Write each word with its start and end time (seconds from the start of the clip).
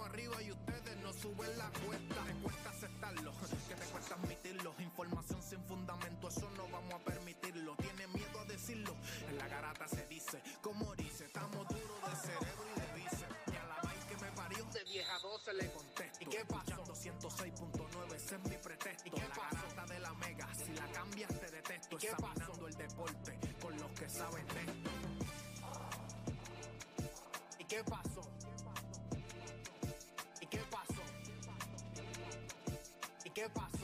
estamos 0.00 0.08
arriba 0.08 0.42
y 0.42 0.50
ustedes 0.52 0.96
no 1.02 1.12
suben 1.12 1.58
la 1.58 1.70
cuesta. 1.84 2.24
Te 2.24 2.34
cuesta 2.42 2.70
aceptarlo, 2.70 3.32
que 3.68 3.74
te 3.74 3.84
cuesta 3.86 4.14
admitirlo. 4.14 4.74
Información 4.78 5.42
sin 5.42 5.62
fundamento, 5.64 6.28
eso 6.28 6.50
no 6.56 6.68
vamos 6.68 6.94
a 6.94 6.98
permitirlo. 6.98 7.76
Tiene 7.76 8.06
miedo 8.08 8.40
a 8.40 8.44
decirlo. 8.44 8.94
En 9.28 9.38
la 9.38 9.48
garata 9.48 9.88
se 9.88 10.06
dice, 10.06 10.42
como 10.62 10.94
dice, 10.96 11.26
estamos 11.26 11.68
duros 11.68 12.00
de 12.10 12.16
cerebro 12.16 12.64
y 12.76 12.80
de 12.80 12.94
bíceps. 12.94 13.52
Y 13.52 13.56
a 13.56 13.64
la 13.66 13.76
vaina 13.82 14.06
que 14.06 14.16
me 14.16 14.32
parió, 14.32 14.64
de 14.72 14.84
10 14.84 15.08
a 15.08 15.18
12 15.18 15.54
le 15.54 15.72
contesto. 15.72 16.18
¿Y 16.20 16.26
qué 16.26 16.44
pasó? 16.46 16.84
106.9, 16.84 18.14
ese 18.14 18.34
es 18.36 18.42
mi 18.42 18.56
pretexto. 18.56 19.08
¿Y 19.08 19.10
qué 19.10 19.28
la 19.28 19.34
garata 19.34 19.86
de 19.92 20.00
la 20.00 20.14
mega, 20.14 20.48
si 20.54 20.72
la 20.72 20.86
cambias 20.92 21.40
te 21.40 21.50
detesto. 21.50 21.96
¿Y 21.96 21.98
qué 21.98 22.06
Examinando 22.08 22.68
el 22.68 22.74
deporte 22.74 23.38
con 23.60 23.76
los 23.78 23.90
que 23.92 24.08
saben 24.08 24.46
de 24.46 24.60
esto. 24.60 24.90
¿Y 27.58 27.64
qué 27.64 27.84
pasó? 27.84 28.09
¿Y 33.40 33.42
qué 33.42 33.79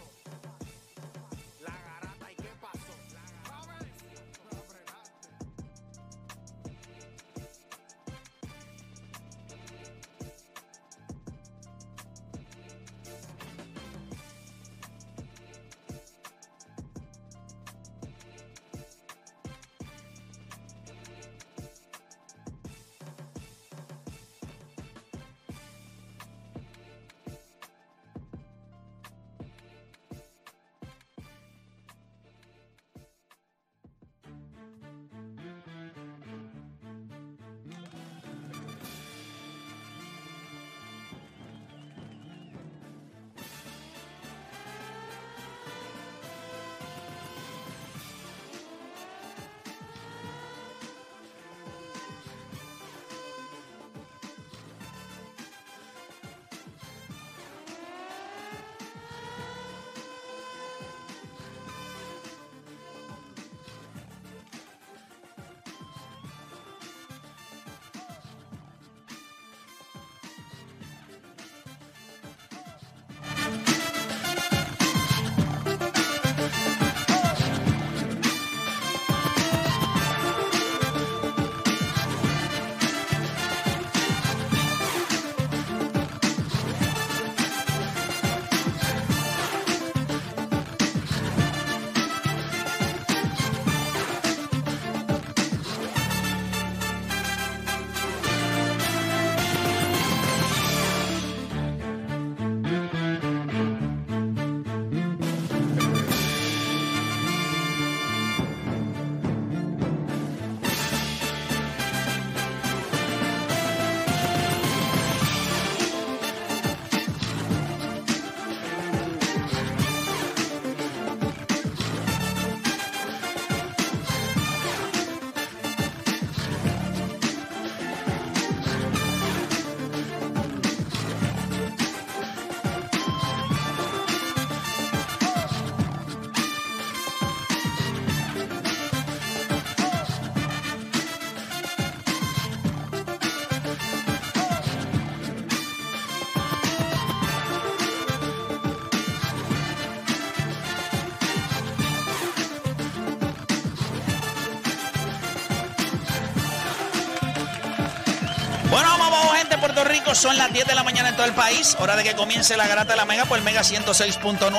Son 160.15 160.39
las 160.39 160.53
10 160.53 160.67
de 160.67 160.75
la 160.75 160.83
mañana 160.83 161.11
en 161.11 161.17
todo 161.17 161.27
el 161.27 161.35
país. 161.35 161.77
Hora 161.79 161.95
de 161.97 162.03
que 162.03 162.15
comience 162.15 162.57
la 162.57 162.67
garata 162.67 162.93
de 162.93 162.97
la 162.97 163.05
Mega 163.05 163.27
por 163.27 163.39
el 163.39 163.45
Mega 163.45 163.63
106.9, 163.63 164.51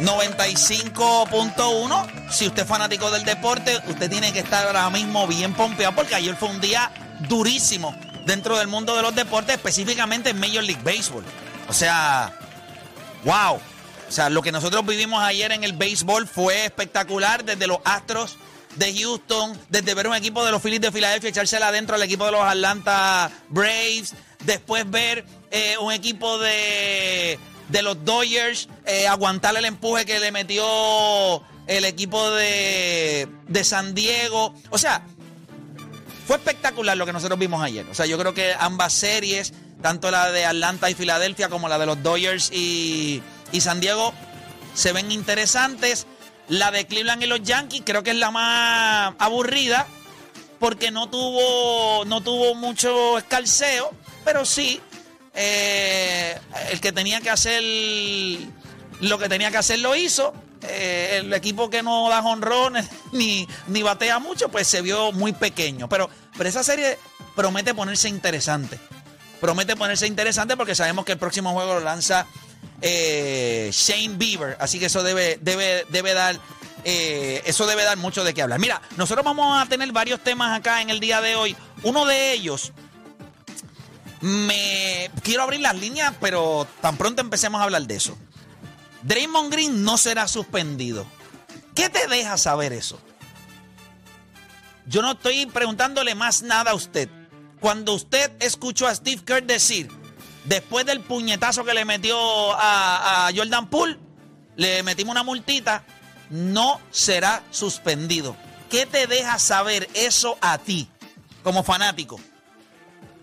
95.1. 0.00 2.30
Si 2.30 2.46
usted 2.46 2.62
es 2.62 2.68
fanático 2.68 3.10
del 3.10 3.24
deporte, 3.24 3.76
usted 3.88 4.08
tiene 4.08 4.32
que 4.32 4.38
estar 4.40 4.66
ahora 4.66 4.88
mismo 4.90 5.26
bien 5.26 5.54
pompeado 5.54 5.94
porque 5.94 6.14
ayer 6.14 6.36
fue 6.36 6.48
un 6.48 6.60
día 6.60 6.90
durísimo 7.28 7.94
dentro 8.24 8.56
del 8.58 8.68
mundo 8.68 8.94
de 8.94 9.02
los 9.02 9.14
deportes, 9.14 9.56
específicamente 9.56 10.30
en 10.30 10.38
Major 10.38 10.62
League 10.62 10.82
Baseball. 10.84 11.24
O 11.68 11.72
sea, 11.72 12.32
wow. 13.24 13.56
O 13.56 14.12
sea, 14.12 14.30
lo 14.30 14.42
que 14.42 14.52
nosotros 14.52 14.86
vivimos 14.86 15.20
ayer 15.22 15.50
en 15.50 15.64
el 15.64 15.72
béisbol 15.72 16.28
fue 16.28 16.66
espectacular 16.66 17.44
desde 17.44 17.66
los 17.66 17.78
Astros 17.84 18.36
de 18.76 18.94
Houston, 18.94 19.58
desde 19.68 19.94
ver 19.94 20.06
un 20.06 20.14
equipo 20.14 20.44
de 20.44 20.52
los 20.52 20.62
Phillies 20.62 20.80
de 20.80 20.92
Filadelfia 20.92 21.30
echársela 21.30 21.68
adentro 21.68 21.96
al 21.96 22.02
equipo 22.02 22.26
de 22.26 22.32
los 22.32 22.42
Atlanta 22.42 23.30
Braves, 23.48 24.14
después 24.44 24.88
ver 24.90 25.24
eh, 25.50 25.76
un 25.80 25.92
equipo 25.92 26.38
de, 26.38 27.38
de 27.68 27.82
los 27.82 28.04
Dodgers 28.04 28.68
eh, 28.86 29.06
aguantar 29.06 29.56
el 29.56 29.64
empuje 29.64 30.04
que 30.04 30.20
le 30.20 30.32
metió 30.32 31.42
el 31.66 31.84
equipo 31.84 32.30
de, 32.30 33.28
de 33.46 33.64
San 33.64 33.94
Diego. 33.94 34.54
O 34.70 34.78
sea, 34.78 35.02
fue 36.26 36.36
espectacular 36.36 36.96
lo 36.96 37.06
que 37.06 37.12
nosotros 37.12 37.38
vimos 37.38 37.62
ayer. 37.62 37.86
O 37.90 37.94
sea, 37.94 38.06
yo 38.06 38.18
creo 38.18 38.34
que 38.34 38.54
ambas 38.58 38.92
series, 38.92 39.52
tanto 39.82 40.10
la 40.10 40.30
de 40.30 40.44
Atlanta 40.44 40.90
y 40.90 40.94
Filadelfia 40.94 41.48
como 41.48 41.68
la 41.68 41.78
de 41.78 41.86
los 41.86 42.02
Dodgers 42.02 42.50
y, 42.52 43.22
y 43.52 43.60
San 43.60 43.80
Diego, 43.80 44.12
se 44.74 44.92
ven 44.92 45.12
interesantes. 45.12 46.06
La 46.48 46.70
de 46.70 46.86
Cleveland 46.86 47.22
y 47.22 47.26
los 47.26 47.42
Yankees 47.42 47.82
creo 47.84 48.02
que 48.02 48.10
es 48.10 48.16
la 48.16 48.30
más 48.30 49.14
aburrida 49.18 49.86
porque 50.58 50.90
no 50.90 51.08
tuvo, 51.08 52.04
no 52.04 52.20
tuvo 52.22 52.54
mucho 52.54 53.18
escalceo, 53.18 53.92
pero 54.24 54.44
sí, 54.44 54.80
eh, 55.34 56.38
el 56.70 56.80
que 56.80 56.92
tenía 56.92 57.20
que 57.20 57.30
hacer 57.30 57.62
lo 59.00 59.18
que 59.18 59.28
tenía 59.28 59.50
que 59.50 59.58
hacer 59.58 59.78
lo 59.78 59.94
hizo. 59.94 60.34
Eh, 60.62 61.20
el 61.20 61.32
equipo 61.34 61.70
que 61.70 61.84
no 61.84 62.08
da 62.08 62.20
jonrones 62.20 62.88
ni, 63.12 63.46
ni 63.68 63.82
batea 63.82 64.18
mucho, 64.18 64.48
pues 64.48 64.66
se 64.66 64.82
vio 64.82 65.12
muy 65.12 65.32
pequeño. 65.32 65.88
Pero, 65.88 66.10
pero 66.36 66.48
esa 66.48 66.64
serie 66.64 66.98
promete 67.36 67.74
ponerse 67.74 68.08
interesante. 68.08 68.78
Promete 69.40 69.76
ponerse 69.76 70.06
interesante 70.06 70.56
porque 70.56 70.74
sabemos 70.74 71.04
que 71.04 71.12
el 71.12 71.18
próximo 71.18 71.52
juego 71.52 71.74
lo 71.74 71.80
lanza 71.80 72.26
eh, 72.82 73.70
Shane 73.72 74.16
Bieber. 74.16 74.56
Así 74.58 74.80
que 74.80 74.86
eso 74.86 75.02
debe, 75.02 75.38
debe, 75.40 75.86
debe 75.90 76.14
dar. 76.14 76.40
Eh, 76.90 77.42
eso 77.44 77.66
debe 77.66 77.84
dar 77.84 77.98
mucho 77.98 78.24
de 78.24 78.32
qué 78.32 78.40
hablar. 78.40 78.58
Mira, 78.58 78.80
nosotros 78.96 79.22
vamos 79.22 79.60
a 79.60 79.66
tener 79.66 79.92
varios 79.92 80.24
temas 80.24 80.58
acá 80.58 80.80
en 80.80 80.88
el 80.88 81.00
día 81.00 81.20
de 81.20 81.36
hoy. 81.36 81.54
Uno 81.82 82.06
de 82.06 82.32
ellos, 82.32 82.72
me 84.22 85.10
quiero 85.22 85.42
abrir 85.42 85.60
las 85.60 85.76
líneas, 85.76 86.14
pero 86.18 86.66
tan 86.80 86.96
pronto 86.96 87.20
empecemos 87.20 87.60
a 87.60 87.64
hablar 87.64 87.82
de 87.82 87.96
eso. 87.96 88.16
Draymond 89.02 89.52
Green 89.52 89.84
no 89.84 89.98
será 89.98 90.26
suspendido. 90.28 91.06
¿Qué 91.74 91.90
te 91.90 92.08
deja 92.08 92.38
saber 92.38 92.72
eso? 92.72 92.98
Yo 94.86 95.02
no 95.02 95.12
estoy 95.12 95.44
preguntándole 95.44 96.14
más 96.14 96.40
nada 96.40 96.70
a 96.70 96.74
usted. 96.74 97.10
Cuando 97.60 97.92
usted 97.92 98.32
escuchó 98.40 98.86
a 98.86 98.94
Steve 98.94 99.22
Kerr 99.26 99.42
decir, 99.42 99.90
después 100.46 100.86
del 100.86 101.00
puñetazo 101.00 101.66
que 101.66 101.74
le 101.74 101.84
metió 101.84 102.18
a, 102.54 103.26
a 103.26 103.30
Jordan 103.36 103.68
Poole, 103.68 103.98
le 104.56 104.82
metimos 104.82 105.12
una 105.12 105.22
multita, 105.22 105.84
no 106.30 106.80
será 106.90 107.42
suspendido. 107.50 108.36
¿Qué 108.70 108.86
te 108.86 109.06
deja 109.06 109.38
saber 109.38 109.88
eso 109.94 110.36
a 110.40 110.58
ti, 110.58 110.88
como 111.42 111.62
fanático? 111.62 112.20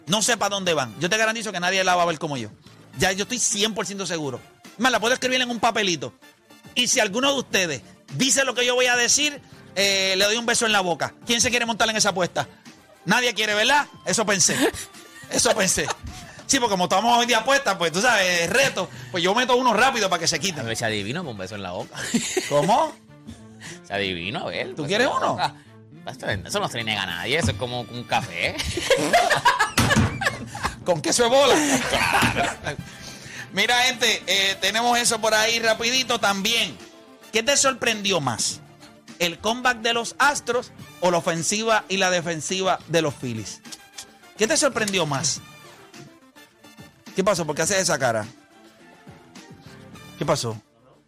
No 0.07 0.21
sé 0.21 0.37
para 0.37 0.55
dónde 0.55 0.73
van. 0.73 0.95
Yo 0.99 1.09
te 1.09 1.17
garantizo 1.17 1.51
que 1.51 1.59
nadie 1.59 1.83
la 1.83 1.95
va 1.95 2.03
a 2.03 2.07
ver 2.07 2.19
como 2.19 2.37
yo. 2.37 2.49
Ya 2.97 3.11
yo 3.11 3.23
estoy 3.23 3.37
100% 3.37 4.05
seguro. 4.05 4.39
Más, 4.77 4.91
la 4.91 4.99
puedo 4.99 5.13
escribir 5.13 5.41
en 5.41 5.49
un 5.49 5.59
papelito. 5.59 6.13
Y 6.73 6.87
si 6.87 6.99
alguno 6.99 7.31
de 7.33 7.39
ustedes 7.39 7.81
dice 8.13 8.43
lo 8.43 8.53
que 8.53 8.65
yo 8.65 8.75
voy 8.75 8.87
a 8.87 8.95
decir, 8.95 9.41
eh, 9.75 10.15
le 10.17 10.25
doy 10.25 10.37
un 10.37 10.45
beso 10.45 10.65
en 10.65 10.71
la 10.71 10.81
boca. 10.81 11.13
¿Quién 11.25 11.41
se 11.41 11.49
quiere 11.49 11.65
montar 11.65 11.89
en 11.89 11.95
esa 11.95 12.09
apuesta? 12.09 12.47
Nadie 13.05 13.33
quiere, 13.33 13.53
¿verdad? 13.53 13.87
Eso 14.05 14.25
pensé. 14.25 14.55
Eso 15.29 15.55
pensé. 15.55 15.87
Sí, 16.47 16.59
porque 16.59 16.71
como 16.71 16.85
estamos 16.85 17.17
hoy 17.17 17.25
de 17.25 17.35
apuestas, 17.35 17.75
pues 17.75 17.91
tú 17.91 18.01
sabes, 18.01 18.49
reto, 18.49 18.89
pues 19.11 19.23
yo 19.23 19.33
meto 19.33 19.55
uno 19.55 19.73
rápido 19.73 20.09
para 20.09 20.19
que 20.19 20.27
se 20.27 20.35
A 20.35 20.39
quiten. 20.39 20.65
ver, 20.65 20.77
se 20.77 20.85
adivino 20.85 21.21
con 21.23 21.31
un 21.31 21.37
beso 21.37 21.55
en 21.55 21.63
la 21.63 21.71
boca. 21.71 21.95
¿Cómo? 22.49 22.93
Se 23.87 23.93
adivino, 23.93 24.41
a 24.41 24.45
ver. 24.45 24.75
¿Tú 24.75 24.85
quieres 24.85 25.07
uno? 25.07 25.37
Esto- 26.05 26.27
Eso 26.29 26.59
no 26.59 26.67
se 26.69 26.77
le 26.77 26.83
niega 26.83 27.03
a 27.03 27.07
nadie, 27.07 27.39
eso 27.39 27.51
es 27.51 27.57
como 27.57 27.81
un 27.81 28.03
café. 28.03 28.55
¿Con 30.85 31.01
queso 31.01 31.23
de 31.23 31.29
bola? 31.29 31.55
Mira, 33.53 33.75
gente, 33.83 34.21
eh, 34.27 34.55
tenemos 34.61 34.97
eso 34.99 35.19
por 35.19 35.33
ahí 35.33 35.59
rapidito 35.59 36.19
también. 36.19 36.77
¿Qué 37.31 37.41
te 37.41 37.57
sorprendió 37.57 38.21
más? 38.21 38.59
¿El 39.17 39.39
comeback 39.39 39.79
de 39.79 39.93
los 39.93 40.15
Astros 40.19 40.71
o 41.01 41.09
la 41.09 41.17
ofensiva 41.17 41.85
y 41.89 41.97
la 41.97 42.11
defensiva 42.11 42.79
de 42.87 43.01
los 43.01 43.15
Phillies? 43.15 43.61
¿Qué 44.37 44.45
te 44.45 44.57
sorprendió 44.57 45.05
más? 45.05 45.41
¿Qué 47.15 47.23
pasó? 47.23 47.45
¿Por 47.45 47.55
qué 47.55 47.61
haces 47.61 47.77
esa 47.79 47.97
cara? 47.97 48.25
¿Qué 50.17 50.25
pasó? 50.25 50.59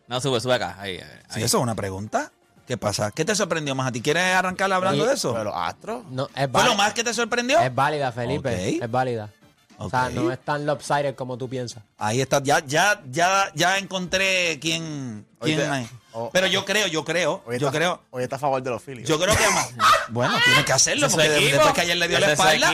No, 0.07 0.21
sube, 0.21 0.39
sube 0.39 0.53
acá. 0.55 0.75
Ahí, 0.79 0.97
ahí. 0.97 1.03
Sí, 1.29 1.43
eso 1.43 1.57
es 1.57 1.63
una 1.63 1.75
pregunta. 1.75 2.31
¿Qué 2.65 2.77
pasa? 2.77 3.11
¿Qué 3.11 3.23
te 3.23 3.33
sorprendió 3.35 3.75
más 3.75 3.87
a 3.87 3.91
ti? 3.91 4.01
¿Quieres 4.01 4.23
arrancar 4.35 4.71
hablando 4.71 5.01
Oye, 5.03 5.09
de 5.11 5.15
eso? 5.15 5.31
Pero 5.31 5.45
los 5.45 5.53
astros. 5.55 6.05
No, 6.09 6.29
es, 6.35 6.49
¿Fue 6.51 6.63
lo 6.65 6.75
más 6.75 6.93
que 6.93 7.03
te 7.03 7.13
sorprendió? 7.13 7.59
es 7.59 7.73
válida, 7.73 8.11
Felipe. 8.11 8.77
Es 8.83 8.91
válida. 8.91 9.29
O 9.79 9.89
sea, 9.89 10.09
no 10.09 10.31
es 10.31 10.39
tan 10.43 10.65
lopsided 10.65 11.13
como 11.15 11.37
tú 11.37 11.47
piensas. 11.47 11.83
Ahí 11.99 12.19
está, 12.19 12.41
ya, 12.41 12.65
ya, 12.65 12.99
ya, 13.11 13.51
ya 13.53 13.77
encontré 13.77 14.57
quién, 14.59 15.25
quién 15.39 15.87
o- 16.13 16.31
Pero 16.31 16.47
yo 16.47 16.65
creo, 16.65 16.87
yo 16.87 17.05
creo, 17.05 17.43
Hoy 17.45 17.59
yo 17.59 17.67
está- 17.67 17.77
creo, 17.77 18.01
Hoy 18.09 18.23
está 18.23 18.37
a 18.37 18.39
favor 18.39 18.61
de 18.63 18.71
los 18.71 18.81
Phillies. 18.81 19.07
yo 19.07 19.19
creo 19.19 19.35
que 19.35 19.47
más. 19.53 19.69
Bueno, 20.09 20.33
tiene 20.43 20.65
que 20.65 20.73
hacerlo 20.73 21.05
¿Ese 21.05 21.21
es 21.21 21.27
porque 21.29 21.51
después 21.51 21.73
que 21.75 21.81
ayer 21.81 21.97
le 21.97 22.07
dio 22.07 22.19
la 22.19 22.25
¿Ese 22.25 22.33
es 22.33 22.39
espalda, 22.39 22.71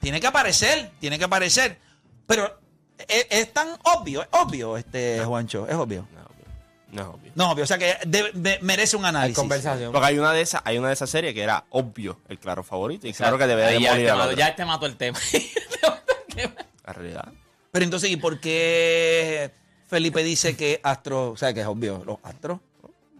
tiene 0.00 0.20
que 0.20 0.26
aparecer, 0.26 0.90
tiene 0.98 1.18
que 1.18 1.24
aparecer. 1.24 1.78
Pero 2.26 2.59
es, 3.08 3.26
es 3.30 3.52
tan 3.52 3.68
obvio, 3.84 4.22
es 4.22 4.28
obvio, 4.32 4.76
este 4.76 5.20
Juancho, 5.24 5.66
es 5.68 5.74
obvio. 5.74 6.06
No, 6.12 6.20
obvio. 6.22 6.46
No 6.92 7.02
es 7.02 7.08
obvio. 7.08 7.32
No, 7.34 7.50
obvio, 7.52 7.64
o 7.64 7.66
sea 7.66 7.78
que 7.78 7.96
de- 8.06 8.30
de- 8.34 8.58
merece 8.62 8.96
un 8.96 9.04
Hay 9.04 9.08
análisis. 9.10 9.36
conversación. 9.36 9.92
Porque 9.92 10.06
hay 10.08 10.18
una 10.18 10.32
de 10.32 10.40
esas, 10.42 10.62
hay 10.64 10.78
una 10.78 10.88
de 10.88 10.94
esas 10.94 11.08
series 11.10 11.34
que 11.34 11.42
era 11.42 11.64
obvio 11.70 12.18
el 12.28 12.38
claro 12.38 12.62
favorito 12.62 13.06
y 13.06 13.12
claro 13.12 13.38
que 13.38 13.46
debe 13.46 13.64
Ahí 13.64 13.74
de 13.74 13.80
ya, 13.80 13.90
morir 13.92 14.06
te 14.06 14.12
otro. 14.12 14.32
ya 14.36 14.48
este 14.48 14.64
mató 14.64 14.86
el 14.86 14.96
tema. 14.96 15.18
La 16.86 16.92
realidad. 16.92 17.28
Pero 17.72 17.84
entonces, 17.84 18.10
¿y 18.10 18.16
por 18.16 18.40
qué 18.40 19.52
Felipe 19.86 20.22
dice 20.22 20.56
que 20.56 20.80
Astro, 20.82 21.30
o 21.32 21.36
sea, 21.36 21.52
que 21.54 21.60
es 21.60 21.66
obvio, 21.66 22.02
los 22.04 22.18
Astros? 22.22 22.58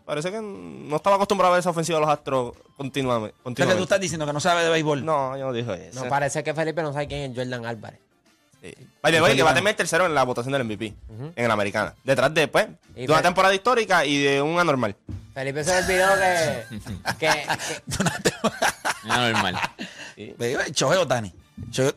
Parece 0.04 0.32
que 0.32 0.40
no 0.40 0.96
estaba 0.96 1.14
acostumbrado 1.16 1.52
a 1.52 1.56
ver 1.56 1.60
esa 1.60 1.70
ofensiva 1.70 1.98
de 1.98 2.04
los 2.04 2.10
astros 2.10 2.54
continuamente. 2.76 3.28
O 3.28 3.36
sea, 3.36 3.36
que 3.36 3.38
tú 3.38 3.44
continuamente. 3.44 3.82
estás 3.84 4.00
diciendo 4.00 4.26
que 4.26 4.32
no 4.32 4.40
sabe 4.40 4.64
de 4.64 4.70
béisbol. 4.70 5.04
No, 5.04 5.36
yo 5.38 5.46
no 5.46 5.52
dije 5.52 5.86
eso. 5.88 6.02
No, 6.02 6.10
parece 6.10 6.42
que 6.42 6.52
Felipe 6.52 6.82
no 6.82 6.92
sabe 6.92 7.06
quién 7.06 7.30
es 7.30 7.36
Jordan 7.38 7.64
Álvarez. 7.64 8.00
Sí. 8.62 8.74
By 9.02 9.12
the 9.12 9.22
way, 9.22 9.34
que 9.36 9.42
va 9.42 9.50
a 9.52 9.54
terminar 9.54 9.74
tercero 9.76 10.04
en 10.06 10.14
la 10.14 10.22
votación 10.24 10.52
del 10.52 10.64
MVP 10.64 10.94
en 11.36 11.48
la 11.48 11.54
americana. 11.54 11.94
Detrás 12.04 12.32
de, 12.34 12.46
pues, 12.48 12.66
Y 12.94 13.06
de 13.06 13.12
una 13.12 13.22
temporada 13.22 13.54
histórica 13.54 14.04
y 14.04 14.22
de 14.22 14.42
un 14.42 14.58
anormal. 14.58 14.94
Felipe 15.32 15.64
se 15.64 15.70
le 15.70 15.78
olvidó 15.86 16.08
que, 16.18 16.78
que, 17.18 17.26
que- 17.28 18.32
No, 19.04 19.30
normal. 19.30 19.58
Ve, 20.38 20.58
Shohei 20.74 20.98
Otani. 20.98 21.32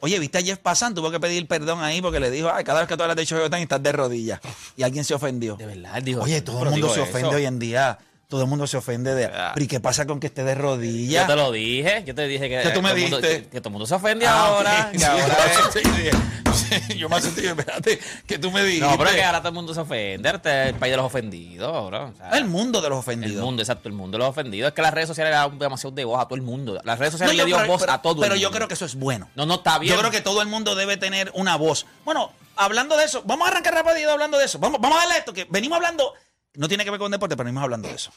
Oye, 0.01 0.19
¿viste 0.19 0.38
a 0.38 0.42
Jeff 0.42 0.60
Passan? 0.60 0.94
Tuvo 0.94 1.10
que 1.12 1.19
pedir 1.19 1.48
perdón 1.48 1.81
ahí 1.81 2.01
porque 2.01 2.19
le 2.19 2.30
dijo, 2.30 2.50
ay, 2.54 2.63
cada 2.63 2.80
vez 2.80 2.88
que 2.88 2.95
tú 2.95 3.04
hablas 3.04 3.18
de 3.18 3.25
Shohei 3.25 3.45
Otani 3.45 3.63
estás 3.63 3.81
de 3.83 3.92
rodillas. 3.92 4.39
Y 4.77 4.83
alguien 4.83 5.04
se 5.04 5.13
ofendió. 5.13 5.56
De 5.56 5.65
verdad, 5.65 6.01
dijo. 6.01 6.21
Oye, 6.21 6.42
todo 6.42 6.63
el 6.63 6.69
mundo 6.71 6.88
se 6.94 7.01
eso. 7.01 7.10
ofende 7.10 7.36
hoy 7.36 7.45
en 7.45 7.60
día. 7.60 7.98
Todo 8.27 8.41
el 8.43 8.47
mundo 8.47 8.65
se 8.65 8.77
ofende 8.77 9.13
de... 9.13 9.25
Ah. 9.25 9.51
Pero 9.53 9.63
¿y 9.65 9.67
qué 9.67 9.79
pasa 9.79 10.07
con 10.07 10.19
que 10.19 10.27
esté 10.27 10.43
de 10.43 10.55
Yo 10.55 10.61
rodillas? 10.61 11.27
te 11.27 11.35
lo 11.35 11.51
dije, 11.51 12.03
yo 12.05 12.15
te 12.15 12.27
dije 12.27 12.49
que. 12.49 12.61
¿Qué 12.63 12.69
tú 12.69 12.81
me 12.81 12.89
todo 12.89 12.95
el 12.97 13.01
mundo- 13.03 13.21
diste? 13.21 13.43
que, 13.43 13.49
que 13.49 13.59
todo 13.61 13.69
el 13.69 13.73
mundo 13.73 13.85
se 13.85 13.93
ofende 13.95 14.25
Ah, 14.25 14.45
ahora. 14.47 14.85
ok. 14.87 14.91
que 14.91 14.99
Sí, 14.99 15.05
ahora 15.05 15.27
yo 15.27 15.33
es- 15.33 15.37
me 15.37 15.61
asusté, 15.61 15.83
sí, 15.83 16.97
Yo 16.97 17.09
me 17.09 17.15
asusté, 17.17 17.47
espérate, 17.47 17.99
que 18.25 18.39
tú 18.39 18.49
me 18.51 18.63
dijiste. 18.63 18.87
No, 18.87 18.97
pero 18.97 19.09
es 19.09 19.15
que 19.17 19.23
ahora 19.23 19.39
todo 19.39 19.49
el 19.49 19.53
mundo 19.55 19.73
se 19.73 19.79
ofende. 19.81 20.29
Este 20.29 20.61
es 20.63 20.67
el 20.69 20.75
país 20.75 20.91
de 20.91 20.97
los 20.97 21.05
ofendidos, 21.05 21.87
bro. 21.87 22.05
O 22.09 22.15
sea, 22.15 22.29
El 22.31 22.45
mundo 22.45 22.81
de 22.81 22.89
los 22.89 22.97
el 22.97 22.99
ofendidos. 23.01 23.43
mundo, 23.45 23.61
exacto, 23.61 23.87
el 23.89 23.93
mundo 23.93 24.17
de 24.17 24.23
los 24.23 24.29
ofendidos. 24.29 24.69
Es 24.69 24.73
que 24.73 24.81
las 24.81 24.93
redes 24.93 25.07
sociales 25.09 25.31
le 25.31 25.37
dan 25.37 25.59
demasiado 25.59 25.93
de 25.95 26.05
voz 26.05 26.19
a 26.19 26.25
todo 26.25 26.35
el 26.35 26.41
mundo. 26.41 26.79
Las 26.83 26.97
redes 26.97 27.11
sociales 27.11 27.35
yo- 27.35 27.43
le 27.43 27.47
dio 27.47 27.57
pero- 27.57 27.67
voz 27.67 27.81
pero- 27.81 27.91
a 27.93 28.01
todo 28.01 28.21
Pero 28.21 28.33
el 28.35 28.39
yo 28.41 28.47
mundo. 28.47 28.57
creo 28.57 28.67
que 28.67 28.73
eso 28.73 28.85
es 28.85 28.95
bueno. 28.95 29.29
No, 29.35 29.45
no 29.45 29.55
está 29.55 29.77
bien. 29.79 29.93
Yo 29.93 29.99
creo 29.99 30.11
que 30.11 30.21
todo 30.21 30.41
el 30.41 30.47
mundo 30.47 30.73
debe 30.75 30.97
tener 30.97 31.31
una 31.35 31.55
voz. 31.55 31.85
Bueno, 32.05 32.31
hablando 32.55 32.97
de 32.97 33.05
eso, 33.05 33.21
vamos 33.25 33.47
a 33.47 33.51
arrancar 33.51 33.73
rápido 33.75 34.11
hablando 34.11 34.37
de 34.37 34.45
eso. 34.45 34.57
Vamos, 34.59 34.79
vamos 34.81 34.97
a 34.97 35.01
darle 35.01 35.17
esto, 35.19 35.33
que 35.33 35.45
venimos 35.49 35.75
hablando, 35.77 36.13
no 36.55 36.67
tiene 36.67 36.83
que 36.83 36.91
ver 36.91 37.00
con 37.00 37.09
deporte, 37.11 37.35
pero 37.35 37.45
venimos 37.45 37.63
hablando 37.63 37.88
de 37.88 37.95
eso. 37.95 38.11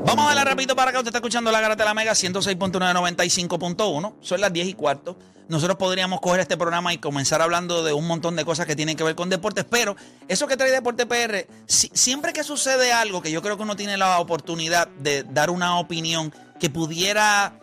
Vamos 0.04 0.24
a 0.24 0.28
darle 0.28 0.44
rapidito 0.44 0.76
para 0.76 0.90
acá. 0.90 0.98
Usted 0.98 1.08
está 1.08 1.18
escuchando 1.18 1.50
la 1.50 1.62
Garata 1.62 1.84
de 1.84 1.88
la 1.88 1.94
Mega 1.94 2.12
106.995.1. 2.12 4.14
Son 4.20 4.40
las 4.40 4.52
10 4.52 4.68
y 4.68 4.74
cuarto. 4.74 5.16
Nosotros 5.48 5.78
podríamos 5.78 6.20
coger 6.20 6.40
este 6.40 6.56
programa 6.56 6.92
y 6.92 6.98
comenzar 6.98 7.40
hablando 7.40 7.82
de 7.82 7.92
un 7.94 8.06
montón 8.06 8.36
de 8.36 8.44
cosas 8.44 8.66
que 8.66 8.76
tienen 8.76 8.96
que 8.96 9.02
ver 9.04 9.14
con 9.14 9.30
deportes, 9.30 9.64
pero 9.68 9.96
eso 10.28 10.46
que 10.46 10.56
trae 10.58 10.70
Deporte 10.70 11.06
PR, 11.06 11.46
si- 11.66 11.90
siempre 11.94 12.32
que 12.34 12.44
sucede 12.44 12.92
algo 12.92 13.22
que 13.22 13.30
yo 13.30 13.40
creo 13.40 13.56
que 13.56 13.62
uno 13.62 13.74
tiene 13.74 13.96
la 13.96 14.18
oportunidad 14.20 14.88
de 14.98 15.22
dar 15.24 15.48
una 15.50 15.78
opinión 15.78 16.34
que 16.60 16.68
pudiera 16.68 17.54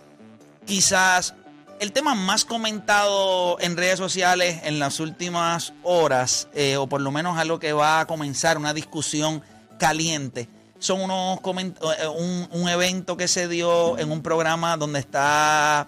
quizás 0.65 1.36
el 1.80 1.92
tema 1.92 2.15
más 2.15 2.46
comentado 2.46 3.58
en 3.60 3.75
redes 3.77 4.00
sociales 4.00 4.62
en 4.63 4.80
las 4.80 5.00
últimas 5.00 5.74
horas, 5.84 6.48
eh, 6.54 6.77
o 6.77 6.88
por 6.88 7.01
lo 7.01 7.12
menos 7.12 7.38
algo 7.38 7.60
que 7.60 7.74
va 7.74 8.00
a 8.00 8.08
comenzar 8.08 8.58
una 8.58 8.74
discusión 8.74 9.44
caliente, 9.77 10.48
son 10.80 11.01
unos 11.01 11.39
eh, 11.39 12.08
un, 12.08 12.48
un 12.51 12.70
evento 12.70 13.18
que 13.18 13.27
se 13.27 13.48
dio 13.48 13.98
en 13.98 14.10
un 14.12 14.22
programa 14.22 14.77
donde 14.77 15.00
está 15.00 15.88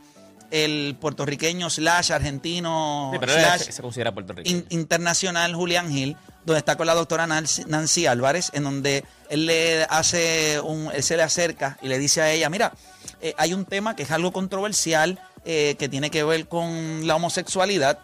el 0.52 0.96
puertorriqueño 1.00 1.70
slash 1.70 2.12
argentino 2.14 3.10
Sí, 3.14 3.20
pero 3.20 3.34
él 3.34 3.40
slash 3.40 3.62
se, 3.62 3.72
se 3.72 3.82
considera 3.82 4.14
Puerto 4.14 4.34
in- 4.44 4.66
internacional 4.70 5.54
Julián 5.56 5.90
Gil, 5.92 6.16
donde 6.46 6.60
está 6.60 6.76
con 6.78 6.88
la 6.88 6.94
doctora 6.94 7.28
Nancy, 7.28 7.64
Nancy 7.68 8.06
Álvarez, 8.06 8.52
en 8.54 8.64
donde 8.64 9.04
él 9.30 9.46
le 9.46 9.84
hace 9.90 10.60
un, 10.62 10.90
él 10.94 11.04
se 11.04 11.18
le 11.18 11.24
acerca 11.24 11.78
y 11.82 11.88
le 11.90 12.00
dice 12.00 12.22
a 12.22 12.32
ella, 12.32 12.50
mira, 12.50 12.74
eh, 13.22 13.34
hay 13.38 13.54
un 13.54 13.66
tema 13.66 13.96
que 13.96 14.04
es 14.04 14.12
algo 14.12 14.32
controversial, 14.32 15.20
eh, 15.44 15.76
que 15.78 15.90
tiene 15.90 16.10
que 16.10 16.24
ver 16.24 16.48
con 16.48 17.06
la 17.08 17.16
homosexualidad, 17.16 18.00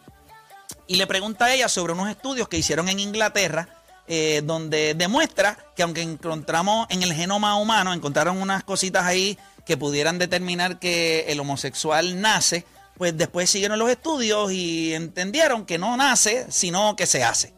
y 0.88 0.96
le 0.96 1.08
pregunta 1.08 1.46
a 1.46 1.54
ella 1.54 1.70
sobre 1.70 1.94
unos 1.94 2.10
estudios 2.10 2.48
que 2.50 2.58
hicieron 2.58 2.90
en 2.90 3.00
Inglaterra, 3.00 3.70
eh, 4.08 4.42
donde 4.44 4.96
demuestra 4.96 5.58
que 5.78 5.84
aunque 5.84 6.02
encontramos 6.02 6.88
en 6.90 7.04
el 7.04 7.14
genoma 7.14 7.56
humano, 7.56 7.94
encontraron 7.94 8.42
unas 8.42 8.64
cositas 8.66 9.06
ahí 9.06 9.38
que 9.66 9.78
pudieran 9.78 10.18
determinar 10.18 10.80
que 10.80 11.26
el 11.30 11.40
homosexual 11.40 12.22
nace, 12.22 12.66
pues 12.98 13.18
después 13.18 13.50
siguieron 13.50 13.80
los 13.80 13.90
estudios 13.90 14.52
y 14.52 14.94
entendieron 14.94 15.66
que 15.66 15.78
no 15.78 15.96
nace, 15.98 16.46
sino 16.50 16.96
que 16.96 17.06
se 17.06 17.24
hace. 17.24 17.54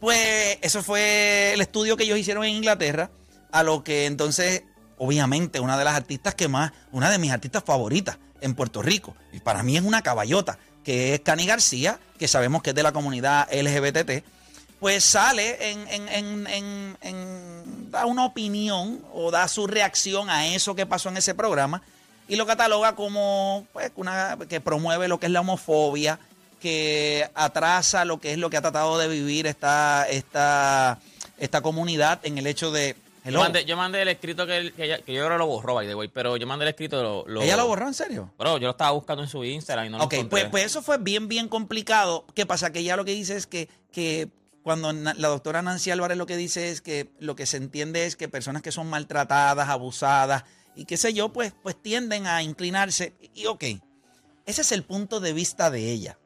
Pues 0.00 0.58
eso 0.62 0.82
fue 0.82 1.52
el 1.52 1.60
estudio 1.60 1.96
que 1.96 2.04
ellos 2.04 2.18
hicieron 2.18 2.44
en 2.44 2.56
Inglaterra, 2.56 3.10
a 3.52 3.62
lo 3.62 3.84
que 3.84 4.06
entonces, 4.06 4.62
obviamente, 4.96 5.60
una 5.60 5.76
de 5.76 5.84
las 5.84 5.94
artistas 5.94 6.34
que 6.34 6.48
más, 6.48 6.72
una 6.92 7.10
de 7.10 7.18
mis 7.18 7.32
artistas 7.32 7.62
favoritas, 7.64 8.18
en 8.40 8.54
Puerto 8.54 8.82
Rico. 8.82 9.14
Y 9.32 9.40
para 9.40 9.62
mí 9.62 9.76
es 9.76 9.82
una 9.82 10.02
caballota, 10.02 10.58
que 10.82 11.14
es 11.14 11.20
Cani 11.20 11.46
García, 11.46 12.00
que 12.18 12.28
sabemos 12.28 12.62
que 12.62 12.70
es 12.70 12.76
de 12.76 12.82
la 12.82 12.92
comunidad 12.92 13.48
LGBT, 13.52 14.24
pues 14.80 15.04
sale 15.04 15.70
en, 15.70 15.86
en- 15.88 16.08
en- 16.08 16.46
en- 16.46 16.96
en- 17.02 17.90
da 17.90 18.06
una 18.06 18.24
opinión 18.24 19.00
o 19.12 19.30
da 19.30 19.46
su 19.48 19.66
reacción 19.66 20.30
a 20.30 20.46
eso 20.48 20.74
que 20.74 20.86
pasó 20.86 21.08
en 21.10 21.18
ese 21.18 21.34
programa 21.34 21.82
y 22.28 22.36
lo 22.36 22.46
cataloga 22.46 22.94
como 22.94 23.66
pues, 23.72 23.92
una, 23.96 24.38
que 24.48 24.60
promueve 24.60 25.06
lo 25.08 25.18
que 25.20 25.26
es 25.26 25.32
la 25.32 25.40
homofobia, 25.40 26.18
que 26.60 27.28
atrasa 27.34 28.04
lo 28.04 28.20
que 28.20 28.32
es 28.32 28.38
lo 28.38 28.48
que 28.50 28.56
ha 28.56 28.62
tratado 28.62 28.96
de 28.98 29.08
vivir 29.08 29.46
esta, 29.46 30.06
esta, 30.08 30.98
esta 31.38 31.60
comunidad 31.62 32.20
en 32.24 32.38
el 32.38 32.46
hecho 32.46 32.70
de... 32.70 32.96
Yo 33.24 33.38
mandé, 33.38 33.66
yo 33.66 33.76
mandé 33.76 34.00
el 34.00 34.08
escrito 34.08 34.46
que, 34.46 34.56
él- 34.56 34.72
que, 34.72 34.84
ella- 34.84 34.98
que 35.02 35.12
yo 35.12 35.20
creo 35.24 35.34
que 35.34 35.38
lo 35.38 35.46
borró, 35.46 35.74
by 35.74 35.86
the 35.86 35.94
way, 35.94 36.08
pero 36.08 36.38
yo 36.38 36.46
mandé 36.46 36.64
el 36.64 36.70
escrito. 36.70 37.02
Lo, 37.02 37.24
lo- 37.28 37.42
¿Ella 37.42 37.56
lo 37.56 37.66
borró 37.66 37.86
en 37.86 37.92
serio? 37.92 38.30
Bro, 38.38 38.56
yo 38.56 38.66
lo 38.66 38.70
estaba 38.70 38.92
buscando 38.92 39.22
en 39.22 39.28
su 39.28 39.44
Instagram 39.44 39.86
y 39.86 39.88
no 39.90 39.98
lo 39.98 40.04
Ok, 40.04 40.14
encontré. 40.14 40.30
pues, 40.40 40.50
pues 40.50 40.64
eso 40.64 40.80
fue 40.80 40.96
bien, 40.96 41.28
bien 41.28 41.46
complicado. 41.48 42.24
¿Qué 42.34 42.46
pasa? 42.46 42.72
Que 42.72 42.78
ella 42.78 42.96
lo 42.96 43.04
que 43.04 43.12
dice 43.12 43.36
es 43.36 43.46
que, 43.46 43.68
que 43.92 44.28
cuando 44.62 44.92
la 44.92 45.28
doctora 45.28 45.62
Nancy 45.62 45.90
Álvarez 45.90 46.18
lo 46.18 46.26
que 46.26 46.36
dice 46.36 46.70
es 46.70 46.80
que 46.80 47.10
lo 47.18 47.34
que 47.34 47.46
se 47.46 47.56
entiende 47.56 48.06
es 48.06 48.16
que 48.16 48.28
personas 48.28 48.62
que 48.62 48.72
son 48.72 48.88
maltratadas, 48.88 49.68
abusadas 49.68 50.44
y 50.74 50.84
qué 50.84 50.96
sé 50.96 51.14
yo, 51.14 51.32
pues, 51.32 51.52
pues 51.62 51.80
tienden 51.80 52.26
a 52.26 52.42
inclinarse. 52.42 53.14
Y 53.34 53.46
ok, 53.46 53.64
ese 54.46 54.60
es 54.62 54.72
el 54.72 54.84
punto 54.84 55.20
de 55.20 55.32
vista 55.32 55.70
de 55.70 55.90
ella. 55.90 56.18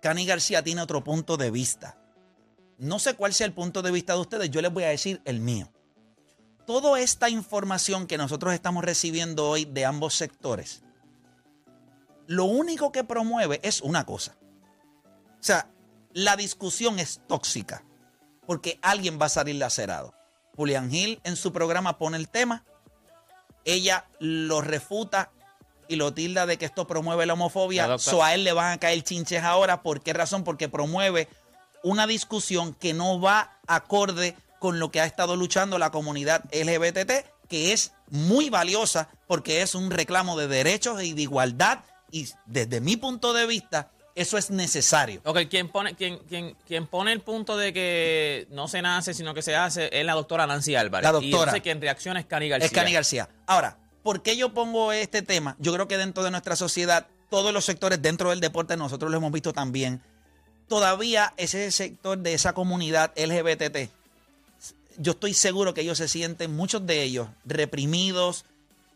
Cani 0.00 0.26
García 0.26 0.62
tiene 0.62 0.82
otro 0.82 1.04
punto 1.04 1.36
de 1.36 1.50
vista. 1.50 1.98
No 2.78 2.98
sé 2.98 3.14
cuál 3.14 3.32
sea 3.32 3.46
el 3.46 3.52
punto 3.52 3.82
de 3.82 3.90
vista 3.90 4.14
de 4.14 4.20
ustedes, 4.20 4.50
yo 4.50 4.60
les 4.60 4.72
voy 4.72 4.84
a 4.84 4.88
decir 4.88 5.20
el 5.24 5.40
mío. 5.40 5.70
Toda 6.66 6.98
esta 6.98 7.28
información 7.28 8.06
que 8.06 8.18
nosotros 8.18 8.54
estamos 8.54 8.84
recibiendo 8.84 9.48
hoy 9.48 9.66
de 9.66 9.84
ambos 9.84 10.14
sectores, 10.14 10.82
lo 12.26 12.44
único 12.44 12.90
que 12.90 13.04
promueve 13.04 13.60
es 13.62 13.82
una 13.82 14.06
cosa. 14.06 14.36
O 15.40 15.46
sea, 15.46 15.70
la 16.14 16.36
discusión 16.36 16.98
es 16.98 17.20
tóxica 17.28 17.84
porque 18.46 18.78
alguien 18.80 19.18
va 19.20 19.26
a 19.26 19.30
salir 19.30 19.56
lacerado. 19.56 20.14
Julián 20.56 20.90
Gil 20.90 21.20
en 21.24 21.36
su 21.36 21.52
programa 21.52 21.98
pone 21.98 22.16
el 22.16 22.28
tema, 22.28 22.64
ella 23.64 24.06
lo 24.20 24.60
refuta 24.60 25.32
y 25.88 25.96
lo 25.96 26.14
tilda 26.14 26.46
de 26.46 26.56
que 26.56 26.64
esto 26.64 26.86
promueve 26.86 27.26
la 27.26 27.34
homofobia. 27.34 27.86
La 27.86 27.98
So 27.98 28.22
a 28.22 28.34
él 28.34 28.44
le 28.44 28.52
van 28.52 28.72
a 28.72 28.78
caer 28.78 29.02
chinches 29.02 29.42
ahora. 29.42 29.82
¿Por 29.82 30.00
qué 30.00 30.12
razón? 30.12 30.44
Porque 30.44 30.68
promueve 30.68 31.28
una 31.82 32.06
discusión 32.06 32.74
que 32.74 32.94
no 32.94 33.20
va 33.20 33.58
acorde 33.66 34.36
con 34.58 34.78
lo 34.78 34.90
que 34.90 35.00
ha 35.00 35.06
estado 35.06 35.36
luchando 35.36 35.78
la 35.78 35.90
comunidad 35.90 36.44
LGBT, 36.52 37.26
que 37.48 37.72
es 37.72 37.92
muy 38.08 38.48
valiosa 38.48 39.08
porque 39.26 39.62
es 39.62 39.74
un 39.74 39.90
reclamo 39.90 40.38
de 40.38 40.46
derechos 40.46 41.02
y 41.02 41.12
de 41.12 41.22
igualdad. 41.22 41.80
Y 42.10 42.28
desde 42.46 42.80
mi 42.80 42.96
punto 42.96 43.32
de 43.32 43.46
vista, 43.46 43.90
eso 44.14 44.38
es 44.38 44.50
necesario. 44.50 45.20
Ok, 45.24 45.40
quien 45.50 45.68
pone, 45.68 45.94
quien, 45.94 46.18
quien, 46.18 46.56
quien 46.66 46.86
pone 46.86 47.12
el 47.12 47.20
punto 47.20 47.56
de 47.56 47.72
que 47.72 48.46
no 48.50 48.68
se 48.68 48.80
nace, 48.80 49.12
sino 49.12 49.34
que 49.34 49.42
se 49.42 49.56
hace, 49.56 49.88
es 49.92 50.06
la 50.06 50.14
doctora 50.14 50.46
Nancy 50.46 50.76
Álvarez. 50.76 51.04
La 51.04 51.12
doctora. 51.12 51.28
Y 51.28 51.32
entonces 51.32 51.62
quien 51.62 51.80
reacciona 51.80 52.20
es 52.20 52.26
Cani 52.26 52.48
García. 52.48 52.66
Es 52.66 52.72
Cani 52.72 52.92
García. 52.92 53.28
Ahora, 53.46 53.76
¿por 54.02 54.22
qué 54.22 54.36
yo 54.36 54.54
pongo 54.54 54.92
este 54.92 55.22
tema? 55.22 55.56
Yo 55.58 55.72
creo 55.72 55.88
que 55.88 55.96
dentro 55.96 56.22
de 56.22 56.30
nuestra 56.30 56.54
sociedad, 56.54 57.06
todos 57.28 57.52
los 57.52 57.64
sectores 57.64 58.00
dentro 58.00 58.30
del 58.30 58.40
deporte, 58.40 58.76
nosotros 58.76 59.10
lo 59.10 59.16
hemos 59.16 59.32
visto 59.32 59.52
también, 59.52 60.00
todavía 60.68 61.34
ese 61.36 61.70
sector 61.72 62.18
de 62.18 62.34
esa 62.34 62.52
comunidad 62.52 63.12
LGBT, 63.16 63.90
yo 64.98 65.12
estoy 65.12 65.34
seguro 65.34 65.74
que 65.74 65.80
ellos 65.80 65.98
se 65.98 66.06
sienten, 66.06 66.54
muchos 66.54 66.86
de 66.86 67.02
ellos, 67.02 67.28
reprimidos, 67.44 68.44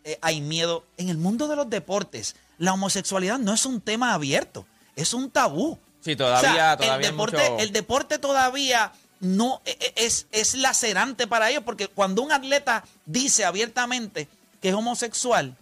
eh, 0.04 0.18
hay 0.22 0.40
miedo. 0.40 0.84
En 0.96 1.08
el 1.08 1.18
mundo 1.18 1.48
de 1.48 1.56
los 1.56 1.68
deportes, 1.68 2.36
la 2.56 2.72
homosexualidad 2.72 3.38
no 3.38 3.52
es 3.52 3.66
un 3.66 3.80
tema 3.80 4.14
abierto, 4.14 4.64
es 5.00 5.14
un 5.14 5.30
tabú. 5.30 5.78
Sí, 6.00 6.14
todavía, 6.16 6.50
O 6.50 6.54
sea, 6.54 6.76
todavía 6.76 7.08
el 7.08 7.12
deporte, 7.12 7.36
mucho- 7.50 7.58
el 7.62 7.72
deporte 7.72 8.18
todavía 8.18 8.92
no 9.20 9.60
e- 9.64 9.76
e- 9.96 10.06
es, 10.06 10.26
es 10.30 10.54
lacerante 10.54 11.26
para 11.26 11.50
ellos, 11.50 11.62
porque 11.64 11.88
cuando 11.88 12.22
un 12.22 12.30
atleta 12.32 12.84
dice 13.04 13.44
abiertamente 13.44 14.28
que 14.62 14.68
es 14.70 14.74
homosexual, 14.74 15.56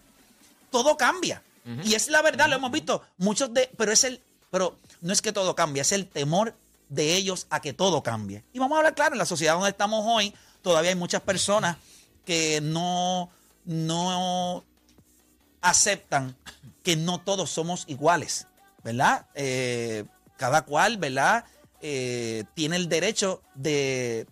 todo 0.71 0.97
cambia. 0.97 1.41
Y 1.83 1.95
es 1.95 2.07
la 2.07 2.21
verdad, 2.21 2.47
lo 2.47 2.55
hemos 2.55 2.71
visto. 2.71 3.01
Muchos 3.17 3.53
de, 3.53 3.69
pero 3.77 3.91
es 3.91 4.03
el, 4.05 4.21
pero 4.51 4.77
no 5.01 5.11
es 5.11 5.21
que 5.21 5.33
todo 5.33 5.53
cambie, 5.53 5.81
es 5.81 5.91
el 5.91 6.07
temor 6.07 6.55
de 6.87 7.15
ellos 7.15 7.45
a 7.49 7.59
que 7.59 7.73
todo 7.73 8.01
cambie. 8.03 8.43
Y 8.53 8.59
vamos 8.59 8.75
a 8.75 8.79
hablar 8.79 8.95
claro, 8.95 9.15
en 9.15 9.19
la 9.19 9.25
sociedad 9.25 9.53
donde 9.55 9.71
estamos 9.71 10.05
hoy, 10.07 10.33
todavía 10.61 10.91
hay 10.91 10.95
muchas 10.95 11.21
personas 11.21 11.75
que 12.25 12.61
no, 12.61 13.29
no 13.65 14.63
aceptan 15.61 16.35
que 16.83 16.95
no 16.95 17.19
todos 17.19 17.49
somos 17.49 17.83
iguales, 17.87 18.47
¿verdad? 18.87 19.25
Eh, 19.35 20.05
cada 20.37 20.61
cual, 20.61 20.95
¿verdad? 20.97 21.43
Eh, 21.81 22.45
tiene 22.53 22.77
el 22.77 22.87
derecho 22.87 23.43
de, 23.53 24.25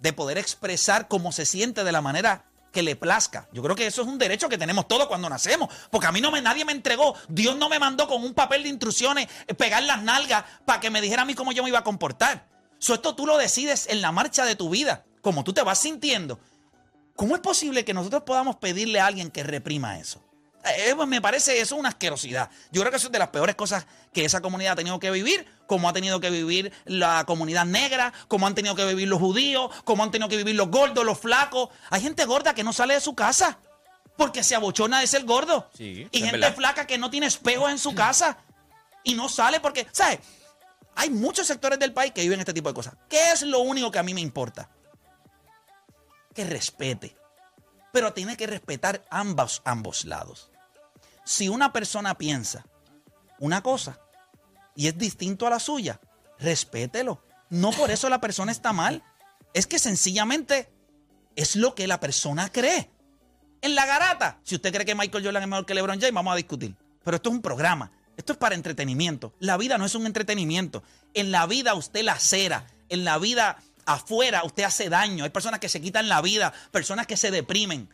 de 0.00 0.12
poder 0.14 0.38
expresar 0.38 1.06
cómo 1.06 1.32
se 1.32 1.44
siente 1.44 1.84
de 1.84 1.92
la 1.92 2.00
manera 2.00 2.46
que 2.72 2.82
le 2.82 2.96
plazca. 2.96 3.46
Yo 3.52 3.62
creo 3.62 3.76
que 3.76 3.86
eso 3.86 4.00
es 4.00 4.08
un 4.08 4.16
derecho 4.16 4.48
que 4.48 4.56
tenemos 4.56 4.88
todos 4.88 5.06
cuando 5.06 5.28
nacemos, 5.28 5.68
porque 5.90 6.06
a 6.06 6.12
mí 6.12 6.22
no 6.22 6.30
me 6.30 6.40
nadie 6.40 6.64
me 6.64 6.72
entregó, 6.72 7.14
Dios 7.28 7.58
no 7.58 7.68
me 7.68 7.78
mandó 7.78 8.08
con 8.08 8.24
un 8.24 8.32
papel 8.32 8.62
de 8.62 8.70
instrucciones 8.70 9.28
eh, 9.46 9.52
pegar 9.52 9.82
las 9.82 10.02
nalgas 10.02 10.46
para 10.64 10.80
que 10.80 10.88
me 10.88 11.02
dijera 11.02 11.20
a 11.22 11.26
mí 11.26 11.34
cómo 11.34 11.52
yo 11.52 11.62
me 11.62 11.68
iba 11.68 11.80
a 11.80 11.84
comportar. 11.84 12.48
So, 12.78 12.94
esto 12.94 13.14
tú 13.14 13.26
lo 13.26 13.36
decides 13.36 13.86
en 13.90 14.00
la 14.00 14.12
marcha 14.12 14.46
de 14.46 14.56
tu 14.56 14.70
vida, 14.70 15.04
como 15.20 15.44
tú 15.44 15.52
te 15.52 15.60
vas 15.60 15.78
sintiendo. 15.78 16.40
¿Cómo 17.16 17.34
es 17.34 17.42
posible 17.42 17.84
que 17.84 17.92
nosotros 17.92 18.22
podamos 18.22 18.56
pedirle 18.56 18.98
a 18.98 19.06
alguien 19.06 19.30
que 19.30 19.42
reprima 19.42 19.98
eso? 19.98 20.24
Eh, 20.64 20.92
pues 20.94 21.08
me 21.08 21.22
parece 21.22 21.60
eso 21.60 21.76
una 21.76 21.88
asquerosidad. 21.88 22.50
Yo 22.70 22.82
creo 22.82 22.90
que 22.90 22.98
eso 22.98 23.06
es 23.06 23.12
de 23.12 23.18
las 23.18 23.28
peores 23.28 23.56
cosas 23.56 23.86
que 24.12 24.24
esa 24.24 24.42
comunidad 24.42 24.74
ha 24.74 24.76
tenido 24.76 24.98
que 25.00 25.10
vivir, 25.10 25.46
como 25.66 25.88
ha 25.88 25.92
tenido 25.92 26.20
que 26.20 26.28
vivir 26.28 26.72
la 26.84 27.24
comunidad 27.24 27.64
negra, 27.64 28.12
como 28.28 28.46
han 28.46 28.54
tenido 28.54 28.74
que 28.74 28.84
vivir 28.84 29.08
los 29.08 29.18
judíos, 29.18 29.70
como 29.84 30.02
han 30.02 30.10
tenido 30.10 30.28
que 30.28 30.36
vivir 30.36 30.56
los 30.56 30.68
gordos, 30.68 31.04
los 31.04 31.18
flacos. 31.18 31.70
Hay 31.88 32.02
gente 32.02 32.24
gorda 32.26 32.54
que 32.54 32.62
no 32.62 32.72
sale 32.72 32.94
de 32.94 33.00
su 33.00 33.14
casa 33.14 33.58
porque 34.16 34.44
se 34.44 34.54
abochona 34.54 35.00
de 35.00 35.06
ser 35.06 35.24
gordo. 35.24 35.70
Sí, 35.74 36.06
y 36.10 36.18
gente 36.18 36.38
verdad. 36.38 36.54
flaca 36.54 36.86
que 36.86 36.98
no 36.98 37.10
tiene 37.10 37.26
espejos 37.26 37.70
en 37.70 37.78
su 37.78 37.94
casa 37.94 38.36
y 39.02 39.14
no 39.14 39.30
sale 39.30 39.60
porque, 39.60 39.86
¿sabes? 39.92 40.18
Hay 40.94 41.08
muchos 41.08 41.46
sectores 41.46 41.78
del 41.78 41.94
país 41.94 42.12
que 42.12 42.20
viven 42.20 42.40
este 42.40 42.52
tipo 42.52 42.68
de 42.68 42.74
cosas. 42.74 42.94
¿Qué 43.08 43.32
es 43.32 43.40
lo 43.42 43.60
único 43.60 43.90
que 43.90 43.98
a 43.98 44.02
mí 44.02 44.12
me 44.12 44.20
importa? 44.20 44.68
Que 46.34 46.44
respete. 46.44 47.16
Pero 47.92 48.12
tiene 48.12 48.36
que 48.36 48.46
respetar 48.46 49.04
ambos, 49.10 49.62
lados. 50.04 50.50
Si 51.24 51.48
una 51.48 51.72
persona 51.72 52.16
piensa 52.16 52.64
una 53.38 53.62
cosa 53.62 53.98
y 54.74 54.86
es 54.86 54.96
distinto 54.96 55.46
a 55.46 55.50
la 55.50 55.60
suya, 55.60 56.00
respételo. 56.38 57.22
No 57.48 57.70
por 57.72 57.90
eso 57.90 58.08
la 58.08 58.20
persona 58.20 58.52
está 58.52 58.72
mal. 58.72 59.02
Es 59.54 59.66
que 59.66 59.78
sencillamente 59.78 60.72
es 61.36 61.56
lo 61.56 61.74
que 61.74 61.86
la 61.86 62.00
persona 62.00 62.50
cree. 62.50 62.90
En 63.62 63.74
la 63.74 63.86
garata, 63.86 64.40
si 64.44 64.54
usted 64.54 64.72
cree 64.72 64.86
que 64.86 64.94
Michael 64.94 65.24
Jordan 65.24 65.42
es 65.42 65.48
mejor 65.48 65.66
que 65.66 65.74
LeBron 65.74 66.00
James, 66.00 66.14
vamos 66.14 66.32
a 66.32 66.36
discutir. 66.36 66.76
Pero 67.04 67.16
esto 67.16 67.30
es 67.30 67.34
un 67.34 67.42
programa. 67.42 67.90
Esto 68.16 68.32
es 68.34 68.38
para 68.38 68.54
entretenimiento. 68.54 69.34
La 69.38 69.56
vida 69.56 69.78
no 69.78 69.84
es 69.84 69.94
un 69.94 70.06
entretenimiento. 70.06 70.82
En 71.14 71.30
la 71.30 71.46
vida 71.46 71.74
usted 71.74 72.02
la 72.04 72.18
cera. 72.18 72.66
En 72.88 73.04
la 73.04 73.18
vida 73.18 73.58
afuera 73.92 74.44
usted 74.44 74.64
hace 74.64 74.88
daño. 74.88 75.24
Hay 75.24 75.30
personas 75.30 75.60
que 75.60 75.68
se 75.68 75.80
quitan 75.80 76.08
la 76.08 76.20
vida, 76.20 76.52
personas 76.70 77.06
que 77.06 77.16
se 77.16 77.30
deprimen. 77.30 77.88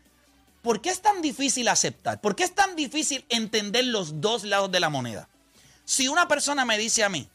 ¿Por 0.62 0.80
qué 0.80 0.90
es 0.90 1.00
tan 1.00 1.22
difícil 1.22 1.68
aceptar? 1.68 2.20
¿Por 2.20 2.34
qué 2.34 2.44
es 2.44 2.54
tan 2.54 2.74
difícil 2.74 3.24
entender 3.28 3.84
los 3.84 4.20
dos 4.20 4.44
lados 4.44 4.70
de 4.72 4.80
la 4.80 4.90
moneda? 4.90 5.28
Si 5.84 6.08
una 6.08 6.26
persona 6.26 6.64
me 6.64 6.76
dice 6.76 7.04
a 7.04 7.08
mí, 7.08 7.28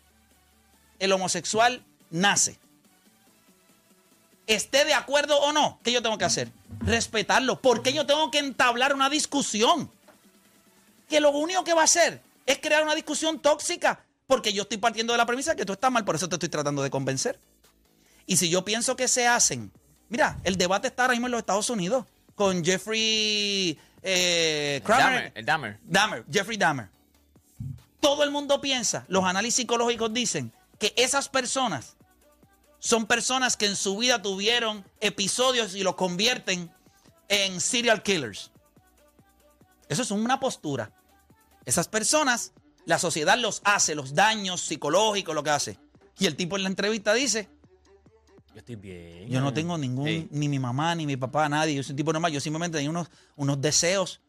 el 1.00 1.12
homosexual 1.14 1.84
nace, 2.10 2.60
esté 4.48 4.84
de 4.84 4.94
acuerdo 4.94 5.40
o 5.40 5.54
no, 5.54 5.80
¿qué 5.84 5.92
yo 5.92 6.02
tengo 6.02 6.18
que 6.18 6.26
hacer? 6.26 6.52
Respetarlo. 6.80 7.62
¿Por 7.62 7.82
qué 7.82 7.94
yo 7.94 8.06
tengo 8.06 8.30
que 8.32 8.40
entablar 8.40 8.94
una 8.94 9.10
discusión? 9.10 9.90
Que 11.08 11.22
lo 11.22 11.32
único 11.32 11.64
que 11.64 11.74
va 11.74 11.82
a 11.82 11.86
hacer 11.86 12.22
es 12.46 12.60
crear 12.60 12.84
una 12.84 12.96
discusión 12.96 13.40
tóxica, 13.40 14.04
porque 14.28 14.52
yo 14.54 14.64
estoy 14.64 14.78
partiendo 14.78 15.14
de 15.14 15.18
la 15.18 15.26
premisa 15.26 15.56
que 15.56 15.66
tú 15.66 15.74
estás 15.74 15.92
mal, 15.92 16.04
por 16.04 16.16
eso 16.16 16.28
te 16.28 16.36
estoy 16.36 16.50
tratando 16.50 16.84
de 16.84 16.90
convencer. 16.90 17.40
Y 18.32 18.38
si 18.38 18.48
yo 18.48 18.64
pienso 18.64 18.96
que 18.96 19.10
se 19.10 19.28
hacen, 19.28 19.74
mira, 20.08 20.40
el 20.46 20.58
debate 20.58 20.88
está 20.88 21.02
ahora 21.02 21.16
mismo 21.16 21.28
en 21.28 21.32
los 21.32 21.40
Estados 21.40 21.70
Unidos 21.70 22.06
con 22.34 22.64
Jeffrey 22.64 23.78
eh, 24.02 24.76
El 24.78 24.84
Kramer. 24.84 25.04
Dahmer, 25.04 25.32
el 25.36 25.46
Dahmer. 25.46 25.80
Dahmer, 25.84 26.26
Jeffrey 26.32 26.58
Dahmer. 26.58 26.88
Todo 28.00 28.24
el 28.24 28.32
mundo 28.32 28.62
piensa, 28.62 29.04
los 29.10 29.26
análisis 29.26 29.56
psicológicos 29.56 30.14
dicen 30.14 30.54
que 30.80 30.94
esas 30.96 31.28
personas 31.28 31.98
son 32.80 33.06
personas 33.06 33.58
que 33.58 33.66
en 33.66 33.76
su 33.76 33.98
vida 33.98 34.22
tuvieron 34.22 34.86
episodios 35.02 35.76
y 35.76 35.84
los 35.84 35.96
convierten 35.96 36.72
en 37.28 37.60
serial 37.60 38.02
killers. 38.02 38.52
Eso 39.90 40.04
es 40.04 40.12
una 40.12 40.40
postura. 40.40 40.94
Esas 41.66 41.90
personas, 41.90 42.54
la 42.86 42.98
sociedad 42.98 43.38
los 43.38 43.62
hace, 43.66 43.94
los 43.94 44.16
daños 44.16 44.62
psicológicos, 44.62 45.36
lo 45.36 45.44
que 45.44 45.50
hace. 45.50 45.80
Y 46.18 46.28
el 46.28 46.38
tipo 46.38 46.56
en 46.56 46.64
la 46.64 46.70
entrevista 46.70 47.14
dice, 47.14 47.50
Yo 48.54 48.60
estoy 48.60 48.76
bien. 48.76 49.28
yo 49.30 49.40
no 49.40 49.54
tengo 49.54 49.78
ningún, 49.78 50.08
Sí. 50.08 50.28
ni 50.32 50.50
mi 50.50 50.60
mamá, 50.60 50.94
ni 50.96 51.06
mi 51.06 51.16
papá, 51.18 51.48
nadie. 51.48 51.76
Yo 51.76 51.84
soy 51.84 51.94
un 51.94 51.98
tipo 51.98 52.12
normal. 52.12 52.32
Yo 52.32 52.40
simplemente 52.42 52.78
tenía 52.78 52.90
unos, 52.90 53.10
unos 53.38 53.62
deseos 53.62 54.22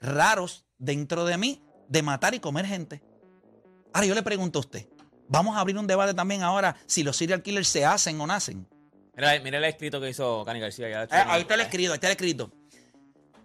raros 0.00 0.64
dentro 0.78 1.24
de 1.24 1.36
mí 1.36 1.62
de 1.88 2.02
matar 2.02 2.34
y 2.34 2.40
comer 2.40 2.66
gente. 2.66 3.02
Ahora 3.92 4.06
yo 4.06 4.14
le 4.14 4.22
pregunto 4.22 4.58
a 4.58 4.60
usted, 4.60 4.86
vamos 5.28 5.56
a 5.56 5.60
abrir 5.60 5.76
un 5.76 5.86
debate 5.86 6.14
también 6.14 6.42
ahora 6.42 6.76
si 6.86 7.02
los 7.02 7.16
serial 7.16 7.42
killers 7.42 7.68
se 7.68 7.84
hacen 7.84 8.20
o 8.20 8.26
nacen. 8.26 8.66
Mira, 9.16 9.38
mira 9.42 9.58
el 9.58 9.64
escrito 9.64 10.00
que 10.00 10.08
hizo 10.10 10.44
Cani 10.44 10.60
García. 10.60 10.88
ya, 10.88 11.02
Eh, 11.04 11.08
ahí 11.26 11.42
está 11.42 11.54
el 11.54 11.60
escrito, 11.62 11.90
ahí 11.92 11.96
está 11.96 12.06
el 12.06 12.12
escrito. 12.12 12.52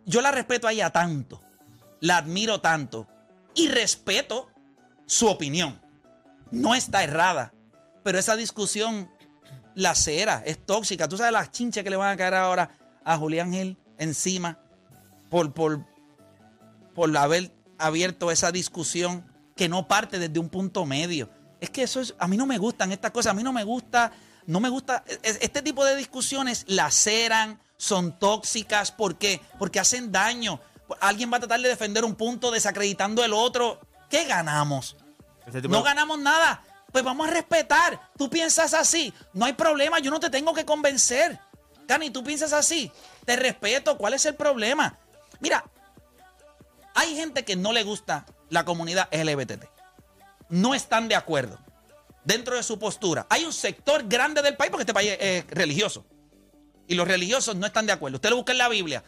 Yo 0.05 0.21
la 0.21 0.31
respeto 0.31 0.67
a 0.67 0.71
ella 0.71 0.91
tanto, 0.91 1.41
la 1.99 2.17
admiro 2.17 2.61
tanto 2.61 3.07
y 3.55 3.67
respeto 3.69 4.49
su 5.07 5.27
opinión. 5.27 5.81
No 6.51 6.75
está 6.75 7.03
errada, 7.03 7.53
pero 8.03 8.19
esa 8.19 8.35
discusión 8.35 9.09
la 9.75 9.93
cera, 9.95 10.41
es 10.45 10.65
tóxica. 10.65 11.07
Tú 11.07 11.17
sabes 11.17 11.31
las 11.33 11.51
chinches 11.51 11.83
que 11.83 11.89
le 11.89 11.95
van 11.95 12.11
a 12.13 12.17
caer 12.17 12.33
ahora 12.33 12.71
a 13.03 13.17
Julián 13.17 13.51
Gil 13.53 13.77
encima 13.97 14.57
por, 15.29 15.53
por, 15.53 15.85
por 16.93 17.15
haber 17.17 17.51
abierto 17.77 18.31
esa 18.31 18.51
discusión 18.51 19.25
que 19.55 19.69
no 19.69 19.87
parte 19.87 20.19
desde 20.19 20.39
un 20.39 20.49
punto 20.49 20.85
medio. 20.85 21.29
Es 21.61 21.69
que 21.69 21.83
eso 21.83 21.99
es, 22.01 22.13
a 22.19 22.27
mí 22.27 22.37
no 22.37 22.45
me 22.45 22.57
gustan 22.57 22.91
estas 22.91 23.11
cosas, 23.11 23.31
a 23.31 23.33
mí 23.33 23.43
no 23.43 23.53
me 23.53 23.63
gusta, 23.63 24.11
no 24.45 24.59
me 24.59 24.69
gusta, 24.69 25.03
es- 25.23 25.39
este 25.41 25.61
tipo 25.61 25.83
de 25.85 25.95
discusiones 25.95 26.65
laceran, 26.67 27.59
son 27.77 28.17
tóxicas, 28.19 28.91
¿por 28.91 29.17
qué? 29.17 29.41
Porque 29.59 29.79
hacen 29.79 30.11
daño. 30.11 30.59
Alguien 31.01 31.31
va 31.31 31.37
a 31.37 31.39
tratar 31.39 31.59
de 31.61 31.67
defender 31.69 32.05
un 32.05 32.15
punto 32.15 32.51
desacreditando 32.51 33.23
el 33.25 33.33
otro. 33.33 33.79
¿Qué 34.09 34.25
ganamos? 34.25 34.95
No 35.69 35.79
de- 35.79 35.83
ganamos 35.83 36.19
nada. 36.19 36.63
Pues 36.95 37.03
vamos 37.03 37.27
a 37.27 37.31
respetar. 37.31 37.99
Tú 38.17 38.29
piensas 38.29 38.73
así. 38.73 39.13
No 39.33 39.43
hay 39.43 39.51
problema. 39.51 39.99
Yo 39.99 40.11
no 40.11 40.21
te 40.21 40.29
tengo 40.29 40.53
que 40.53 40.63
convencer. 40.63 41.37
Cani, 41.89 42.09
tú 42.09 42.23
piensas 42.23 42.53
así. 42.53 42.89
Te 43.25 43.35
respeto. 43.35 43.97
¿Cuál 43.97 44.13
es 44.13 44.25
el 44.25 44.35
problema? 44.35 44.97
Mira, 45.41 45.65
hay 46.93 47.13
gente 47.17 47.43
que 47.43 47.57
no 47.57 47.73
le 47.73 47.83
gusta 47.83 48.25
la 48.49 48.63
comunidad 48.63 49.09
LGBT. 49.11 49.65
No 50.47 50.73
están 50.73 51.09
de 51.09 51.15
acuerdo 51.15 51.59
dentro 52.23 52.55
de 52.55 52.63
su 52.63 52.79
postura. 52.79 53.27
Hay 53.29 53.43
un 53.43 53.51
sector 53.51 54.07
grande 54.07 54.41
del 54.41 54.55
país 54.55 54.71
porque 54.71 54.83
este 54.83 54.93
país 54.93 55.17
es 55.19 55.45
religioso. 55.47 56.05
Y 56.87 56.95
los 56.95 57.09
religiosos 57.09 57.57
no 57.57 57.67
están 57.67 57.87
de 57.87 57.91
acuerdo. 57.91 58.15
Usted 58.15 58.29
lo 58.29 58.37
busca 58.37 58.53
en 58.53 58.59
la 58.59 58.69
Biblia. 58.69 59.03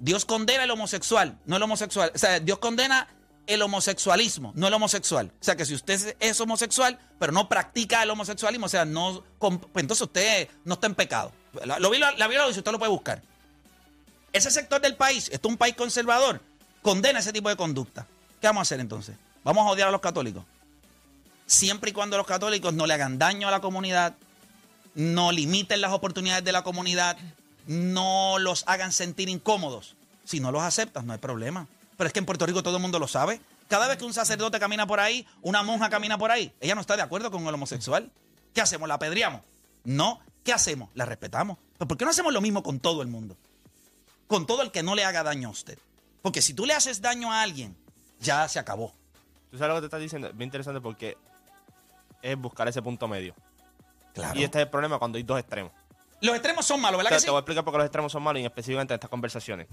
Dios 0.00 0.24
condena 0.24 0.64
el 0.64 0.72
homosexual, 0.72 1.38
no 1.44 1.54
el 1.54 1.62
homosexual. 1.62 2.10
O 2.12 2.18
sea, 2.18 2.40
Dios 2.40 2.58
condena 2.58 3.06
el 3.48 3.62
homosexualismo, 3.62 4.52
no 4.54 4.68
el 4.68 4.74
homosexual. 4.74 5.32
O 5.40 5.44
sea, 5.44 5.56
que 5.56 5.64
si 5.64 5.74
usted 5.74 6.14
es 6.20 6.40
homosexual, 6.40 6.98
pero 7.18 7.32
no 7.32 7.48
practica 7.48 8.02
el 8.02 8.10
homosexualismo, 8.10 8.66
o 8.66 8.68
sea, 8.68 8.84
no, 8.84 9.24
pues 9.38 9.54
entonces 9.76 10.02
usted 10.02 10.48
no 10.64 10.74
está 10.74 10.86
en 10.86 10.94
pecado. 10.94 11.32
La, 11.64 11.78
lo, 11.78 11.92
la 11.92 12.12
lo 12.12 12.48
dice, 12.48 12.60
usted 12.60 12.70
lo 12.70 12.78
puede 12.78 12.92
buscar. 12.92 13.22
Ese 14.32 14.50
sector 14.50 14.80
del 14.80 14.96
país, 14.96 15.30
esto 15.32 15.48
es 15.48 15.52
un 15.52 15.56
país 15.56 15.74
conservador, 15.74 16.40
condena 16.82 17.20
ese 17.20 17.32
tipo 17.32 17.48
de 17.48 17.56
conducta. 17.56 18.06
¿Qué 18.40 18.46
vamos 18.46 18.60
a 18.60 18.62
hacer 18.62 18.80
entonces? 18.80 19.16
Vamos 19.42 19.66
a 19.66 19.70
odiar 19.70 19.88
a 19.88 19.90
los 19.90 20.02
católicos. 20.02 20.44
Siempre 21.46 21.90
y 21.90 21.92
cuando 21.94 22.18
los 22.18 22.26
católicos 22.26 22.74
no 22.74 22.86
le 22.86 22.94
hagan 22.94 23.18
daño 23.18 23.48
a 23.48 23.50
la 23.50 23.60
comunidad, 23.60 24.14
no 24.94 25.32
limiten 25.32 25.80
las 25.80 25.92
oportunidades 25.92 26.44
de 26.44 26.52
la 26.52 26.62
comunidad, 26.62 27.16
no 27.66 28.38
los 28.38 28.64
hagan 28.66 28.92
sentir 28.92 29.30
incómodos. 29.30 29.96
Si 30.24 30.40
no 30.40 30.52
los 30.52 30.62
aceptas, 30.62 31.04
no 31.04 31.14
hay 31.14 31.18
problema. 31.18 31.66
Pero 31.98 32.06
es 32.06 32.12
que 32.14 32.20
en 32.20 32.26
Puerto 32.26 32.46
Rico 32.46 32.62
todo 32.62 32.76
el 32.76 32.82
mundo 32.82 32.98
lo 32.98 33.08
sabe. 33.08 33.40
Cada 33.68 33.88
vez 33.88 33.98
que 33.98 34.04
un 34.04 34.14
sacerdote 34.14 34.58
camina 34.58 34.86
por 34.86 35.00
ahí, 35.00 35.26
una 35.42 35.62
monja 35.62 35.90
camina 35.90 36.16
por 36.16 36.30
ahí, 36.30 36.54
ella 36.60 36.74
no 36.74 36.80
está 36.80 36.96
de 36.96 37.02
acuerdo 37.02 37.30
con 37.30 37.46
el 37.46 37.52
homosexual. 37.52 38.10
¿Qué 38.54 38.60
hacemos? 38.62 38.88
¿La 38.88 38.94
apedreamos? 38.94 39.42
No. 39.84 40.20
¿Qué 40.44 40.52
hacemos? 40.52 40.88
La 40.94 41.04
respetamos. 41.04 41.58
¿Pero 41.76 41.88
por 41.88 41.98
qué 41.98 42.04
no 42.04 42.12
hacemos 42.12 42.32
lo 42.32 42.40
mismo 42.40 42.62
con 42.62 42.78
todo 42.80 43.02
el 43.02 43.08
mundo? 43.08 43.36
Con 44.28 44.46
todo 44.46 44.62
el 44.62 44.70
que 44.70 44.82
no 44.82 44.94
le 44.94 45.04
haga 45.04 45.22
daño 45.24 45.48
a 45.48 45.50
usted. 45.50 45.78
Porque 46.22 46.40
si 46.40 46.54
tú 46.54 46.64
le 46.66 46.72
haces 46.72 47.02
daño 47.02 47.32
a 47.32 47.42
alguien, 47.42 47.76
ya 48.20 48.48
se 48.48 48.58
acabó. 48.58 48.92
Tú 49.50 49.58
sabes 49.58 49.70
lo 49.70 49.74
que 49.76 49.80
te 49.80 49.86
estás 49.86 50.00
diciendo, 50.00 50.28
es 50.28 50.36
bien 50.36 50.46
interesante 50.48 50.80
porque 50.80 51.18
es 52.22 52.36
buscar 52.38 52.68
ese 52.68 52.80
punto 52.80 53.08
medio. 53.08 53.34
Claro. 54.14 54.38
Y 54.38 54.44
este 54.44 54.58
es 54.58 54.64
el 54.64 54.70
problema 54.70 54.98
cuando 54.98 55.18
hay 55.18 55.24
dos 55.24 55.38
extremos. 55.38 55.72
Los 56.20 56.34
extremos 56.34 56.64
son 56.64 56.80
malos, 56.80 56.98
¿verdad 56.98 57.10
Te, 57.10 57.16
que 57.16 57.20
sí? 57.20 57.26
te 57.26 57.30
voy 57.30 57.38
a 57.38 57.40
explicar 57.40 57.64
por 57.64 57.72
qué 57.72 57.78
los 57.78 57.86
extremos 57.86 58.12
son 58.12 58.22
malos 58.22 58.40
y 58.42 58.44
específicamente 58.44 58.94
en 58.94 58.96
estas 58.96 59.10
conversaciones. 59.10 59.68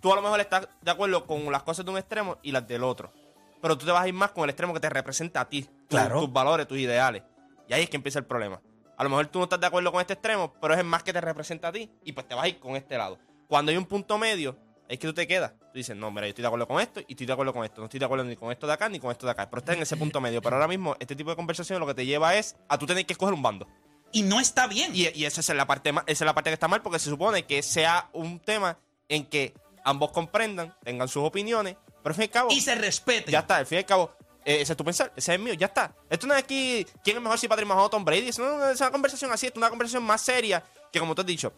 Tú 0.00 0.12
a 0.12 0.16
lo 0.16 0.22
mejor 0.22 0.40
estás 0.40 0.68
de 0.80 0.90
acuerdo 0.90 1.26
con 1.26 1.50
las 1.50 1.62
cosas 1.62 1.84
de 1.84 1.90
un 1.90 1.98
extremo 1.98 2.38
y 2.42 2.52
las 2.52 2.66
del 2.66 2.84
otro. 2.84 3.12
Pero 3.60 3.76
tú 3.76 3.86
te 3.86 3.92
vas 3.92 4.02
a 4.02 4.08
ir 4.08 4.14
más 4.14 4.30
con 4.30 4.44
el 4.44 4.50
extremo 4.50 4.72
que 4.72 4.80
te 4.80 4.88
representa 4.88 5.40
a 5.40 5.48
ti. 5.48 5.68
Claro. 5.88 6.20
Tus 6.20 6.32
valores, 6.32 6.68
tus 6.68 6.78
ideales. 6.78 7.22
Y 7.68 7.72
ahí 7.72 7.82
es 7.82 7.90
que 7.90 7.96
empieza 7.96 8.18
el 8.18 8.24
problema. 8.24 8.60
A 8.96 9.04
lo 9.04 9.10
mejor 9.10 9.26
tú 9.26 9.38
no 9.38 9.44
estás 9.44 9.60
de 9.60 9.66
acuerdo 9.66 9.92
con 9.92 10.00
este 10.00 10.14
extremo, 10.14 10.54
pero 10.60 10.74
es 10.74 10.80
el 10.80 10.86
más 10.86 11.02
que 11.02 11.12
te 11.12 11.20
representa 11.20 11.68
a 11.68 11.72
ti. 11.72 11.90
Y 12.04 12.12
pues 12.12 12.26
te 12.26 12.34
vas 12.34 12.44
a 12.44 12.48
ir 12.48 12.58
con 12.58 12.76
este 12.76 12.96
lado. 12.96 13.18
Cuando 13.46 13.70
hay 13.70 13.76
un 13.76 13.86
punto 13.86 14.18
medio, 14.18 14.56
es 14.88 14.98
que 14.98 15.06
tú 15.06 15.14
te 15.14 15.26
quedas. 15.26 15.52
Tú 15.52 15.74
dices, 15.74 15.96
no, 15.96 16.10
mira, 16.10 16.26
yo 16.26 16.30
estoy 16.30 16.42
de 16.42 16.48
acuerdo 16.48 16.66
con 16.66 16.80
esto 16.80 17.00
y 17.00 17.12
estoy 17.12 17.26
de 17.26 17.32
acuerdo 17.32 17.52
con 17.52 17.64
esto. 17.64 17.80
No 17.80 17.86
estoy 17.86 18.00
de 18.00 18.06
acuerdo 18.06 18.24
ni 18.24 18.36
con 18.36 18.50
esto 18.50 18.66
de 18.66 18.72
acá 18.72 18.88
ni 18.88 18.98
con 18.98 19.10
esto 19.10 19.26
de 19.26 19.32
acá. 19.32 19.48
Pero 19.50 19.60
estás 19.60 19.76
en 19.76 19.82
ese 19.82 19.96
punto 19.96 20.20
medio. 20.20 20.40
Pero 20.40 20.56
ahora 20.56 20.68
mismo, 20.68 20.96
este 20.98 21.14
tipo 21.14 21.30
de 21.30 21.36
conversación 21.36 21.80
lo 21.80 21.86
que 21.86 21.94
te 21.94 22.06
lleva 22.06 22.36
es 22.36 22.56
a 22.68 22.78
tú 22.78 22.86
tener 22.86 23.04
que 23.04 23.12
escoger 23.12 23.34
un 23.34 23.42
bando. 23.42 23.66
Y 24.12 24.22
no 24.22 24.40
está 24.40 24.66
bien. 24.66 24.92
Y, 24.94 25.08
y 25.14 25.24
esa 25.26 25.40
es 25.40 25.48
la 25.50 25.66
parte 25.66 25.90
esa 25.90 26.02
es 26.06 26.20
la 26.20 26.34
parte 26.34 26.50
que 26.50 26.54
está 26.54 26.68
mal 26.68 26.82
porque 26.82 26.98
se 26.98 27.10
supone 27.10 27.44
que 27.44 27.62
sea 27.62 28.08
un 28.12 28.40
tema 28.40 28.78
en 29.08 29.26
que 29.26 29.54
ambos 29.88 30.12
comprendan, 30.12 30.74
tengan 30.84 31.08
sus 31.08 31.24
opiniones, 31.24 31.76
pero 32.02 32.10
al 32.10 32.14
fin 32.14 32.22
y 32.22 32.26
al 32.26 32.30
cabo, 32.30 32.50
Y 32.50 32.60
se 32.60 32.74
respeten. 32.74 33.32
ya 33.32 33.40
está, 33.40 33.56
al 33.56 33.66
fin 33.66 33.76
y 33.76 33.78
al 33.80 33.86
cabo, 33.86 34.12
eh, 34.44 34.60
ese 34.60 34.72
es 34.72 34.76
tu 34.76 34.84
pensar, 34.84 35.12
ese 35.16 35.34
es 35.34 35.40
mío, 35.40 35.54
ya 35.54 35.66
está. 35.66 35.94
Esto 36.10 36.26
no 36.26 36.34
es 36.34 36.42
aquí 36.42 36.86
quién 37.04 37.16
es 37.16 37.22
mejor 37.22 37.38
si 37.38 37.48
Patrick 37.48 37.66
Mahomes 37.68 37.86
o 37.86 37.90
Tom 37.90 38.04
Brady, 38.04 38.28
eso 38.28 38.42
no 38.42 38.68
es 38.70 38.80
una 38.80 38.90
conversación 38.90 39.30
así, 39.32 39.46
esto 39.46 39.58
es 39.58 39.62
una 39.62 39.70
conversación 39.70 40.02
más 40.02 40.20
seria 40.20 40.62
que 40.92 41.00
como 41.00 41.14
tú 41.14 41.20
has 41.22 41.26
dicho, 41.26 41.52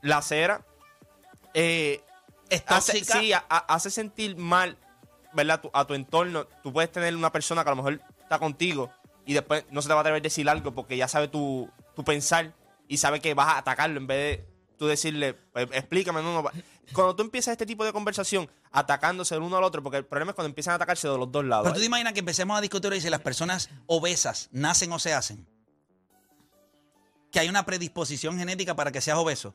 la 0.00 0.20
cera 0.22 0.64
eh, 1.54 2.02
Es 2.48 2.62
hace, 2.66 3.04
sí, 3.04 3.32
a- 3.32 3.44
a- 3.48 3.58
hace 3.74 3.90
sentir 3.90 4.36
mal, 4.36 4.76
¿verdad? 5.32 5.60
Tu- 5.60 5.70
a 5.72 5.86
tu 5.86 5.94
entorno. 5.94 6.46
Tú 6.62 6.72
puedes 6.72 6.90
tener 6.92 7.14
una 7.16 7.30
persona 7.32 7.62
que 7.64 7.70
a 7.70 7.72
lo 7.74 7.76
mejor 7.82 8.00
está 8.20 8.38
contigo 8.38 8.90
y 9.24 9.32
después 9.34 9.64
no 9.70 9.80
se 9.82 9.88
te 9.88 9.94
va 9.94 10.00
a 10.00 10.02
atrever 10.02 10.20
a 10.20 10.22
decir 10.22 10.48
algo 10.48 10.72
porque 10.74 10.96
ya 10.96 11.08
sabe 11.08 11.28
tu, 11.28 11.70
tu 11.94 12.04
pensar 12.04 12.52
y 12.88 12.98
sabe 12.98 13.20
que 13.20 13.32
vas 13.34 13.48
a 13.48 13.58
atacarlo 13.58 13.98
en 13.98 14.06
vez 14.06 14.18
de 14.38 14.48
tú 14.78 14.86
decirle, 14.86 15.34
pues, 15.34 15.68
explícame, 15.72 16.22
no, 16.22 16.42
no. 16.42 16.50
Cuando 16.92 17.16
tú 17.16 17.22
empiezas 17.22 17.52
este 17.52 17.66
tipo 17.66 17.84
de 17.84 17.92
conversación 17.92 18.50
atacándose 18.70 19.34
el 19.34 19.42
uno 19.42 19.56
al 19.56 19.64
otro, 19.64 19.82
porque 19.82 19.98
el 19.98 20.04
problema 20.04 20.30
es 20.32 20.34
cuando 20.34 20.48
empiezan 20.48 20.72
a 20.72 20.76
atacarse 20.76 21.08
de 21.08 21.16
los 21.16 21.30
dos 21.30 21.44
lados. 21.44 21.64
Pero 21.64 21.74
tú 21.74 21.80
te 21.80 21.86
imaginas 21.86 22.12
que 22.12 22.20
empecemos 22.20 22.56
a 22.56 22.60
discutir 22.60 22.92
y 22.92 23.00
si 23.00 23.08
las 23.10 23.20
personas 23.20 23.70
obesas 23.86 24.48
nacen 24.52 24.92
o 24.92 24.98
se 24.98 25.14
hacen. 25.14 25.46
Que 27.30 27.40
hay 27.40 27.48
una 27.48 27.64
predisposición 27.64 28.36
genética 28.38 28.74
para 28.76 28.92
que 28.92 29.00
seas 29.00 29.16
obeso. 29.18 29.54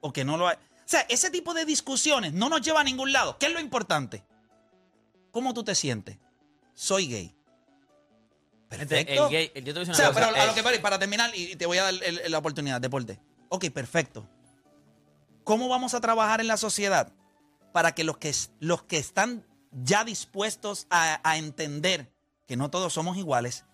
O 0.00 0.12
que 0.12 0.24
no 0.24 0.36
lo 0.36 0.48
hay. 0.48 0.56
O 0.56 0.60
sea, 0.90 1.00
ese 1.10 1.30
tipo 1.30 1.52
de 1.52 1.64
discusiones 1.66 2.32
no 2.32 2.48
nos 2.48 2.62
lleva 2.62 2.80
a 2.80 2.84
ningún 2.84 3.12
lado. 3.12 3.36
¿Qué 3.38 3.46
es 3.46 3.52
lo 3.52 3.60
importante? 3.60 4.24
¿Cómo 5.30 5.52
tú 5.52 5.62
te 5.62 5.74
sientes? 5.74 6.16
Soy 6.74 7.06
gay. 7.08 7.34
Perfecto. 8.70 9.26
El 9.26 9.30
gay, 9.30 9.52
el- 9.54 9.64
yo 9.64 9.74
te 9.74 9.80
voy 9.80 9.88
a 9.88 9.92
decir 9.92 9.94
O 9.94 9.96
una 9.96 9.96
sea, 9.96 10.08
cosa, 10.08 10.26
pero 10.32 10.42
a 10.42 10.46
lo 10.46 10.54
que 10.54 10.62
voy, 10.62 10.78
para 10.78 10.98
terminar, 10.98 11.30
y 11.34 11.56
te 11.56 11.66
voy 11.66 11.78
a 11.78 11.84
dar 11.84 11.94
el- 12.02 12.30
la 12.30 12.38
oportunidad, 12.38 12.80
deporte. 12.80 13.18
Ok, 13.50 13.66
perfecto. 13.70 14.26
¿Cómo 15.48 15.70
vamos 15.70 15.94
a 15.94 16.02
trabajar 16.02 16.42
en 16.42 16.46
la 16.46 16.58
sociedad 16.58 17.10
para 17.72 17.94
que 17.94 18.04
los 18.04 18.18
que, 18.18 18.34
los 18.60 18.82
que 18.82 18.98
están 18.98 19.46
ya 19.72 20.04
dispuestos 20.04 20.86
a, 20.90 21.22
a 21.26 21.38
entender 21.38 22.12
que 22.46 22.58
no 22.58 22.68
todos 22.68 22.92
somos 22.92 23.16
iguales, 23.16 23.64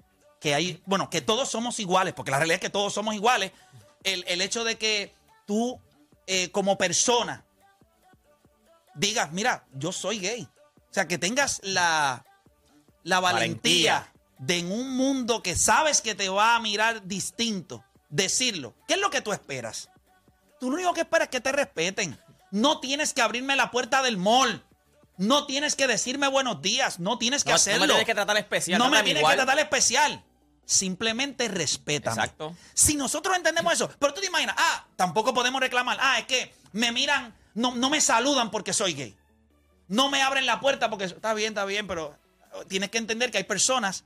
que 0.41 0.55
hay, 0.55 0.81
bueno, 0.87 1.11
que 1.11 1.21
todos 1.21 1.49
somos 1.49 1.81
iguales, 1.81 2.15
porque 2.15 2.31
la 2.31 2.37
realidad 2.37 2.55
es 2.55 2.61
que 2.61 2.71
todos 2.71 2.95
somos 2.95 3.17
iguales, 3.17 3.51
el, 4.05 4.25
el 4.29 4.41
hecho 4.41 4.63
de 4.63 4.79
que 4.79 5.17
tú 5.49 5.81
eh, 6.29 6.53
como 6.53 6.79
persona 6.79 7.45
digas, 8.95 9.33
mira, 9.33 9.67
yo 9.73 9.91
soy 9.91 10.21
gay. 10.21 10.43
O 10.43 10.95
sea, 10.95 11.09
que 11.09 11.19
tengas 11.19 11.61
la, 11.65 12.25
la 13.03 13.19
valentía, 13.19 13.95
Valentía. 13.95 14.13
de 14.39 14.59
en 14.61 14.71
un 14.71 14.97
mundo 14.97 15.43
que 15.43 15.57
sabes 15.57 16.01
que 16.01 16.15
te 16.15 16.29
va 16.29 16.55
a 16.55 16.61
mirar 16.61 17.05
distinto, 17.05 17.83
decirlo. 18.11 18.77
¿Qué 18.87 18.95
es 18.95 19.01
lo 19.01 19.11
que 19.11 19.23
tú 19.23 19.33
esperas? 19.33 19.91
Tú 20.65 20.71
lo 20.71 20.77
único 20.77 20.95
que 20.95 21.03
esperas 21.03 21.27
es 21.27 21.31
que 21.31 21.43
te 21.43 21.53
respeten. 21.53 22.19
No 22.51 22.81
tienes 22.81 23.13
que 23.13 23.21
abrirme 23.21 23.55
la 23.55 23.71
puerta 23.71 24.03
del 24.03 24.17
mall. 24.17 24.65
No 25.19 25.45
tienes 25.45 25.77
que 25.77 25.87
decirme 25.87 26.27
buenos 26.27 26.63
días. 26.63 26.99
No 27.01 27.19
tienes 27.19 27.45
que 27.45 27.51
no, 27.51 27.57
hacerlo. 27.57 27.81
no 27.81 27.85
me 27.85 27.89
tienes 27.89 28.07
que 28.07 28.15
tratar 28.15 28.39
especial. 28.39 28.79
No 28.79 28.89
me 28.89 29.03
tienes 29.03 29.21
igual. 29.21 29.35
que 29.35 29.43
tratar 29.43 29.59
especial. 29.59 30.25
Simplemente 30.65 31.49
respétame. 31.49 32.15
Exacto. 32.17 32.57
Si 32.73 32.97
nosotros 32.97 33.37
entendemos 33.37 33.75
eso, 33.75 33.91
pero 33.99 34.15
tú 34.15 34.23
te 34.23 34.29
imaginas, 34.29 34.57
ah, 34.59 34.87
tampoco 34.97 35.35
podemos 35.35 35.61
reclamar, 35.61 35.99
ah, 36.01 36.19
es 36.19 36.25
que 36.25 36.55
me 36.73 36.93
miran, 36.93 37.35
no, 37.53 37.75
no 37.75 37.91
me 37.91 38.01
saludan 38.01 38.51
porque 38.51 38.73
soy 38.73 38.95
gay. 38.95 39.15
No 39.89 40.09
me 40.09 40.23
abren 40.23 40.47
la 40.47 40.61
puerta 40.61 40.89
porque 40.89 41.05
está 41.05 41.35
bien, 41.35 41.49
está 41.49 41.67
bien, 41.67 41.87
pero 41.87 42.17
tienes 42.69 42.89
que 42.89 42.97
entender 42.97 43.31
que 43.31 43.37
hay 43.37 43.45
personas 43.45 44.05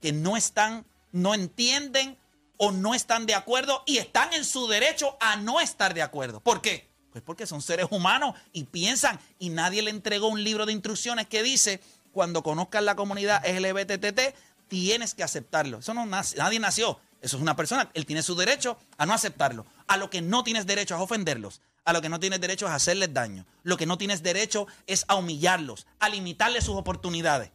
que 0.00 0.14
no 0.14 0.38
están, 0.38 0.86
no 1.12 1.34
entienden 1.34 2.16
o 2.58 2.70
no 2.70 2.94
están 2.94 3.24
de 3.24 3.34
acuerdo 3.34 3.82
y 3.86 3.96
están 3.96 4.32
en 4.34 4.44
su 4.44 4.68
derecho 4.68 5.16
a 5.20 5.36
no 5.36 5.60
estar 5.60 5.94
de 5.94 6.02
acuerdo. 6.02 6.40
¿Por 6.40 6.60
qué? 6.60 6.88
Pues 7.10 7.24
porque 7.24 7.46
son 7.46 7.62
seres 7.62 7.86
humanos 7.90 8.34
y 8.52 8.64
piensan 8.64 9.18
y 9.38 9.48
nadie 9.48 9.82
le 9.82 9.90
entregó 9.90 10.28
un 10.28 10.44
libro 10.44 10.66
de 10.66 10.72
instrucciones 10.72 11.26
que 11.26 11.42
dice, 11.42 11.80
cuando 12.12 12.42
conozcas 12.42 12.82
la 12.82 12.96
comunidad 12.96 13.42
LGBTT, 13.46 14.36
tienes 14.68 15.14
que 15.14 15.22
aceptarlo. 15.22 15.78
Eso 15.78 15.94
no 15.94 16.04
nadie 16.04 16.60
nació. 16.60 17.00
Eso 17.20 17.36
es 17.36 17.42
una 17.42 17.56
persona, 17.56 17.90
él 17.94 18.06
tiene 18.06 18.22
su 18.22 18.36
derecho 18.36 18.78
a 18.96 19.06
no 19.06 19.12
aceptarlo. 19.12 19.66
A 19.88 19.96
lo 19.96 20.08
que 20.10 20.22
no 20.22 20.44
tienes 20.44 20.66
derecho 20.66 20.94
es 20.94 21.00
ofenderlos, 21.00 21.60
A 21.84 21.92
lo 21.92 22.02
que 22.02 22.08
no 22.08 22.20
tienes 22.20 22.40
derecho 22.40 22.66
es 22.66 22.72
hacerles 22.72 23.12
daño. 23.14 23.46
Lo 23.62 23.76
que 23.76 23.86
no 23.86 23.98
tienes 23.98 24.22
derecho 24.22 24.66
es 24.86 25.04
a 25.08 25.16
humillarlos, 25.16 25.86
a 25.98 26.08
limitarles 26.10 26.64
sus 26.64 26.76
oportunidades, 26.76 27.50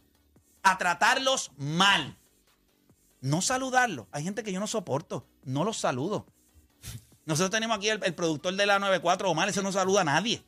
a 0.62 0.76
tratarlos 0.76 1.52
mal. 1.56 2.18
No 3.24 3.40
saludarlos. 3.40 4.06
Hay 4.12 4.22
gente 4.22 4.42
que 4.42 4.52
yo 4.52 4.60
no 4.60 4.66
soporto. 4.66 5.26
No 5.44 5.64
los 5.64 5.78
saludo. 5.78 6.26
Nosotros 7.24 7.50
tenemos 7.50 7.78
aquí 7.78 7.88
el, 7.88 7.98
el 8.04 8.14
productor 8.14 8.54
de 8.54 8.66
la 8.66 8.78
94, 8.78 9.30
Omar, 9.30 9.48
ese 9.48 9.62
no 9.62 9.72
saluda 9.72 10.02
a 10.02 10.04
nadie. 10.04 10.44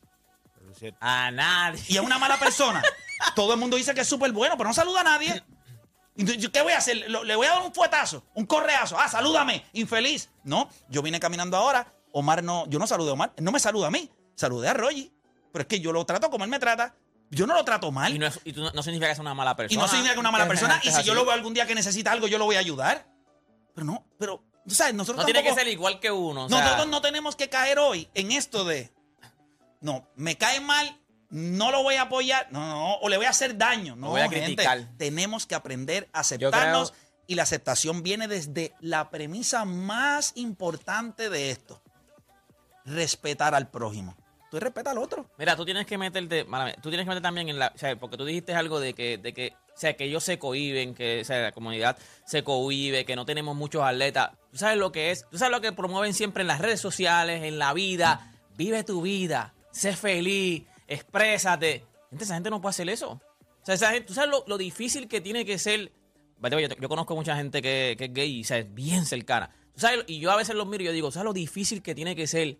A 0.99 1.31
nadie. 1.31 1.83
Y 1.87 1.97
es 1.97 2.03
una 2.03 2.19
mala 2.19 2.37
persona. 2.37 2.83
Todo 3.35 3.53
el 3.55 3.59
mundo 3.59 3.77
dice 3.77 3.95
que 3.95 4.01
es 4.01 4.07
súper 4.07 4.31
bueno, 4.31 4.57
pero 4.57 4.69
no 4.69 4.75
saluda 4.75 5.01
a 5.01 5.05
nadie. 5.05 5.43
Entonces, 6.17 6.37
¿yo 6.37 6.51
¿Qué 6.51 6.61
voy 6.61 6.73
a 6.73 6.77
hacer? 6.77 6.97
Le 7.09 7.35
voy 7.35 7.47
a 7.47 7.53
dar 7.53 7.63
un 7.63 7.73
fuetazo, 7.73 8.23
un 8.35 8.45
correazo. 8.45 8.95
Ah, 8.99 9.09
salúdame, 9.09 9.65
infeliz. 9.73 10.29
No, 10.43 10.69
yo 10.87 11.01
vine 11.01 11.19
caminando 11.19 11.57
ahora. 11.57 11.91
Omar 12.11 12.43
no, 12.43 12.67
yo 12.67 12.77
no 12.77 12.85
saludé 12.85 13.09
a 13.09 13.13
Omar. 13.13 13.33
Él 13.37 13.43
no 13.43 13.51
me 13.51 13.59
saluda 13.59 13.87
a 13.87 13.91
mí. 13.91 14.07
Saludé 14.35 14.67
a 14.67 14.75
Rogi. 14.75 15.11
Pero 15.51 15.63
es 15.63 15.67
que 15.67 15.79
yo 15.79 15.91
lo 15.91 16.05
trato 16.05 16.29
como 16.29 16.43
él 16.43 16.51
me 16.51 16.59
trata. 16.59 16.95
Yo 17.29 17.45
no 17.45 17.53
lo 17.55 17.65
trato 17.65 17.91
mal. 17.91 18.13
Y, 18.15 18.19
no, 18.19 18.27
es- 18.27 18.39
y 18.45 18.53
tú 18.53 18.61
no, 18.61 18.71
no 18.71 18.81
significa 18.83 19.09
que 19.09 19.15
sea 19.15 19.21
una 19.21 19.33
mala 19.33 19.55
persona. 19.55 19.73
Y 19.79 19.81
no 19.81 19.87
significa 19.87 20.13
que 20.13 20.19
una 20.19 20.31
mala 20.31 20.47
persona. 20.47 20.79
Y 20.83 20.89
Es 20.89 20.95
si 20.95 21.03
yo 21.03 21.13
lo 21.13 21.23
veo 21.25 21.33
algún 21.33 21.53
día 21.53 21.65
que 21.67 21.75
necesita 21.75 22.11
algo, 22.11 22.27
yo 22.27 22.37
lo 22.37 22.45
voy 22.45 22.55
a 22.55 22.59
ayudar. 22.59 23.05
Pero 23.75 23.85
no, 23.85 24.05
pero, 24.17 24.43
sabes, 24.67 24.93
nosotros 24.93 25.17
No 25.23 25.25
tiene 25.25 25.43
que 25.43 25.53
ser 25.53 25.67
igual 25.67 25.99
que 25.99 26.09
uno. 26.11 26.45
o 26.45 26.49
sea, 26.49 26.61
nosotros 26.63 26.87
no 26.87 27.01
tenemos 27.01 27.35
que 27.35 27.49
caer 27.49 27.79
hoy 27.79 28.09
en 28.13 28.31
esto 28.31 28.63
de, 28.65 28.91
no, 29.81 30.07
me 30.15 30.35
cae 30.37 30.59
mal, 30.61 30.97
no 31.29 31.71
lo 31.71 31.83
voy 31.83 31.95
a 31.95 32.03
apoyar, 32.03 32.47
no, 32.51 32.65
no, 32.65 32.93
o 32.95 33.09
le 33.09 33.17
voy 33.17 33.25
a 33.25 33.31
hacer 33.31 33.57
daño. 33.57 33.95
No, 33.95 34.09
voy 34.09 34.21
a 34.21 34.29
gente, 34.29 34.45
criticar. 34.55 34.87
tenemos 34.97 35.45
que 35.45 35.53
aprender 35.55 36.09
a 36.13 36.21
aceptarnos 36.21 36.91
creo- 36.91 37.03
y 37.27 37.35
la 37.35 37.43
aceptación 37.43 38.01
viene 38.03 38.27
desde 38.29 38.73
la 38.79 39.09
premisa 39.09 39.65
más 39.65 40.31
importante 40.35 41.29
de 41.29 41.51
esto, 41.51 41.83
respetar 42.85 43.53
al 43.53 43.69
prójimo. 43.69 44.15
Tú 44.57 44.61
respeta 44.61 44.89
al 44.89 44.97
otro. 44.97 45.29
Mira, 45.37 45.55
tú 45.55 45.65
tienes 45.65 45.85
que 45.85 45.99
meterte, 45.99 46.43
tú 46.81 46.89
tienes 46.89 47.05
que 47.05 47.09
meter 47.09 47.21
también 47.21 47.47
en 47.49 47.59
la, 47.59 47.71
o 47.75 47.99
porque 47.99 48.17
tú 48.17 48.25
dijiste 48.25 48.55
algo 48.55 48.79
de 48.79 48.95
que, 48.95 49.19
de 49.19 49.31
que, 49.31 49.53
sea, 49.75 49.95
que 49.95 50.05
ellos 50.05 50.23
se 50.23 50.39
cohiben, 50.39 50.95
que, 50.95 51.23
sea, 51.23 51.43
la 51.43 51.51
comunidad 51.51 51.95
se 52.25 52.43
cohibe, 52.43 53.05
que 53.05 53.15
no 53.15 53.23
tenemos 53.23 53.55
muchos 53.55 53.83
atletas. 53.83 54.31
Tú 54.49 54.57
sabes 54.57 54.79
lo 54.79 54.91
que 54.91 55.11
es, 55.11 55.27
tú 55.29 55.37
sabes 55.37 55.51
lo 55.51 55.61
que 55.61 55.73
promueven 55.73 56.15
siempre 56.15 56.41
en 56.41 56.47
las 56.47 56.59
redes 56.59 56.81
sociales, 56.81 57.43
en 57.43 57.59
la 57.59 57.71
vida. 57.73 58.33
Vive 58.55 58.83
tu 58.83 59.03
vida, 59.03 59.53
sé 59.71 59.95
feliz, 59.95 60.63
exprésate. 60.87 61.85
Gente, 62.09 62.23
esa 62.23 62.33
gente 62.33 62.49
no 62.49 62.59
puede 62.59 62.71
hacer 62.71 62.89
eso. 62.89 63.11
O 63.11 63.21
sea, 63.61 63.75
esa 63.75 63.91
gente, 63.91 64.07
tú 64.07 64.15
sabes 64.15 64.31
lo, 64.47 64.57
difícil 64.57 65.07
que 65.07 65.21
tiene 65.21 65.45
que 65.45 65.59
ser. 65.59 65.91
Yo 66.79 66.89
conozco 66.89 67.15
mucha 67.15 67.35
gente 67.35 67.61
que, 67.61 67.93
que 67.95 68.05
es 68.05 68.13
gay 68.13 68.37
y 68.37 68.41
o 68.41 68.43
sea, 68.43 68.57
es 68.57 68.73
bien 68.73 69.05
cercana. 69.05 69.51
Tú 69.75 69.81
sabes, 69.81 70.03
y 70.07 70.17
yo 70.17 70.31
a 70.31 70.35
veces 70.35 70.55
los 70.55 70.65
miro 70.65 70.81
y 70.81 70.87
yo 70.87 70.91
digo, 70.93 71.11
¿sabes 71.11 71.25
lo 71.25 71.33
difícil 71.33 71.83
que 71.83 71.93
tiene 71.93 72.15
que 72.15 72.25
ser? 72.25 72.57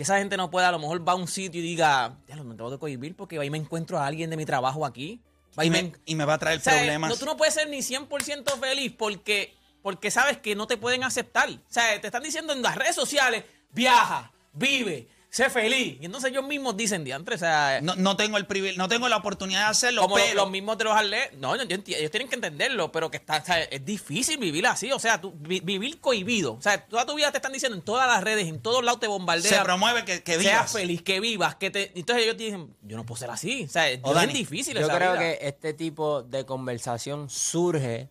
Que 0.00 0.04
esa 0.04 0.16
gente 0.16 0.38
no 0.38 0.50
pueda, 0.50 0.70
a 0.70 0.72
lo 0.72 0.78
mejor 0.78 1.06
va 1.06 1.12
a 1.12 1.14
un 1.14 1.28
sitio 1.28 1.60
y 1.60 1.62
diga, 1.62 2.16
ya 2.26 2.34
lo 2.34 2.42
tengo 2.54 2.70
que 2.70 2.78
cohibir 2.78 3.14
porque 3.14 3.38
ahí 3.38 3.50
me 3.50 3.58
encuentro 3.58 3.98
a 3.98 4.06
alguien 4.06 4.30
de 4.30 4.38
mi 4.38 4.46
trabajo 4.46 4.86
aquí. 4.86 5.20
Y 5.60 5.66
y 5.66 5.68
me, 5.70 5.82
me- 5.82 5.92
y 6.06 6.14
me 6.14 6.24
va 6.24 6.32
a 6.34 6.38
traer 6.38 6.58
O 6.58 6.62
sea, 6.62 6.72
problemas. 6.78 7.10
no, 7.10 7.16
tú 7.18 7.26
no 7.26 7.36
puedes 7.36 7.52
ser 7.52 7.68
ni 7.68 7.80
100% 7.80 8.58
feliz 8.58 8.94
porque, 8.96 9.54
porque 9.82 10.10
sabes 10.10 10.38
que 10.38 10.54
no 10.54 10.66
te 10.66 10.78
pueden 10.78 11.04
aceptar. 11.04 11.50
O 11.50 11.58
sea, 11.68 12.00
te 12.00 12.06
están 12.06 12.22
diciendo 12.22 12.54
en 12.54 12.62
las 12.62 12.76
redes 12.76 12.94
sociales, 12.94 13.44
viaja, 13.72 14.32
vive, 14.54 15.06
sé 15.32 15.48
feliz. 15.48 15.96
Y 16.00 16.06
entonces 16.06 16.32
ellos 16.32 16.44
mismos 16.44 16.76
dicen, 16.76 17.04
diantre, 17.04 17.36
o 17.36 17.38
sea, 17.38 17.78
no, 17.82 17.94
no 17.94 18.16
tengo 18.16 18.36
el 18.36 18.48
privile- 18.48 18.76
no 18.76 18.88
tengo 18.88 19.08
la 19.08 19.16
oportunidad 19.16 19.60
de 19.60 19.66
hacerlo, 19.70 20.02
como 20.02 20.16
pero 20.16 20.34
los 20.34 20.50
mismos 20.50 20.76
de 20.76 20.84
los 20.84 20.96
atletas. 20.96 21.38
No, 21.38 21.54
yo- 21.56 21.62
ellos 21.86 22.10
tienen 22.10 22.28
que 22.28 22.34
entenderlo, 22.34 22.90
pero 22.90 23.10
que 23.12 23.18
está, 23.18 23.36
o 23.38 23.44
sea, 23.44 23.62
es 23.62 23.84
difícil 23.84 24.38
vivir 24.38 24.66
así. 24.66 24.90
O 24.90 24.98
sea, 24.98 25.20
tú, 25.20 25.32
vi- 25.38 25.60
vivir 25.60 26.00
cohibido. 26.00 26.54
O 26.54 26.60
sea, 26.60 26.84
toda 26.84 27.06
tu 27.06 27.14
vida 27.14 27.30
te 27.30 27.38
están 27.38 27.52
diciendo 27.52 27.76
en 27.78 27.82
todas 27.84 28.08
las 28.08 28.24
redes, 28.24 28.48
en 28.48 28.60
todos 28.60 28.82
lados 28.84 28.98
te 28.98 29.06
bombardean. 29.06 29.54
se 29.54 29.60
promueve 29.62 30.04
que, 30.04 30.22
que 30.24 30.32
Seas 30.32 30.42
vivas. 30.42 30.72
feliz, 30.72 31.02
que 31.02 31.20
vivas, 31.20 31.54
que 31.54 31.70
te. 31.70 31.92
Entonces 31.98 32.24
ellos 32.24 32.36
te 32.36 32.42
dicen, 32.44 32.74
yo 32.82 32.96
no 32.96 33.06
puedo 33.06 33.20
ser 33.20 33.30
así. 33.30 33.62
O 33.64 33.68
sea, 33.68 33.88
es 33.88 34.00
O 34.02 34.12
bien 34.12 34.14
Dani, 34.16 34.32
difícil 34.32 34.74
Yo 34.76 34.80
esa 34.86 34.96
creo 34.96 35.12
vida. 35.12 35.20
que 35.20 35.38
este 35.42 35.74
tipo 35.74 36.22
de 36.22 36.44
conversación 36.44 37.30
surge 37.30 38.08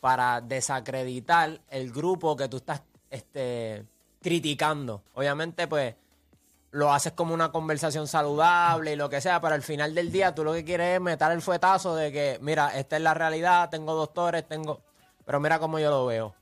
para 0.00 0.40
desacreditar 0.40 1.60
el 1.70 1.92
grupo 1.92 2.36
que 2.36 2.48
tú 2.48 2.56
estás 2.58 2.82
este, 3.10 3.84
criticando. 4.20 5.02
Obviamente, 5.14 5.66
pues, 5.68 5.94
lo 6.76 6.92
haces 6.92 7.12
como 7.12 7.32
una 7.32 7.50
conversación 7.52 8.06
saludable 8.06 8.92
y 8.92 8.96
lo 8.96 9.08
que 9.08 9.20
sea, 9.20 9.40
pero 9.40 9.54
al 9.54 9.62
final 9.62 9.94
del 9.94 10.12
día 10.12 10.34
tú 10.34 10.44
lo 10.44 10.52
que 10.52 10.64
quieres 10.64 10.96
es 10.96 11.00
meter 11.00 11.32
el 11.32 11.40
fuetazo 11.40 11.94
de 11.96 12.12
que, 12.12 12.38
mira, 12.42 12.76
esta 12.78 12.96
es 12.96 13.02
la 13.02 13.14
realidad, 13.14 13.70
tengo 13.70 13.94
doctores, 13.94 14.46
tengo... 14.46 14.80
Pero 15.24 15.40
mira 15.40 15.58
cómo 15.58 15.78
yo 15.78 15.90
lo 15.90 16.06
veo. 16.06 16.34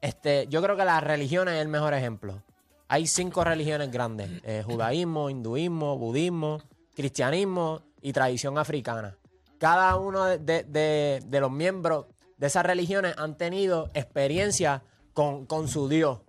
Este, 0.00 0.46
yo 0.48 0.62
creo 0.62 0.76
que 0.76 0.84
las 0.84 1.02
religiones 1.02 1.54
es 1.54 1.60
el 1.62 1.68
mejor 1.68 1.94
ejemplo. 1.94 2.42
Hay 2.88 3.06
cinco 3.06 3.44
religiones 3.44 3.90
grandes: 3.90 4.30
eh, 4.44 4.62
judaísmo, 4.66 5.28
hinduismo, 5.30 5.98
budismo, 5.98 6.60
cristianismo 6.94 7.82
y 8.00 8.12
tradición 8.12 8.56
africana. 8.58 9.16
Cada 9.58 9.96
uno 9.96 10.24
de, 10.24 10.38
de- 10.38 10.62
de- 10.64 11.22
de 11.26 11.40
los 11.40 11.50
miembros 11.50 12.06
de 12.38 12.46
esas 12.46 12.64
religiones 12.64 13.14
han 13.18 13.36
tenido 13.36 13.90
experiencia 13.94 14.82
con, 15.12 15.44
con 15.46 15.68
su 15.68 15.88
Dios. 15.88 16.20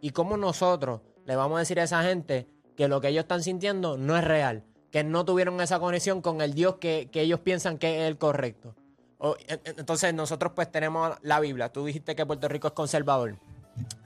Y 0.00 0.10
cómo 0.10 0.36
nosotros 0.36 1.00
le 1.26 1.36
vamos 1.36 1.56
a 1.56 1.60
decir 1.60 1.78
a 1.80 1.84
esa 1.84 2.02
gente 2.02 2.46
que 2.82 2.88
lo 2.88 3.00
que 3.00 3.06
ellos 3.06 3.22
están 3.22 3.44
sintiendo 3.44 3.96
no 3.96 4.18
es 4.18 4.24
real, 4.24 4.64
que 4.90 5.04
no 5.04 5.24
tuvieron 5.24 5.60
esa 5.60 5.78
conexión 5.78 6.20
con 6.20 6.40
el 6.40 6.52
Dios 6.52 6.78
que, 6.80 7.08
que 7.12 7.20
ellos 7.20 7.38
piensan 7.38 7.78
que 7.78 8.00
es 8.00 8.08
el 8.08 8.18
correcto. 8.18 8.74
Entonces 9.64 10.12
nosotros 10.12 10.50
pues 10.52 10.72
tenemos 10.72 11.16
la 11.22 11.38
Biblia. 11.38 11.68
Tú 11.68 11.84
dijiste 11.84 12.16
que 12.16 12.26
Puerto 12.26 12.48
Rico 12.48 12.66
es 12.66 12.72
conservador, 12.72 13.36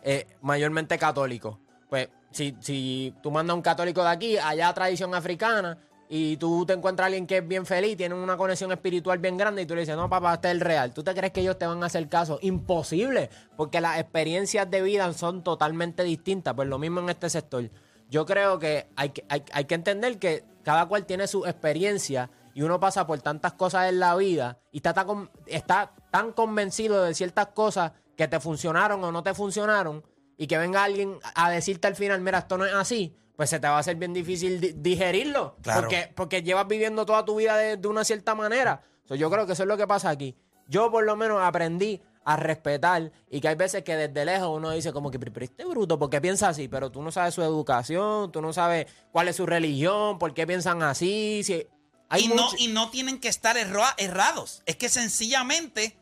eh, 0.02 0.26
mayormente 0.42 0.98
católico. 0.98 1.58
Pues 1.88 2.10
si, 2.30 2.54
si 2.60 3.14
tú 3.22 3.30
mandas 3.30 3.54
a 3.54 3.56
un 3.56 3.62
católico 3.62 4.02
de 4.02 4.10
aquí, 4.10 4.36
allá 4.36 4.74
tradición 4.74 5.14
africana, 5.14 5.78
y 6.10 6.36
tú 6.36 6.66
te 6.66 6.74
encuentras 6.74 7.04
a 7.04 7.06
alguien 7.06 7.26
que 7.26 7.38
es 7.38 7.48
bien 7.48 7.64
feliz, 7.64 7.96
tiene 7.96 8.14
una 8.14 8.36
conexión 8.36 8.70
espiritual 8.72 9.18
bien 9.18 9.38
grande, 9.38 9.62
y 9.62 9.66
tú 9.66 9.74
le 9.74 9.80
dices, 9.80 9.96
no, 9.96 10.10
papá, 10.10 10.34
este 10.34 10.48
es 10.48 10.52
el 10.52 10.60
real. 10.60 10.92
¿Tú 10.92 11.02
te 11.02 11.14
crees 11.14 11.32
que 11.32 11.40
ellos 11.40 11.56
te 11.56 11.66
van 11.66 11.82
a 11.82 11.86
hacer 11.86 12.06
caso? 12.10 12.38
Imposible, 12.42 13.30
porque 13.56 13.80
las 13.80 13.98
experiencias 13.98 14.70
de 14.70 14.82
vida 14.82 15.10
son 15.14 15.42
totalmente 15.42 16.02
distintas. 16.02 16.52
Pues 16.52 16.68
lo 16.68 16.78
mismo 16.78 17.00
en 17.00 17.08
este 17.08 17.30
sector. 17.30 17.70
Yo 18.08 18.24
creo 18.26 18.58
que 18.58 18.88
hay 18.96 19.10
que, 19.10 19.24
hay, 19.28 19.44
hay 19.52 19.64
que 19.64 19.74
entender 19.74 20.18
que 20.18 20.44
cada 20.62 20.86
cual 20.86 21.06
tiene 21.06 21.26
su 21.26 21.44
experiencia 21.46 22.30
y 22.54 22.62
uno 22.62 22.80
pasa 22.80 23.06
por 23.06 23.20
tantas 23.20 23.52
cosas 23.54 23.88
en 23.88 23.98
la 24.00 24.14
vida 24.16 24.58
y 24.72 24.78
está 24.78 24.94
tan, 24.94 25.30
está 25.46 25.92
tan 26.10 26.32
convencido 26.32 27.02
de 27.04 27.14
ciertas 27.14 27.48
cosas 27.48 27.92
que 28.16 28.28
te 28.28 28.40
funcionaron 28.40 29.02
o 29.04 29.12
no 29.12 29.22
te 29.22 29.34
funcionaron 29.34 30.04
y 30.38 30.46
que 30.46 30.56
venga 30.58 30.84
alguien 30.84 31.18
a 31.34 31.50
decirte 31.50 31.86
al 31.88 31.96
final, 31.96 32.20
mira, 32.20 32.38
esto 32.38 32.56
no 32.58 32.64
es 32.64 32.72
así, 32.74 33.14
pues 33.36 33.50
se 33.50 33.60
te 33.60 33.68
va 33.68 33.76
a 33.76 33.80
hacer 33.80 33.96
bien 33.96 34.12
difícil 34.14 34.60
di- 34.60 34.72
digerirlo. 34.76 35.56
Claro. 35.62 35.82
Porque, 35.82 36.12
porque 36.14 36.42
llevas 36.42 36.66
viviendo 36.66 37.04
toda 37.04 37.24
tu 37.24 37.36
vida 37.36 37.56
de, 37.56 37.76
de 37.76 37.88
una 37.88 38.04
cierta 38.04 38.34
manera. 38.34 38.82
So, 39.04 39.14
yo 39.14 39.30
creo 39.30 39.46
que 39.46 39.52
eso 39.52 39.62
es 39.64 39.68
lo 39.68 39.76
que 39.76 39.86
pasa 39.86 40.08
aquí. 40.10 40.34
Yo 40.68 40.90
por 40.90 41.04
lo 41.04 41.14
menos 41.16 41.40
aprendí 41.42 42.02
a 42.28 42.36
respetar 42.36 43.12
y 43.30 43.40
que 43.40 43.46
hay 43.46 43.54
veces 43.54 43.84
que 43.84 43.94
desde 43.94 44.24
lejos 44.24 44.48
uno 44.52 44.72
dice 44.72 44.92
como 44.92 45.12
que, 45.12 45.18
pero 45.20 45.44
este 45.44 45.64
bruto, 45.64 45.96
¿por 45.96 46.10
qué 46.10 46.20
piensa 46.20 46.48
así? 46.48 46.66
Pero 46.66 46.90
tú 46.90 47.00
no 47.00 47.12
sabes 47.12 47.34
su 47.34 47.42
educación, 47.42 48.32
tú 48.32 48.42
no 48.42 48.52
sabes 48.52 48.88
cuál 49.12 49.28
es 49.28 49.36
su 49.36 49.46
religión, 49.46 50.18
por 50.18 50.34
qué 50.34 50.44
piensan 50.44 50.82
así. 50.82 51.42
Si, 51.44 51.68
hay 52.08 52.24
y, 52.24 52.28
no, 52.28 52.48
y 52.58 52.66
no 52.66 52.90
tienen 52.90 53.20
que 53.20 53.28
estar 53.28 53.56
erra- 53.56 53.94
errados. 53.96 54.64
Es 54.66 54.74
que 54.74 54.88
sencillamente 54.88 55.96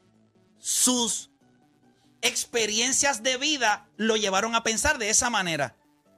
sus 0.58 1.30
experiencias 2.22 3.22
de 3.22 3.36
vida 3.36 3.86
lo 3.98 4.16
llevaron 4.16 4.54
a 4.54 4.62
pensar 4.62 4.96
de 4.96 5.10
esa 5.10 5.28
manera. 5.28 5.76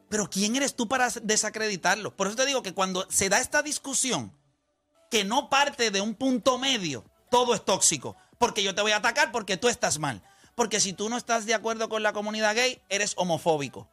Pero 0.08 0.30
¿quién 0.30 0.54
eres 0.54 0.76
tú 0.76 0.86
para 0.86 1.08
desacreditarlo? 1.22 2.14
Por 2.14 2.28
eso 2.28 2.36
te 2.36 2.46
digo 2.46 2.62
que 2.62 2.74
cuando 2.74 3.06
se 3.10 3.28
da 3.28 3.40
esta 3.40 3.62
discusión, 3.62 4.32
que 5.10 5.24
no 5.24 5.50
parte 5.50 5.90
de 5.90 6.00
un 6.00 6.14
punto 6.14 6.58
medio, 6.58 7.04
todo 7.28 7.54
es 7.54 7.64
tóxico. 7.64 8.16
Porque 8.38 8.62
yo 8.62 8.74
te 8.74 8.82
voy 8.82 8.92
a 8.92 8.96
atacar 8.96 9.32
porque 9.32 9.56
tú 9.56 9.68
estás 9.68 9.98
mal. 9.98 10.22
Porque 10.54 10.80
si 10.80 10.92
tú 10.92 11.08
no 11.08 11.16
estás 11.16 11.46
de 11.46 11.54
acuerdo 11.54 11.88
con 11.88 12.02
la 12.02 12.12
comunidad 12.12 12.54
gay, 12.54 12.80
eres 12.88 13.12
homofóbico. 13.16 13.88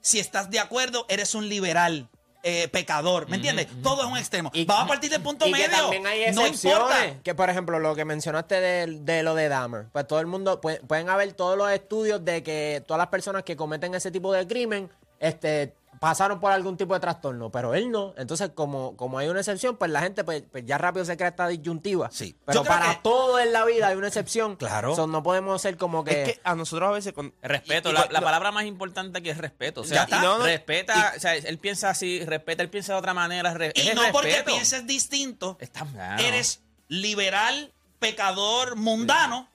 Si 0.00 0.18
estás 0.18 0.50
de 0.50 0.58
acuerdo, 0.58 1.06
eres 1.08 1.34
un 1.34 1.48
liberal, 1.48 2.08
eh, 2.42 2.66
pecador. 2.68 3.28
¿Me 3.28 3.36
entiendes? 3.36 3.68
Todo 3.82 4.02
es 4.02 4.08
un 4.10 4.16
extremo. 4.16 4.50
Y- 4.52 4.64
Vamos 4.64 4.84
a 4.84 4.88
partir 4.88 5.10
del 5.10 5.22
punto 5.22 5.46
y 5.46 5.52
medio. 5.52 5.66
que 5.66 5.72
también 5.72 6.06
hay 6.06 6.32
no 6.34 6.46
importa. 6.46 7.20
Que, 7.22 7.34
por 7.36 7.48
ejemplo, 7.50 7.78
lo 7.78 7.94
que 7.94 8.04
mencionaste 8.04 8.60
de, 8.60 8.86
de 9.00 9.22
lo 9.22 9.34
de 9.36 9.48
Dahmer. 9.48 9.86
Pues 9.92 10.06
todo 10.08 10.18
el 10.18 10.26
mundo, 10.26 10.60
puede- 10.60 10.80
pueden 10.80 11.08
haber 11.08 11.32
todos 11.34 11.56
los 11.56 11.70
estudios 11.70 12.24
de 12.24 12.42
que 12.42 12.82
todas 12.86 12.98
las 12.98 13.08
personas 13.08 13.44
que 13.44 13.54
cometen 13.56 13.94
ese 13.94 14.10
tipo 14.10 14.32
de 14.32 14.46
crimen, 14.46 14.90
este 15.20 15.74
pasaron 16.02 16.40
por 16.40 16.50
algún 16.50 16.76
tipo 16.76 16.94
de 16.94 16.98
trastorno, 17.00 17.48
pero 17.52 17.76
él 17.76 17.88
no. 17.88 18.12
Entonces, 18.16 18.50
como, 18.52 18.96
como 18.96 19.18
hay 19.18 19.28
una 19.28 19.38
excepción, 19.38 19.76
pues 19.76 19.88
la 19.88 20.02
gente 20.02 20.24
pues, 20.24 20.42
pues 20.50 20.66
ya 20.66 20.76
rápido 20.76 21.04
se 21.04 21.16
crea 21.16 21.28
esta 21.28 21.46
disyuntiva. 21.46 22.10
Sí. 22.10 22.36
Pero 22.44 22.64
para 22.64 22.94
que- 22.96 23.00
todo 23.04 23.38
en 23.38 23.52
la 23.52 23.64
vida 23.64 23.86
hay 23.86 23.94
una 23.96 24.08
excepción. 24.08 24.56
Claro. 24.56 24.96
So, 24.96 25.06
no 25.06 25.22
podemos 25.22 25.62
ser 25.62 25.76
como 25.76 26.02
que... 26.02 26.22
Es 26.24 26.28
que 26.34 26.40
a 26.42 26.56
nosotros 26.56 26.88
a 26.88 26.92
veces 26.92 27.12
con 27.12 27.32
Respeto, 27.40 27.90
y- 27.90 27.92
y 27.92 27.94
la, 27.94 28.20
palabra 28.20 28.50
más 28.50 28.64
importante 28.64 29.20
aquí 29.20 29.30
es 29.30 29.38
respeto. 29.38 29.82
O 29.82 29.84
Ya 29.84 29.90
sea, 29.90 30.02
está. 30.02 30.16
y 30.18 30.20
No, 30.22 30.38
no, 30.38 30.44
respeta, 30.44 31.12
o 31.16 31.20
sea, 31.20 31.36
él 31.36 31.58
piensa 31.58 31.90
así, 31.90 32.24
respeta, 32.24 32.64
él 32.64 32.68
piensa 32.68 32.94
de 32.94 32.98
otra 32.98 33.14
manera. 33.14 33.54
re- 33.54 33.72
Y 33.76 33.94
no 33.94 34.02
porque 34.10 34.42
pienses 34.44 34.84
distinto, 34.88 35.56
Está 35.60 35.84
claro. 35.86 36.20
eres 36.20 36.62
liberal, 36.88 37.72
pecador, 38.00 38.74
mundano, 38.74 39.48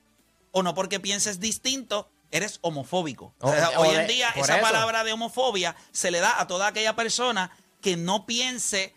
o 0.52 0.64
no 0.64 0.74
porque 0.74 1.02
pienses 1.02 1.42
distinto, 1.42 2.10
eres 2.32 2.60
homofóbico. 2.62 3.34
O- 3.40 3.50
O 3.50 3.54
sea, 3.54 3.70
o 3.80 3.82
hoy 3.88 3.96
en 3.96 4.08
día 4.08 4.32
por 4.36 4.44
esa 4.44 4.58
eso. 4.58 4.64
palabra 4.66 5.04
de 5.04 5.14
homofobia 5.14 5.76
se 5.92 6.12
le 6.12 6.20
da 6.20 6.40
a 6.42 6.48
toda 6.48 6.68
aquella 6.68 6.96
persona 6.96 7.52
que 7.82 7.96
no 7.98 8.26
piense 8.26 8.94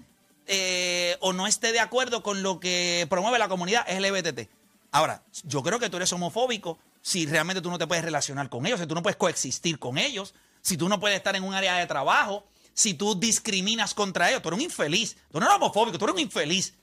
eh, 0.46 1.16
o 1.20 1.32
no 1.32 1.46
esté 1.46 1.72
de 1.72 1.80
acuerdo 1.80 2.22
con 2.22 2.42
lo 2.42 2.58
que 2.60 3.06
promueve 3.08 3.38
la 3.38 3.48
comunidad 3.48 3.86
LGBT. 3.88 4.48
Ahora, 4.92 5.22
yo 5.44 5.62
creo 5.62 5.78
que 5.78 5.88
tú 5.88 5.96
eres 5.98 6.12
homofóbico 6.12 6.78
si 7.02 7.24
realmente 7.26 7.62
tú 7.62 7.70
no 7.70 7.78
te 7.78 7.86
puedes 7.86 8.04
relacionar 8.04 8.48
con 8.48 8.66
ellos, 8.66 8.80
si 8.80 8.86
tú 8.86 8.94
no 8.94 9.02
puedes 9.02 9.16
coexistir 9.16 9.78
con 9.78 9.96
ellos, 9.96 10.34
si 10.60 10.76
tú 10.76 10.88
no 10.88 10.98
puedes 10.98 11.16
estar 11.16 11.36
en 11.36 11.44
un 11.44 11.54
área 11.54 11.76
de 11.76 11.86
trabajo, 11.86 12.44
si 12.74 12.94
tú 12.94 13.14
discriminas 13.18 13.94
contra 13.94 14.28
ellos. 14.30 14.42
Tú 14.42 14.48
eres 14.48 14.58
un 14.58 14.64
infeliz. 14.64 15.16
Tú 15.30 15.38
no 15.38 15.46
eres 15.46 15.56
homofóbico, 15.56 15.98
tú 15.98 16.04
eres 16.06 16.14
un 16.14 16.20
infeliz. 16.20 16.74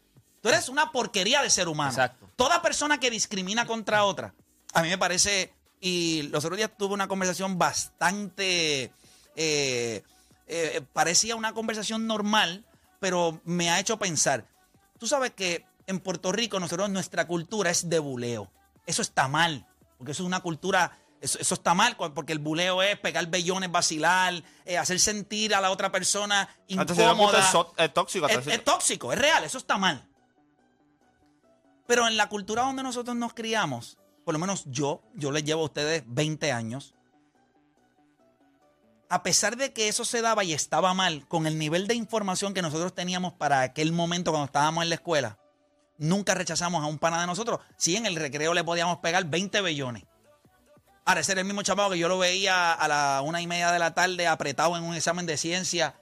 Tú 0.41 0.49
eres 0.49 0.69
una 0.69 0.91
porquería 0.91 1.41
de 1.41 1.49
ser 1.49 1.67
humano. 1.67 1.89
Exacto. 1.91 2.29
Toda 2.35 2.61
persona 2.61 2.99
que 2.99 3.09
discrimina 3.11 3.65
contra 3.65 4.05
otra, 4.05 4.33
a 4.73 4.81
mí 4.81 4.89
me 4.89 4.97
parece, 4.97 5.51
y 5.79 6.23
los 6.23 6.43
otros 6.43 6.57
días 6.57 6.71
tuve 6.77 6.93
una 6.93 7.07
conversación 7.07 7.57
bastante, 7.57 8.91
eh, 9.35 10.03
eh, 10.47 10.81
parecía 10.93 11.35
una 11.35 11.53
conversación 11.53 12.07
normal, 12.07 12.65
pero 12.99 13.41
me 13.43 13.69
ha 13.69 13.79
hecho 13.79 13.97
pensar. 13.97 14.47
Tú 14.97 15.07
sabes 15.07 15.31
que 15.31 15.65
en 15.85 15.99
Puerto 15.99 16.31
Rico 16.31 16.59
nosotros 16.59 16.89
nuestra 16.89 17.27
cultura 17.27 17.69
es 17.69 17.89
de 17.89 17.99
buleo. 17.99 18.51
Eso 18.85 19.01
está 19.01 19.27
mal, 19.27 19.67
porque 19.97 20.13
eso 20.13 20.23
es 20.23 20.27
una 20.27 20.39
cultura, 20.39 20.97
eso, 21.21 21.37
eso 21.39 21.53
está 21.53 21.73
mal, 21.73 21.95
porque 21.95 22.33
el 22.33 22.39
buleo 22.39 22.81
es 22.81 22.97
pegar 22.99 23.27
bellones, 23.27 23.71
vacilar, 23.71 24.41
eh, 24.65 24.77
hacer 24.77 24.99
sentir 24.99 25.53
a 25.53 25.61
la 25.61 25.69
otra 25.69 25.91
persona 25.91 26.49
punto 26.67 26.93
incómoda. 26.93 27.39
es, 27.39 27.55
es 27.77 27.93
tóxico. 27.93 28.27
Es, 28.27 28.47
es 28.47 28.63
tóxico, 28.63 29.13
es 29.13 29.19
real, 29.19 29.43
eso 29.43 29.59
está 29.59 29.77
mal. 29.77 30.07
Pero 31.85 32.07
en 32.07 32.17
la 32.17 32.27
cultura 32.27 32.63
donde 32.63 32.83
nosotros 32.83 33.15
nos 33.15 33.33
criamos, 33.33 33.97
por 34.27 34.33
lo 34.33 34.39
menos 34.39 34.65
yo, 34.65 35.01
yo 35.13 35.31
les 35.31 35.45
llevo 35.45 35.61
a 35.61 35.65
ustedes 35.67 36.03
20 36.05 36.51
años, 36.51 36.93
a 39.07 39.23
pesar 39.23 39.55
de 39.55 39.71
que 39.71 39.87
eso 39.87 40.03
se 40.03 40.21
daba 40.21 40.43
y 40.43 40.51
estaba 40.51 40.93
mal, 40.93 41.25
con 41.29 41.47
el 41.47 41.57
nivel 41.57 41.87
de 41.87 41.95
información 41.95 42.53
que 42.53 42.61
nosotros 42.61 42.93
teníamos 42.93 43.31
para 43.31 43.61
aquel 43.61 43.93
momento 43.93 44.31
cuando 44.31 44.47
estábamos 44.47 44.83
en 44.83 44.89
la 44.89 44.95
escuela, 44.95 45.39
nunca 45.97 46.33
rechazamos 46.33 46.83
a 46.83 46.87
un 46.87 46.99
pana 46.99 47.21
de 47.21 47.27
nosotros. 47.27 47.61
Sí, 47.77 47.95
en 47.95 48.05
el 48.05 48.17
recreo 48.17 48.53
le 48.53 48.65
podíamos 48.65 48.97
pegar 48.97 49.23
20 49.23 49.61
bellones. 49.61 50.03
Ahora, 51.05 51.21
ese 51.21 51.31
era 51.31 51.39
el 51.39 51.47
mismo 51.47 51.61
chamaco 51.61 51.91
que 51.91 51.97
yo 51.97 52.09
lo 52.09 52.17
veía 52.17 52.73
a 52.73 52.87
la 52.89 53.21
una 53.23 53.41
y 53.41 53.47
media 53.47 53.71
de 53.71 53.79
la 53.79 53.93
tarde 53.93 54.27
apretado 54.27 54.75
en 54.75 54.83
un 54.83 54.93
examen 54.93 55.25
de 55.25 55.37
ciencia 55.37 56.01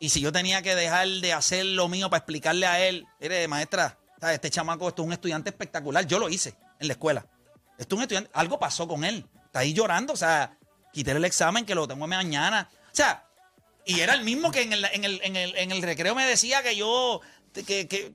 y 0.00 0.08
si 0.08 0.20
yo 0.20 0.32
tenía 0.32 0.60
que 0.62 0.74
dejar 0.74 1.06
de 1.06 1.32
hacer 1.32 1.64
lo 1.66 1.86
mío 1.86 2.10
para 2.10 2.18
explicarle 2.18 2.66
a 2.66 2.84
él, 2.84 3.06
mire, 3.20 3.46
maestra, 3.46 3.96
este 4.22 4.50
chamaco, 4.50 4.88
es 4.88 4.94
un 4.98 5.12
estudiante 5.12 5.50
espectacular. 5.50 6.04
Yo 6.04 6.18
lo 6.18 6.28
hice 6.28 6.56
en 6.80 6.88
la 6.88 6.94
escuela. 6.94 7.28
Esto 7.78 7.94
es 7.94 7.98
un 7.98 8.02
estudiante, 8.02 8.30
algo 8.34 8.58
pasó 8.58 8.86
con 8.86 9.04
él. 9.04 9.26
Está 9.46 9.60
ahí 9.60 9.72
llorando, 9.74 10.12
o 10.12 10.16
sea, 10.16 10.56
quité 10.92 11.10
el 11.12 11.24
examen 11.24 11.64
que 11.66 11.74
lo 11.74 11.86
tengo 11.88 12.06
mañana. 12.06 12.68
O 12.70 12.94
sea, 12.94 13.24
y 13.84 14.00
era 14.00 14.14
el 14.14 14.22
mismo 14.24 14.50
que 14.50 14.62
en 14.62 14.72
el, 14.72 14.84
en 14.84 15.04
el, 15.04 15.20
en 15.22 15.36
el, 15.36 15.56
en 15.56 15.72
el 15.72 15.82
recreo 15.82 16.14
me 16.14 16.24
decía 16.26 16.62
que 16.62 16.76
yo, 16.76 17.20
que, 17.52 17.86
que, 17.88 18.14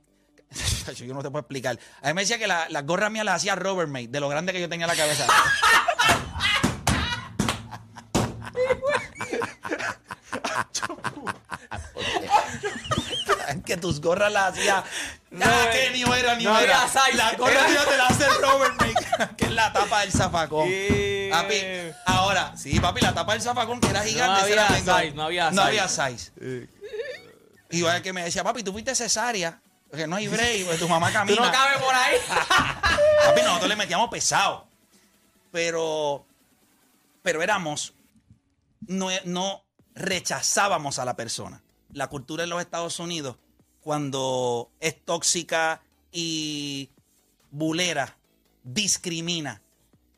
yo 0.96 1.14
no 1.14 1.22
te 1.22 1.30
puedo 1.30 1.42
explicar. 1.42 1.78
A 2.02 2.08
mí 2.08 2.14
me 2.14 2.22
decía 2.22 2.38
que 2.40 2.48
la- 2.48 2.68
las 2.70 2.86
gorras 2.86 3.12
mías 3.12 3.26
las 3.26 3.36
hacía 3.36 3.56
Robert 3.56 3.90
May, 3.90 4.08
de 4.08 4.20
lo 4.20 4.30
grande 4.30 4.54
que 4.54 4.62
yo 4.62 4.70
tenía 4.70 4.88
la 4.88 4.96
cabeza. 4.96 5.28
que 13.66 13.78
tus 13.78 14.00
gorras 14.02 14.32
las 14.32 14.52
hacía. 14.54 14.84
Ah, 15.42 15.70
que 15.72 15.92
ni 15.92 16.02
era 16.02 16.36
ni 16.36 16.44
no 16.46 16.58
era. 16.60 16.82
había 16.82 16.88
size. 16.88 17.18
La 17.18 17.34
gorra 17.34 17.68
mía 17.68 17.86
te 17.88 17.98
la 17.98 18.08
hace 18.08 18.28
Robert 18.42 18.76
May, 18.80 18.94
que 19.38 19.46
es 19.46 19.52
la 19.52 19.72
tapa 19.74 20.02
del 20.02 20.12
zafacón. 20.12 20.68
Papi, 21.32 21.56
ahora, 22.06 22.56
sí, 22.58 22.80
papi, 22.80 23.02
la 23.02 23.14
tapa 23.14 23.34
del 23.34 23.42
zafacón 23.42 23.80
que 23.80 23.88
era 23.90 24.02
gigante. 24.04 24.52
ese 24.52 24.60
había 24.60 24.78
size, 24.78 25.12
no 25.16 25.24
había 25.24 25.52
No 25.52 25.62
size. 25.64 25.80
había 25.82 25.88
size. 25.88 26.32
El 27.70 28.02
que 28.02 28.14
me 28.14 28.24
decía, 28.24 28.44
papi, 28.44 28.64
tú 28.64 28.72
fuiste 28.72 28.96
cesárea. 28.96 29.62
Porque 29.90 30.06
no 30.06 30.18
hay 30.18 30.28
break, 30.28 30.66
porque 30.66 30.78
tu 30.80 30.88
mamá 30.88 31.08
Tú 31.10 31.14
camina. 31.14 31.46
no 31.46 31.52
cabes 31.52 31.78
por 31.82 31.96
ahí. 31.96 32.16
Papi, 33.26 33.42
nosotros 33.42 33.70
le 33.70 33.76
metíamos 33.76 34.10
pesado. 34.10 34.68
Pero, 35.52 36.26
pero 37.24 37.42
éramos, 37.42 37.94
no, 38.88 39.10
no 39.26 39.64
rechazábamos 39.96 41.00
a 41.00 41.06
la 41.06 41.16
persona. 41.16 41.64
La 41.92 42.06
cultura 42.08 42.44
en 42.44 42.52
los 42.52 42.62
Estados 42.62 43.00
Unidos, 43.00 43.38
cuando 43.82 44.70
es 44.80 45.04
tóxica 45.04 45.82
y 46.12 46.92
bulera, 47.50 48.16
discrimina, 48.64 49.62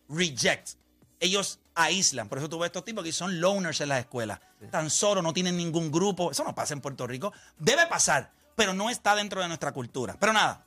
reject, 0.09 0.71
ellos 1.19 1.59
aíslan. 1.75 2.27
Por 2.27 2.37
eso 2.37 2.49
tú 2.49 2.59
ves 2.59 2.67
estos 2.67 2.83
tipos 2.83 3.03
que 3.03 3.11
son 3.11 3.39
loners 3.39 3.81
en 3.81 3.89
las 3.89 3.99
escuelas. 3.99 4.39
Tan 4.69 4.89
solo, 4.89 5.21
no 5.21 5.33
tienen 5.33 5.57
ningún 5.57 5.91
grupo. 5.91 6.31
Eso 6.31 6.43
no 6.43 6.53
pasa 6.53 6.73
en 6.73 6.81
Puerto 6.81 7.07
Rico. 7.07 7.33
Debe 7.57 7.87
pasar, 7.87 8.31
pero 8.55 8.73
no 8.73 8.89
está 8.89 9.15
dentro 9.15 9.41
de 9.41 9.47
nuestra 9.47 9.71
cultura. 9.71 10.15
Pero 10.19 10.33
nada, 10.33 10.65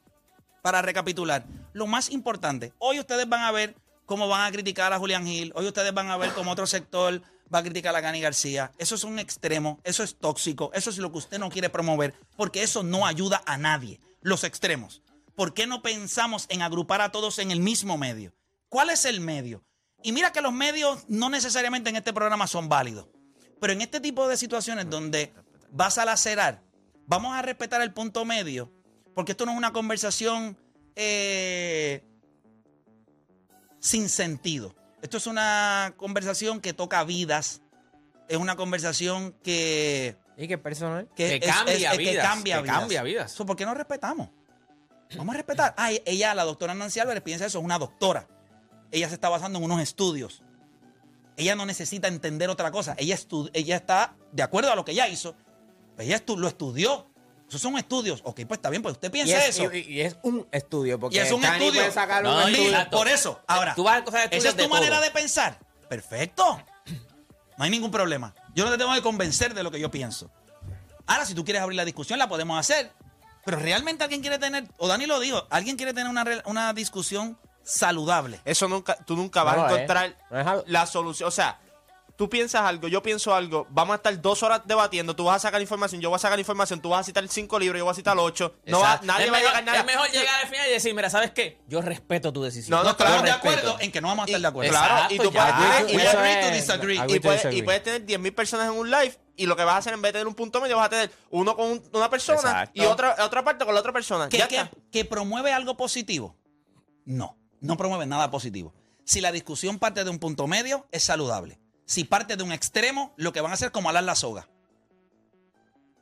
para 0.63 0.83
recapitular, 0.83 1.45
lo 1.73 1.87
más 1.87 2.11
importante, 2.11 2.73
hoy 2.79 2.99
ustedes 2.99 3.29
van 3.29 3.43
a 3.43 3.53
ver 3.53 3.77
cómo 4.07 4.29
van 4.29 4.47
a 4.47 4.53
criticar 4.53 4.93
a 4.93 4.99
Julián 4.99 5.27
Gil, 5.27 5.53
hoy 5.55 5.67
ustedes 5.67 5.93
van 5.93 6.11
a 6.11 6.17
ver 6.17 6.33
cómo 6.33 6.53
otro 6.53 6.67
sector 6.67 7.21
va 7.53 7.59
a 7.59 7.63
criticar 7.63 7.95
a 7.95 8.01
Gani 8.01 8.21
García. 8.21 8.73
Eso 8.79 8.95
es 8.95 9.05
un 9.05 9.19
extremo, 9.19 9.81
eso 9.85 10.03
es 10.03 10.17
tóxico, 10.17 10.71
eso 10.75 10.91
es 10.91 10.99
lo 10.99 11.13
que 11.13 11.19
usted 11.19 11.39
no 11.39 11.51
quiere 11.51 11.69
promover, 11.69 12.15
porque 12.37 12.63
eso 12.63 12.83
no 12.83 13.07
ayuda 13.07 13.43
a 13.47 13.57
nadie. 13.59 14.01
Los 14.23 14.45
extremos. 14.45 15.03
¿Por 15.37 15.55
qué 15.55 15.67
no 15.67 15.83
pensamos 15.83 16.47
en 16.49 16.63
agrupar 16.63 17.01
a 17.01 17.11
todos 17.13 17.39
en 17.39 17.51
el 17.51 17.61
mismo 17.61 17.99
medio? 17.99 18.33
¿Cuál 18.69 18.91
es 18.91 19.05
el 19.05 19.21
medio? 19.21 19.65
Y 20.03 20.13
mira 20.13 20.33
que 20.33 20.41
los 20.41 20.53
medios 20.53 21.05
no 21.09 21.31
necesariamente 21.31 21.91
en 21.91 21.97
este 21.97 22.13
programa 22.13 22.47
son 22.47 22.69
válidos, 22.69 23.09
pero 23.61 23.73
en 23.73 23.81
este 23.81 24.01
tipo 24.01 24.29
de 24.29 24.37
situaciones 24.37 24.89
donde 24.91 25.33
vas 25.71 25.99
a 25.99 26.05
lacerar, 26.05 26.63
vamos 27.07 27.35
a 27.35 27.43
respetar 27.43 27.81
el 27.83 27.93
punto 27.93 28.25
medio, 28.25 28.71
porque 29.15 29.33
esto 29.33 29.47
no 29.47 29.53
es 29.53 29.59
una 29.59 29.73
conversación 29.73 30.57
eh, 30.95 32.05
sin 33.81 34.09
sentido. 34.09 34.75
Esto 35.03 35.17
es 35.17 35.27
una 35.27 35.95
conversación 35.97 36.61
que 36.61 36.73
toca 36.73 37.03
vidas, 37.05 37.63
es 38.29 38.37
una 38.39 38.57
conversación 38.57 39.33
que, 39.43 40.17
¿Y 40.37 40.49
qué 40.49 40.59
personal? 40.59 41.09
Que 41.15 41.37
es- 41.37 41.45
cambia 41.47 41.75
es- 41.75 41.83
es 41.85 41.91
que 41.91 41.99
vidas, 41.99 42.27
cambia 42.27 42.57
que 42.57 42.63
vidas. 42.63 42.79
cambia 42.79 43.03
vidas. 43.03 43.33
So, 43.33 43.45
¿Por 43.47 43.57
qué 43.57 43.65
no 43.67 43.75
respetamos? 43.75 44.31
Vamos 45.17 45.35
a 45.35 45.37
respetar. 45.37 45.75
Ah, 45.77 45.91
ella, 46.05 46.35
la 46.35 46.45
doctora 46.45 46.75
Nancy 46.75 47.01
Álvarez, 47.01 47.23
piensa 47.23 47.47
eso, 47.47 47.59
es 47.59 47.65
una 47.65 47.79
doctora. 47.79 48.29
Ella 48.91 49.09
se 49.09 49.15
está 49.15 49.29
basando 49.29 49.59
en 49.59 49.65
unos 49.65 49.81
estudios. 49.81 50.43
Ella 51.37 51.55
no 51.57 51.67
necesita 51.67 52.07
entender 52.09 52.49
otra 52.49 52.71
cosa. 52.71 52.95
Ella, 52.99 53.17
estu- 53.17 53.51
ella 53.55 53.77
está 53.77 54.15
de 54.33 54.43
acuerdo 54.43 54.71
a 54.71 54.77
lo 54.77 54.85
que 54.85 54.93
ella 54.93 55.09
hizo. 55.09 55.35
Ella 55.99 56.17
estu- 56.25 56.37
lo 56.39 56.47
estudió. 56.49 57.11
Esos 57.49 57.61
son 57.61 57.77
estudios. 57.77 58.21
Ok, 58.25 58.41
pues 58.47 58.59
está 58.59 58.71
bien, 58.71 58.83
pues 58.83 58.93
usted 58.95 59.09
Y 59.09 59.11
piensa 59.13 59.39
es, 59.45 59.59
eso. 59.59 59.73
y- 59.73 59.81
y 59.81 60.01
es 60.01 60.17
un 60.23 60.47
estudio, 60.51 60.99
porque 60.99 61.17
Y 61.17 61.21
es 61.21 61.31
un 61.33 61.45
estudio. 61.45 61.73
puede 61.81 61.93
sacar 61.93 62.25
un 62.25 62.31
No, 62.31 62.41
estudio. 62.49 62.69
exacto. 62.71 62.97
por 62.97 63.09
eso. 63.09 63.41
Ahora, 63.47 63.75
Tú 63.75 63.83
vas 63.85 64.01
a 64.01 64.05
coger 64.05 64.29
esa 64.33 64.49
es 64.49 64.55
tu 64.57 64.63
de 64.63 64.69
manera 64.69 64.97
todo. 64.97 65.05
de 65.05 65.11
pensar. 65.11 65.59
Perfecto. 65.89 66.63
No 67.57 67.65
hay 67.65 67.71
ningún 67.71 67.91
problema. 67.91 68.35
Yo 68.55 68.65
no 68.65 68.71
te 68.71 68.79
tengo 68.79 68.93
que 68.95 69.03
convencer 69.03 69.55
de 69.55 69.63
lo 69.63 69.71
que 69.71 69.79
yo 69.79 69.91
pienso. 69.91 70.31
Ahora, 71.07 71.27
si 71.27 71.35
tú 71.35 71.45
quieres 71.45 71.63
abrir 71.63 71.77
la 71.77 71.85
discusión, 71.85 72.19
la 72.19 72.29
podemos 72.29 72.59
hacer. 72.59 72.91
Pero 73.45 73.59
realmente 73.59 74.03
alguien 74.05 74.21
quiere 74.21 74.39
tener, 74.39 74.65
o 74.79 74.89
Dani 74.89 75.07
lo 75.07 75.21
dijo, 75.21 75.47
alguien 75.51 75.77
quiere 75.77 75.93
tener 75.93 76.11
una, 76.11 76.25
una 76.47 76.73
discusión 76.73 77.39
saludable. 77.63 78.41
Eso 78.45 78.69
nunca, 78.69 78.97
tú 79.05 79.17
nunca 79.17 79.43
vas 79.43 79.57
No 79.57 79.65
a 79.65 79.73
encontrar 79.73 80.17
No 80.31 80.39
algo- 80.39 80.65
la 80.67 80.87
solución. 80.87 81.29
O 81.29 81.31
sea, 81.33 81.59
tú 82.17 82.29
piensas 82.31 82.63
algo, 82.63 82.87
yo 82.89 83.03
pienso 83.03 83.35
algo, 83.35 83.67
vamos 83.71 83.95
a 83.95 83.97
estar 83.97 84.21
dos 84.21 84.43
horas 84.43 84.61
debatiendo, 84.65 85.17
tú 85.17 85.25
vas 85.25 85.37
a 85.37 85.39
sacar 85.41 85.61
información, 85.61 86.01
yo 86.01 86.11
voy 86.11 86.17
a 86.17 86.21
sacar 86.21 86.39
información, 86.39 86.81
tú 86.81 86.91
vas 86.91 87.01
a 87.01 87.05
citar 87.05 87.27
cinco 87.29 87.59
libros, 87.59 87.79
yo 87.79 87.85
voy 87.85 87.93
a 87.93 87.95
citar 87.95 88.17
ocho. 88.19 88.55
No 88.67 88.81
va, 88.81 89.01
nadie 89.03 89.27
es 89.27 89.33
va 89.33 89.37
a 89.37 89.41
llegar 89.41 89.57
a 89.57 89.63
nada. 89.63 89.79
Es 89.81 89.85
mejor 89.85 90.09
llegar 90.11 90.41
al 90.43 90.49
final 90.49 90.69
y 90.69 90.73
decir, 90.73 90.95
mira, 90.95 91.11
¿sabes 91.11 91.33
qué? 91.33 91.59
Yo 91.67 91.81
respeto 91.83 92.33
tu 92.33 92.43
decisión. 92.43 92.71
No, 92.79 92.85
no, 92.89 92.97
claro, 92.97 93.17
estamos 93.17 93.25
de 93.25 93.33
acuerdo 93.33 93.77
en 93.81 93.91
que 93.91 94.01
no 94.01 94.09
vamos 94.09 94.25
a 94.25 94.27
estar 94.27 94.41
de 94.41 94.47
acuerdo. 94.47 94.71
Claro, 94.71 94.95
Exacto, 94.95 95.15
y 95.15 95.19
tú 95.19 95.33
puedes, 97.23 97.55
y 97.55 97.63
puedes 97.63 97.83
tener 97.83 98.07
10.000 98.07 98.35
personas 98.35 98.69
en 98.69 98.79
un 98.79 98.91
live 98.91 99.19
y 99.37 99.47
lo 99.47 99.57
que 99.57 99.65
vas 99.65 99.75
a 99.75 99.79
hacer 99.79 99.95
en 99.95 100.03
vez 100.03 100.11
de 100.11 100.19
tener 100.21 100.27
un 100.29 100.35
punto 100.35 100.61
medio 100.61 100.77
vas 100.77 100.87
a 100.87 100.91
tener 100.91 101.11
uno 101.31 101.57
con 101.57 101.67
un- 101.73 101.83
una 101.93 102.09
persona 102.11 102.39
Exacto. 102.39 102.73
y 102.83 102.85
otra, 102.87 103.17
otra 103.25 103.43
parte 103.43 103.65
con 103.65 103.75
la 103.75 103.81
otra 103.81 103.93
persona. 103.93 104.29
¿Que, 104.29 104.39
ya 104.39 104.49
que- 104.91 105.05
promueve 105.05 105.53
algo 105.53 105.77
positivo? 105.77 106.37
No, 107.05 107.37
no 107.61 107.77
promueve 107.77 108.07
nada 108.07 108.31
positivo. 108.31 108.73
Si 109.05 109.21
la 109.21 109.33
discusión 109.33 109.79
parte 109.79 110.05
de 110.05 110.11
un 110.11 110.19
punto 110.19 110.47
medio, 110.47 110.87
es 110.93 111.03
saludable. 111.05 111.59
Si 111.85 112.05
parte 112.05 112.37
de 112.37 112.43
un 112.43 112.53
extremo, 112.53 113.13
lo 113.17 113.33
que 113.33 113.41
van 113.43 113.51
a 113.51 113.55
hacer 113.55 113.67
es 113.67 113.73
como 113.73 113.91
alar 113.91 114.05
la 114.05 114.15
soga. 114.15 114.49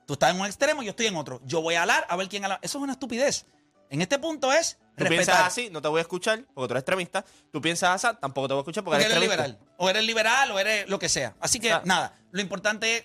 Tú 0.07 0.15
estás 0.15 0.35
en 0.35 0.41
un 0.41 0.47
extremo, 0.47 0.83
yo 0.83 0.91
estoy 0.91 1.07
en 1.07 1.17
otro. 1.17 1.41
Yo 1.45 1.63
voy 1.63 1.75
a 1.75 1.83
alar 1.85 2.07
a 2.09 2.17
ver 2.17 2.29
quién 2.29 2.45
ala. 2.45 2.59
Eso 2.63 2.79
es 2.79 2.83
una 2.85 2.93
estupidez. 2.93 3.47
En 3.89 4.01
este 4.03 4.19
punto 4.19 4.53
es 4.53 4.79
Tú 4.97 5.05
piensas 5.05 5.27
respetar. 5.27 5.47
así, 5.47 5.71
no 5.71 5.81
te 5.83 5.89
voy 5.89 5.99
a 5.99 6.03
escuchar 6.03 6.45
porque 6.55 6.69
tú 6.69 6.73
eres 6.75 6.81
extremista. 6.83 7.25
Tú 7.53 7.61
piensas 7.61 8.05
así, 8.05 8.17
tampoco 8.21 8.49
te 8.49 8.55
voy 8.55 8.61
a 8.61 8.63
escuchar 8.63 8.85
porque, 8.85 8.97
Porque 9.03 9.13
eres 9.13 9.17
extremista. 9.25 9.47
liberal. 9.49 9.75
O 9.79 9.89
eres 9.91 10.05
liberal 10.05 10.51
o 10.51 10.59
eres 10.59 10.89
lo 10.89 10.99
que 10.99 11.09
sea. 11.09 11.35
Así 11.41 11.61
que 11.61 11.73
Ah. 11.73 11.83
nada, 11.85 12.19
lo 12.31 12.41
importante 12.41 12.97
es, 12.97 13.05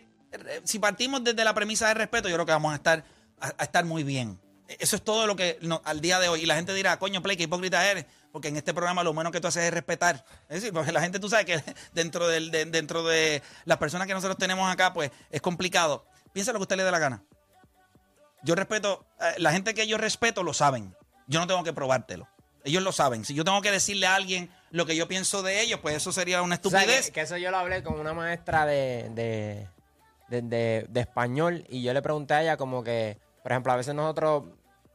si 0.63 0.79
partimos 0.79 1.23
desde 1.23 1.43
la 1.43 1.53
premisa 1.53 1.87
de 1.87 1.93
respeto, 1.93 2.27
yo 2.29 2.35
creo 2.35 2.45
que 2.45 2.51
vamos 2.51 2.73
a 2.73 2.75
estar, 2.75 3.03
a, 3.39 3.53
a 3.57 3.63
estar 3.63 3.85
muy 3.85 4.03
bien. 4.03 4.39
Eso 4.79 4.97
es 4.97 5.01
todo 5.03 5.27
lo 5.27 5.35
que 5.37 5.57
no- 5.61 5.81
al 5.85 6.01
día 6.01 6.19
de 6.19 6.27
hoy. 6.27 6.41
Y 6.41 6.45
la 6.45 6.55
gente 6.55 6.73
dirá, 6.73 6.99
coño, 6.99 7.21
Play, 7.21 7.37
qué 7.37 7.43
hipócrita 7.43 7.89
eres. 7.89 8.05
porque 8.33 8.49
en 8.49 8.57
este 8.57 8.73
programa 8.73 9.03
lo 9.03 9.13
bueno 9.13 9.31
que 9.31 9.39
tú 9.39 9.47
haces 9.47 9.63
es 9.63 9.73
respetar. 9.73 10.25
Es 10.49 10.61
decir, 10.61 10.73
porque 10.73 10.91
la 10.91 10.99
gente, 11.01 11.19
tú 11.19 11.29
sabes 11.29 11.45
que 11.45 11.63
dentro, 11.93 12.27
del, 12.27 12.51
de, 12.51 12.65
dentro 12.65 13.03
de 13.03 13.41
las 13.65 13.77
personas 13.77 14.05
que 14.07 14.13
nosotros 14.13 14.37
tenemos 14.37 14.69
acá, 14.71 14.93
pues 14.93 15.09
es 15.31 15.41
complicado. 15.41 16.05
Piensa 16.33 16.51
lo 16.51 16.59
que 16.59 16.63
usted 16.63 16.75
le 16.77 16.83
dé 16.83 16.91
la 16.91 16.99
gana. 16.99 17.23
Yo 18.43 18.53
respeto, 18.55 19.05
eh, 19.19 19.35
la 19.37 19.51
gente 19.51 19.73
que 19.73 19.87
yo 19.87 19.97
respeto 19.97 20.43
lo 20.43 20.53
saben. 20.53 20.93
Yo 21.27 21.39
no 21.39 21.47
tengo 21.47 21.63
que 21.63 21.73
probártelo. 21.73 22.27
Ellos 22.63 22.83
lo 22.83 22.91
saben. 22.91 23.23
Si 23.25 23.33
yo 23.33 23.43
tengo 23.45 23.61
que 23.61 23.71
decirle 23.71 24.05
a 24.07 24.15
alguien 24.15 24.51
lo 24.71 24.85
que 24.85 24.95
yo 24.95 25.07
pienso 25.07 25.41
de 25.41 25.61
ellos, 25.61 25.79
pues 25.81 25.95
eso 25.95 26.11
sería 26.11 26.41
una 26.41 26.55
O 26.61 26.69
sea, 26.69 26.81
estupidez. 26.81 27.05
que, 27.07 27.11
que 27.13 27.21
eso 27.21 27.37
yo 27.37 27.49
lo 27.51 27.57
hablé 27.57 27.81
con 27.83 27.99
una 27.99 28.13
maestra 28.13 28.65
de, 28.65 29.09
de, 29.11 29.67
de- 30.29 30.41
de- 30.41 30.85
de 30.89 30.99
español 30.99 31.63
y 31.69 31.81
yo 31.83 31.93
le 31.93 32.01
pregunté 32.01 32.33
a 32.33 32.41
ella 32.41 32.57
como 32.57 32.83
que, 32.83 33.17
por 33.43 33.51
ejemplo, 33.51 33.71
a 33.71 33.75
veces 33.75 33.93
nosotros 33.95 34.43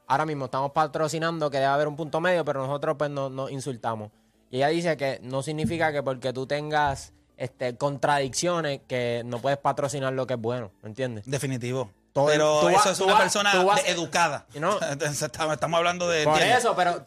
ahora 0.07 0.27
mismo 0.27 0.47
estamos 0.47 0.73
patrocinando 0.73 1.51
que 1.51 1.57
debe 1.59 1.69
haber 1.69 1.89
un 1.89 1.97
punto 1.97 2.21
medio, 2.21 2.45
pero 2.45 2.67
nosotros 2.67 2.97
pues 2.99 3.11
nos 3.11 3.31
nos 3.31 3.51
insultamos. 3.51 4.11
Y 4.51 4.57
ella 4.59 4.69
dice 4.69 4.97
que 4.99 5.19
no 5.23 5.43
significa 5.43 5.93
que 5.93 6.03
porque 6.03 6.33
tú 6.33 6.47
tengas 6.47 7.15
este, 7.39 7.77
contradicciones 7.77 8.83
que 8.87 9.23
no 9.25 9.39
puedes 9.39 9.59
patrocinar 9.59 10.13
lo 10.13 10.27
que 10.27 10.35
es 10.35 10.41
bueno, 10.41 10.71
¿me 10.83 10.91
entiendes? 10.91 11.25
Definitivo. 11.27 11.91
Todo- 12.13 12.27
pero 12.27 12.61
tú 12.61 12.69
eso 12.69 12.91
es 12.91 13.01
una 13.01 13.17
persona 13.17 13.55
vas- 13.65 13.89
educada. 13.89 14.47
Entonces, 14.55 15.23
estamos, 15.23 15.79
hablando 15.79 16.07
de. 16.09 16.25
Por 16.25 16.35
¿entiendes? 16.35 16.59
eso, 16.59 16.77
pero 16.77 17.03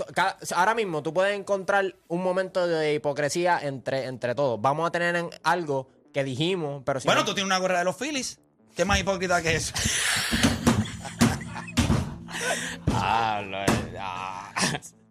ahora 0.55 0.73
mismo 0.73 1.03
tú 1.03 1.13
puedes 1.13 1.37
encontrar 1.37 1.95
un 2.07 2.23
momento 2.23 2.65
de 2.65 2.95
hipocresía 2.95 3.59
entre, 3.61 4.05
entre 4.05 4.33
todos. 4.33 4.59
Vamos 4.59 4.87
a 4.87 4.91
tener 4.91 5.15
en 5.15 5.29
algo 5.43 5.87
que 6.15 6.23
dijimos, 6.23 6.81
pero 6.85 7.01
si 7.01 7.07
Bueno, 7.09 7.21
no- 7.21 7.25
tú 7.25 7.33
tienes 7.33 7.45
una 7.47 7.57
gorra 7.57 7.79
de 7.79 7.83
los 7.83 7.97
Phillies. 7.97 8.39
¿Qué 8.73 8.85
más 8.85 8.97
hipócrita 8.99 9.41
que 9.41 9.53
eso? 9.57 9.73
Ah, 12.97 13.41
lo- 13.45 13.57
ah. 13.99 14.51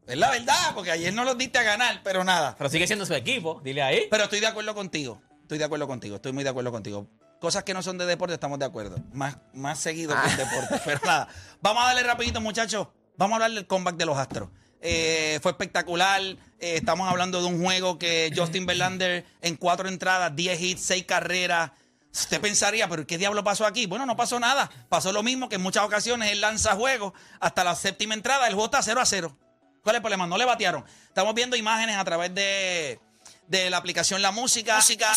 Es 0.06 0.16
la 0.16 0.30
verdad, 0.30 0.72
porque 0.74 0.90
ayer 0.90 1.12
no 1.12 1.24
los 1.24 1.36
diste 1.36 1.58
a 1.58 1.62
ganar, 1.62 2.00
pero 2.02 2.24
nada. 2.24 2.54
Pero 2.56 2.70
sigue 2.70 2.86
siendo 2.86 3.04
su 3.04 3.12
equipo, 3.14 3.60
dile 3.62 3.82
ahí. 3.82 4.06
Pero 4.10 4.24
estoy 4.24 4.40
de 4.40 4.46
acuerdo 4.46 4.74
contigo. 4.74 5.20
Estoy 5.42 5.58
de 5.58 5.64
acuerdo 5.64 5.86
contigo. 5.86 6.16
Estoy 6.16 6.32
muy 6.32 6.42
de 6.44 6.50
acuerdo 6.50 6.72
contigo. 6.72 7.06
Cosas 7.40 7.62
que 7.64 7.74
no 7.74 7.82
son 7.82 7.98
de 7.98 8.06
deporte, 8.06 8.32
estamos 8.34 8.58
de 8.58 8.64
acuerdo. 8.64 8.96
Más, 9.12 9.36
más 9.52 9.78
seguido 9.78 10.14
que 10.22 10.30
el 10.30 10.36
deporte. 10.38 10.80
Pero 10.86 11.00
nada. 11.04 11.28
Vamos 11.60 11.82
a 11.82 11.86
darle 11.88 12.02
rapidito, 12.02 12.40
muchachos. 12.40 12.88
Vamos 13.18 13.32
a 13.34 13.36
hablar 13.44 13.52
del 13.52 13.66
comeback 13.66 13.96
de 13.96 14.06
los 14.06 14.16
Astros. 14.16 14.48
Eh, 14.86 15.38
fue 15.42 15.52
espectacular. 15.52 16.20
Eh, 16.20 16.36
estamos 16.76 17.08
hablando 17.08 17.40
de 17.40 17.46
un 17.46 17.64
juego 17.64 17.98
que 17.98 18.30
Justin 18.36 18.66
Verlander 18.66 19.24
en 19.40 19.56
cuatro 19.56 19.88
entradas, 19.88 20.36
10 20.36 20.60
hits, 20.60 20.82
6 20.82 21.04
carreras. 21.06 21.70
Usted 22.12 22.38
pensaría, 22.38 22.86
pero 22.86 23.06
¿qué 23.06 23.16
diablo 23.16 23.42
pasó 23.42 23.64
aquí? 23.64 23.86
Bueno, 23.86 24.04
no 24.04 24.14
pasó 24.14 24.38
nada. 24.38 24.70
Pasó 24.90 25.10
lo 25.10 25.22
mismo 25.22 25.48
que 25.48 25.54
en 25.54 25.62
muchas 25.62 25.84
ocasiones 25.84 26.30
él 26.30 26.42
lanza 26.42 26.76
juegos 26.76 27.14
hasta 27.40 27.64
la 27.64 27.74
séptima 27.74 28.12
entrada, 28.12 28.46
el 28.46 28.52
juego 28.52 28.66
está 28.66 28.82
0 28.82 29.00
a 29.00 29.06
0. 29.06 29.34
¿Cuál 29.82 29.96
es 29.96 29.98
el 29.98 30.02
problema? 30.02 30.26
No 30.26 30.36
le 30.36 30.44
batearon. 30.44 30.84
Estamos 31.08 31.34
viendo 31.34 31.56
imágenes 31.56 31.96
a 31.96 32.04
través 32.04 32.34
de, 32.34 33.00
de 33.48 33.70
la 33.70 33.78
aplicación 33.78 34.20
La 34.20 34.32
Música. 34.32 34.76
Música, 34.76 35.14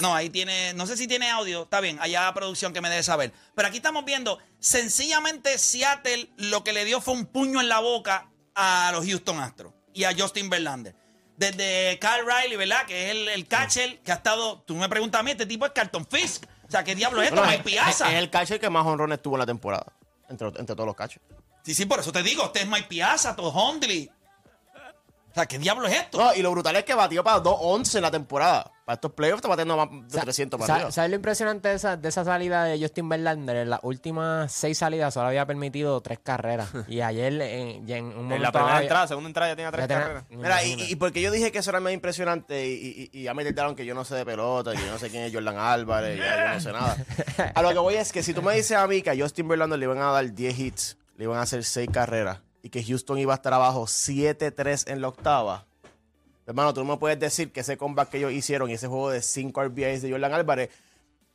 No, 0.00 0.14
ahí 0.14 0.30
tiene, 0.30 0.72
no 0.72 0.86
sé 0.86 0.96
si 0.96 1.06
tiene 1.06 1.28
audio, 1.28 1.64
está 1.64 1.80
bien, 1.80 1.98
allá 2.00 2.32
producción 2.32 2.72
que 2.72 2.80
me 2.80 2.88
debe 2.88 3.02
saber. 3.02 3.34
Pero 3.54 3.68
aquí 3.68 3.76
estamos 3.76 4.06
viendo, 4.06 4.38
sencillamente 4.60 5.58
Seattle 5.58 6.30
lo 6.38 6.64
que 6.64 6.72
le 6.72 6.86
dio 6.86 7.02
fue 7.02 7.12
un 7.12 7.26
puño 7.26 7.60
en 7.60 7.68
la 7.68 7.80
boca 7.80 8.30
a 8.54 8.90
los 8.92 9.04
Houston 9.06 9.40
Astros 9.40 9.72
y 9.92 10.04
a 10.04 10.14
Justin 10.16 10.50
Verlander. 10.50 10.94
Desde 11.36 11.98
Kyle 11.98 12.24
Riley, 12.24 12.56
¿verdad? 12.56 12.86
Que 12.86 13.06
es 13.06 13.10
el, 13.10 13.28
el 13.28 13.48
catcher 13.48 14.00
que 14.00 14.12
ha 14.12 14.16
estado, 14.16 14.62
tú 14.62 14.76
me 14.76 14.88
preguntas 14.88 15.20
a 15.20 15.24
mí, 15.24 15.32
este 15.32 15.46
tipo 15.46 15.66
es 15.66 15.72
Carlton 15.72 16.06
Fisk. 16.06 16.44
O 16.66 16.70
sea, 16.70 16.84
¿qué 16.84 16.94
diablo 16.94 17.22
es 17.22 17.28
esto? 17.28 17.42
Mike 17.42 17.56
es, 17.56 17.62
Piazza. 17.62 18.12
es 18.12 18.18
el 18.18 18.30
catcher 18.30 18.60
que 18.60 18.70
más 18.70 18.86
honrones 18.86 19.20
tuvo 19.20 19.34
en 19.34 19.40
la 19.40 19.46
temporada. 19.46 19.86
Entre, 20.28 20.46
entre 20.48 20.74
todos 20.74 20.86
los 20.86 20.96
catchers. 20.96 21.24
Sí, 21.64 21.74
sí, 21.74 21.86
por 21.86 21.98
eso 21.98 22.12
te 22.12 22.22
digo, 22.22 22.44
este 22.44 22.60
es 22.60 22.68
Mike 22.68 22.86
Piazza, 22.88 23.34
Todd 23.34 23.54
Hundley. 23.54 24.10
O 25.30 25.34
sea, 25.34 25.46
¿qué 25.46 25.58
diablo 25.58 25.88
es 25.88 25.94
esto? 25.94 26.18
No, 26.18 26.34
y 26.34 26.42
lo 26.42 26.50
brutal 26.52 26.76
es 26.76 26.84
que 26.84 26.94
batió 26.94 27.24
para 27.24 27.42
2-11 27.42 27.96
en 27.96 28.02
la 28.02 28.10
temporada. 28.10 28.70
Para 28.84 28.94
estos 28.96 29.12
playoffs 29.12 29.38
está 29.38 29.48
batiendo 29.48 29.76
más 29.78 29.88
de 29.90 30.10
Sa- 30.18 30.20
300 30.22 30.60
para 30.60 30.74
arriba. 30.74 30.92
¿Sabes 30.92 31.10
lo 31.10 31.16
impresionante 31.16 31.68
de 31.70 31.74
esa, 31.76 31.96
de 31.96 32.06
esa 32.08 32.22
salida 32.24 32.64
de 32.64 32.78
Justin 32.78 33.08
Verlander? 33.08 33.56
En 33.56 33.70
las 33.70 33.80
últimas 33.82 34.52
seis 34.52 34.76
salidas 34.76 35.14
solo 35.14 35.28
había 35.28 35.46
permitido 35.46 36.00
tres 36.02 36.18
carreras. 36.22 36.68
y 36.88 37.00
ayer 37.00 37.32
en, 37.40 37.86
ya 37.86 37.96
en 37.96 38.04
un 38.04 38.14
momento... 38.16 38.34
En 38.36 38.42
la 38.42 38.52
primera 38.52 38.72
había- 38.76 38.82
entrada, 38.84 39.06
segunda 39.08 39.28
entrada 39.28 39.52
ya 39.52 39.56
tenía 39.56 39.70
tres 39.72 39.82
Ya 39.84 39.88
tenía- 39.88 40.02
carreras. 40.02 40.24
Mira, 40.28 40.64
y, 40.64 40.96
porque 40.96 41.22
yo 41.22 41.30
dije 41.30 41.50
que 41.50 41.58
eso 41.60 41.70
era 41.70 41.80
más 41.80 41.92
impresionante 41.94 42.66
y, 42.68 43.10
y, 43.12 43.20
y 43.20 43.22
ya 43.22 43.32
me 43.32 43.42
intentaron 43.42 43.74
que 43.74 43.86
yo 43.86 43.94
no 43.94 44.04
sé 44.04 44.16
de 44.16 44.26
pelota, 44.26 44.72
que 44.72 44.78
yo 44.84 44.90
no 44.90 44.98
sé 44.98 45.08
quién 45.08 45.22
es 45.24 45.32
Jordan 45.32 45.56
Álvarez, 45.56 46.18
ya 46.18 46.48
yo 46.48 46.54
no 46.54 46.60
sé 46.60 46.72
nada. 46.72 46.96
A 47.54 47.62
lo 47.62 47.70
que 47.70 47.78
voy 47.78 47.94
es 47.94 48.12
que 48.12 48.22
si 48.22 48.34
tú 48.34 48.42
me 48.42 48.54
dices 48.54 48.76
a 48.76 48.86
mí 48.86 49.00
que 49.00 49.08
a 49.10 49.16
Justin 49.16 49.48
Verlander 49.48 49.78
le 49.78 49.86
iban 49.86 49.98
a 49.98 50.10
dar 50.12 50.30
10 50.30 50.58
hits, 50.58 50.98
le 51.16 51.24
iban 51.24 51.38
a 51.38 51.42
hacer 51.42 51.64
6 51.64 51.88
carreras 51.90 52.40
y 52.62 52.68
que 52.68 52.82
Houston 52.84 53.18
iba 53.18 53.32
a 53.32 53.36
estar 53.36 53.54
abajo 53.54 53.86
7-3 53.86 54.90
en 54.90 55.00
la 55.00 55.08
octava, 55.08 55.64
hermano, 56.46 56.72
tú 56.74 56.84
no 56.84 56.92
me 56.92 56.98
puedes 56.98 57.18
decir 57.18 57.52
que 57.52 57.60
ese 57.60 57.76
comeback 57.76 58.10
que 58.10 58.18
ellos 58.18 58.32
hicieron 58.32 58.70
y 58.70 58.74
ese 58.74 58.86
juego 58.88 59.10
de 59.10 59.22
5 59.22 59.62
RBIs 59.64 60.02
de 60.02 60.10
Jordan 60.10 60.32
Álvarez, 60.34 60.70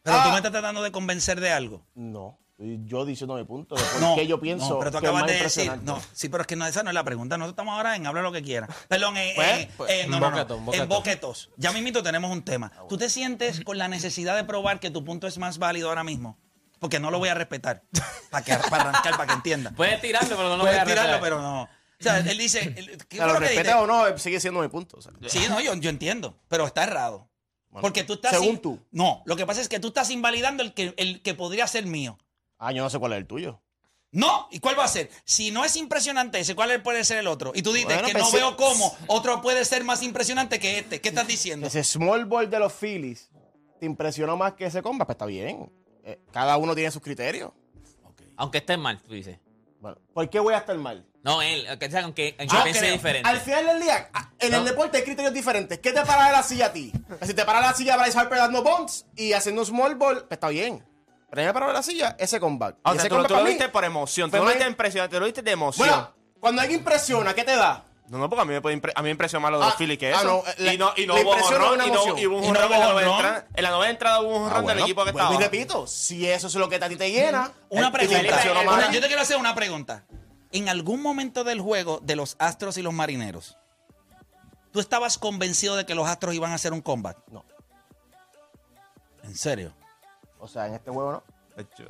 Pero 0.03 0.15
tú 0.17 0.23
Ah. 0.27 0.31
me 0.31 0.37
estás 0.37 0.51
tratando 0.51 0.81
de 0.81 0.91
convencer 0.91 1.39
de 1.39 1.51
algo. 1.51 1.85
no. 1.95 2.37
Yo 2.61 3.05
diciendo 3.05 3.35
mi 3.35 3.45
punto 3.45 3.75
de 3.75 3.81
por 3.81 4.01
No, 4.01 4.15
qué 4.15 4.27
yo 4.27 4.37
pienso 4.41 4.67
no, 4.67 4.79
pero 4.79 4.91
tú 4.91 4.97
que 4.99 5.05
es 5.05 5.09
acabas 5.09 5.21
más 5.21 5.31
de 5.31 5.43
decir. 5.43 5.71
No, 5.83 5.97
sí, 6.11 6.27
pero 6.27 6.41
es 6.41 6.47
que 6.47 6.57
no, 6.57 6.65
esa 6.67 6.83
no 6.83 6.89
es 6.89 6.93
la 6.93 7.05
pregunta. 7.05 7.37
Nosotros 7.37 7.53
estamos 7.53 7.73
ahora 7.77 7.95
en 7.95 8.05
habla 8.05 8.21
lo 8.21 8.33
que 8.33 8.41
quiera. 8.43 8.67
Perdón, 8.89 9.15
eh, 9.15 9.31
Pues, 9.33 9.47
eh, 9.49 9.69
pues, 9.77 9.89
eh, 9.91 10.05
no, 10.09 10.17
un 10.17 10.19
no, 10.19 10.29
no, 10.29 10.35
boqueto, 10.35 10.57
un 10.57 10.65
boqueto. 10.65 10.83
En 10.83 10.89
boquetos. 10.89 11.49
Ya 11.55 11.71
mismito 11.71 12.03
tenemos 12.03 12.29
un 12.29 12.43
tema. 12.43 12.69
¿Tú 12.89 12.97
te 12.97 13.09
sientes 13.09 13.61
con 13.63 13.77
la 13.77 13.87
necesidad 13.87 14.35
de 14.35 14.43
probar 14.43 14.81
que 14.81 14.91
tu 14.91 15.05
punto 15.05 15.25
es 15.25 15.37
más 15.37 15.57
válido 15.57 15.87
ahora 15.87 16.03
mismo? 16.03 16.37
Porque 16.79 16.99
no 16.99 17.11
lo 17.11 17.19
voy 17.19 17.29
a 17.29 17.33
respetar. 17.33 17.83
Para, 18.29 18.43
que, 18.43 18.53
para 18.69 18.89
arrancar, 18.89 19.13
para 19.15 19.27
que 19.27 19.33
entienda. 19.35 19.71
Puedes 19.71 20.01
tirarlo, 20.01 20.35
pero 20.35 20.49
no 20.49 20.57
lo 20.57 20.63
voy 20.63 20.65
Puedes 20.65 20.81
a 20.81 20.85
tirarlo, 20.85 21.11
respetar. 21.13 21.21
pero 21.21 21.41
no. 21.41 21.69
O 21.99 22.03
sea, 22.03 22.19
él 22.19 22.37
dice. 22.37 22.73
él- 22.77 22.97
¿qué 23.09 23.19
O 23.19 23.23
sea, 23.25 23.29
fue 23.31 23.33
lo 23.33 23.39
que 23.47 23.51
dijiste? 23.51 23.73
o 23.73 23.87
no, 23.87 24.17
sigue 24.17 24.39
siendo 24.39 24.61
mi 24.61 24.67
punto. 24.69 24.97
o 24.97 25.01
sea. 25.01 25.11
Sí, 25.27 25.45
no, 25.49 25.59
yo, 25.59 25.73
yo 25.75 25.89
entiendo. 25.89 26.37
Pero 26.47 26.65
está 26.65 26.83
errado. 26.83 27.29
Bueno, 27.69 27.81
Porque 27.81 28.03
tú 28.03 28.13
estás. 28.13 28.31
según 28.31 28.47
in- 28.55 28.59
tú. 28.61 28.79
No, 28.91 29.21
lo 29.25 29.35
que 29.35 29.45
pasa 29.45 29.61
es 29.61 29.69
que 29.69 29.79
tú 29.79 29.89
estás 29.89 30.09
invalidando 30.09 30.63
el 30.63 30.73
que, 30.73 30.93
el 30.97 31.21
que 31.21 31.33
podría 31.35 31.67
ser 31.67 31.85
mío. 31.85 32.17
Ah, 32.57 32.71
yo 32.71 32.81
no 32.81 32.89
sé 32.89 32.97
cuál 32.99 33.13
es 33.13 33.19
el 33.19 33.27
tuyo. 33.27 33.61
No, 34.11 34.47
¿y 34.49 34.59
cuál 34.59 34.77
va 34.79 34.85
a 34.85 34.87
ser? 34.87 35.11
Si 35.23 35.51
no 35.51 35.63
es 35.63 35.75
impresionante 35.75 36.39
ese, 36.39 36.55
¿cuál 36.55 36.81
puede 36.81 37.03
ser 37.03 37.19
el 37.19 37.27
otro? 37.27 37.51
Y 37.53 37.61
tú 37.61 37.71
dices 37.73 37.85
Bueno, 37.93 38.07
que 38.07 38.13
pues 38.13 38.23
no 38.23 38.31
veo 38.31 38.57
cómo 38.57 38.97
otro 39.05 39.39
puede 39.41 39.63
ser 39.65 39.83
más 39.83 40.01
impresionante 40.01 40.57
que 40.57 40.79
este. 40.79 40.99
¿Qué 40.99 41.09
estás 41.09 41.27
diciendo? 41.27 41.67
Ese 41.67 41.83
small 41.83 42.25
ball 42.25 42.49
de 42.49 42.57
los 42.57 42.73
Phillies 42.73 43.29
te 43.79 43.85
impresionó 43.85 44.35
más 44.35 44.53
que 44.53 44.65
ese 44.65 44.81
combat, 44.81 45.05
pues 45.05 45.13
está 45.13 45.27
bien. 45.27 45.71
Eh, 46.03 46.19
cada 46.31 46.57
uno 46.57 46.73
tiene 46.73 46.89
sus 46.89 47.03
criterios. 47.03 47.51
Aunque 48.35 48.57
estés 48.59 48.79
mal, 48.79 48.99
tú 49.01 49.13
dices. 49.13 49.37
Bueno, 49.79 49.97
¿por 50.13 50.27
qué 50.29 50.39
voy 50.39 50.55
a 50.55 50.57
estar 50.57 50.75
mal? 50.77 51.05
No, 51.23 51.41
él, 51.41 51.65
aunque, 51.69 51.89
sea, 51.91 52.03
aunque, 52.05 52.35
aunque 52.39 52.55
Ah, 52.57 52.63
piense 52.63 52.79
creo. 52.79 52.93
diferente. 52.93 53.29
Al 53.29 53.39
final 53.41 53.65
del 53.65 53.81
día, 53.81 54.09
ah, 54.13 54.29
en 54.39 54.53
el 54.53 54.59
No. 54.61 54.65
deporte 54.65 54.97
hay 54.97 55.03
criterios 55.03 55.33
diferentes. 55.33 55.77
¿Qué 55.79 55.91
te 55.91 56.01
para 56.05 56.27
de 56.27 56.31
la 56.31 56.43
silla 56.43 56.67
a 56.67 56.71
ti? 56.73 56.93
Si 57.23 57.33
te 57.33 57.43
para 57.45 57.59
de 57.59 57.67
la 57.67 57.73
silla 57.73 57.97
Bryce 57.97 58.17
Harper 58.17 58.37
dando 58.37 58.63
bombs 58.63 59.05
y 59.17 59.33
haciendo 59.33 59.61
un 59.61 59.67
small 59.67 59.95
ball, 59.95 60.19
pues 60.19 60.31
está 60.31 60.47
bien. 60.49 60.83
Pero 61.29 61.41
a 61.41 61.43
mí 61.43 61.47
me 61.47 61.53
paró 61.53 61.67
de 61.67 61.73
la 61.73 61.83
silla 61.83 62.15
ese 62.17 62.39
comeback. 62.39 62.77
O 62.83 62.89
Y 62.89 62.93
sea, 62.93 63.01
ese 63.01 63.09
tú, 63.09 63.15
lo- 63.15 63.23
comeback 63.23 63.27
tú 63.27 63.33
lo 63.33 63.37
para 63.39 63.43
mí- 63.43 63.49
viste 63.49 63.69
por 63.69 63.83
emoción. 63.83 64.31
Tú 64.31 64.37
no 64.37 64.43
lo 64.45 64.49
viste 64.49 64.65
impresionante, 64.65 65.15
tú 65.15 65.19
lo 65.19 65.25
viste 65.25 65.41
de 65.41 65.51
emoción. 65.51 65.87
Bueno, 65.89 66.13
cuando 66.39 66.61
alguien 66.61 66.79
impresiona, 66.79 67.33
¿qué 67.35 67.43
te 67.43 67.55
da? 67.55 67.83
no, 68.07 68.17
no, 68.17 68.27
porque 68.27 68.41
a 68.41 68.45
mí 68.45 68.53
me, 68.53 68.61
puede 68.61 68.75
impre- 68.75 68.91
a 68.95 69.01
mí 69.03 69.07
me 69.07 69.11
impresionó 69.11 69.41
más 69.43 69.51
lo 69.51 69.59
de 69.59 69.65
los 69.65 69.73
Ah, 69.75 69.77
Phillies 69.77 69.99
que 69.99 70.07
ah, 70.11 70.17
eso. 70.17 70.23
no, 70.23 70.65
eh, 70.65 70.73
y 70.73 70.77
no, 70.79 70.91
y 70.97 71.05
no 71.05 71.13
hubo 71.13 71.29
honrón, 71.29 71.79
y 71.85 71.91
no, 71.91 72.17
y 72.17 72.25
hubo 72.25 72.37
un 72.39 72.45
honrón 72.45 72.63
en 72.73 72.79
la 72.79 72.85
novena 72.87 73.11
honrón. 73.11 73.13
entrada. 73.25 73.47
En 73.53 73.63
la 73.63 73.69
novena 73.69 73.91
entrada 73.91 74.21
hubo 74.21 74.29
un 74.29 74.35
honrón 74.45 74.51
Ah, 74.51 74.55
del 74.55 74.63
bueno, 74.63 74.81
equipo 74.81 75.03
que 75.03 75.09
estaba. 75.11 75.35
y 75.35 75.37
repito, 75.37 75.85
si 75.85 76.27
eso 76.27 76.47
es 76.47 76.55
lo 76.55 76.67
que 76.67 76.77
a 76.77 76.89
ti 76.89 76.95
te 76.95 77.11
llena. 77.11 77.51
Una 77.69 77.89
eh, 77.89 77.91
pregunta. 77.91 78.41
te 78.41 78.49
Una- 78.51 78.63
más. 78.63 78.91
yo 78.91 78.99
te 78.99 79.05
quiero 79.07 79.21
hacer 79.21 79.37
una 79.37 79.53
pregunta. 79.53 80.05
En 80.51 80.67
algún 80.69 81.01
momento 81.01 81.43
del 81.43 81.61
juego 81.61 81.99
de 82.01 82.15
los 82.15 82.35
Astros 82.39 82.77
y 82.77 82.81
los 82.81 82.93
Marineros, 82.93 83.57
¿tú 84.71 84.79
estabas 84.79 85.17
convencido 85.17 85.75
de 85.75 85.85
que 85.85 85.93
los 85.95 86.07
Astros 86.07 86.33
iban 86.35 86.51
a 86.51 86.55
hacer 86.55 86.73
un 86.73 86.81
comeback? 86.81 87.17
No. 87.31 87.45
¿En 89.23 89.35
serio? 89.35 89.73
O 90.39 90.47
sea, 90.47 90.67
en 90.67 90.75
este 90.75 90.89
juego 90.91 91.11
no. 91.11 91.23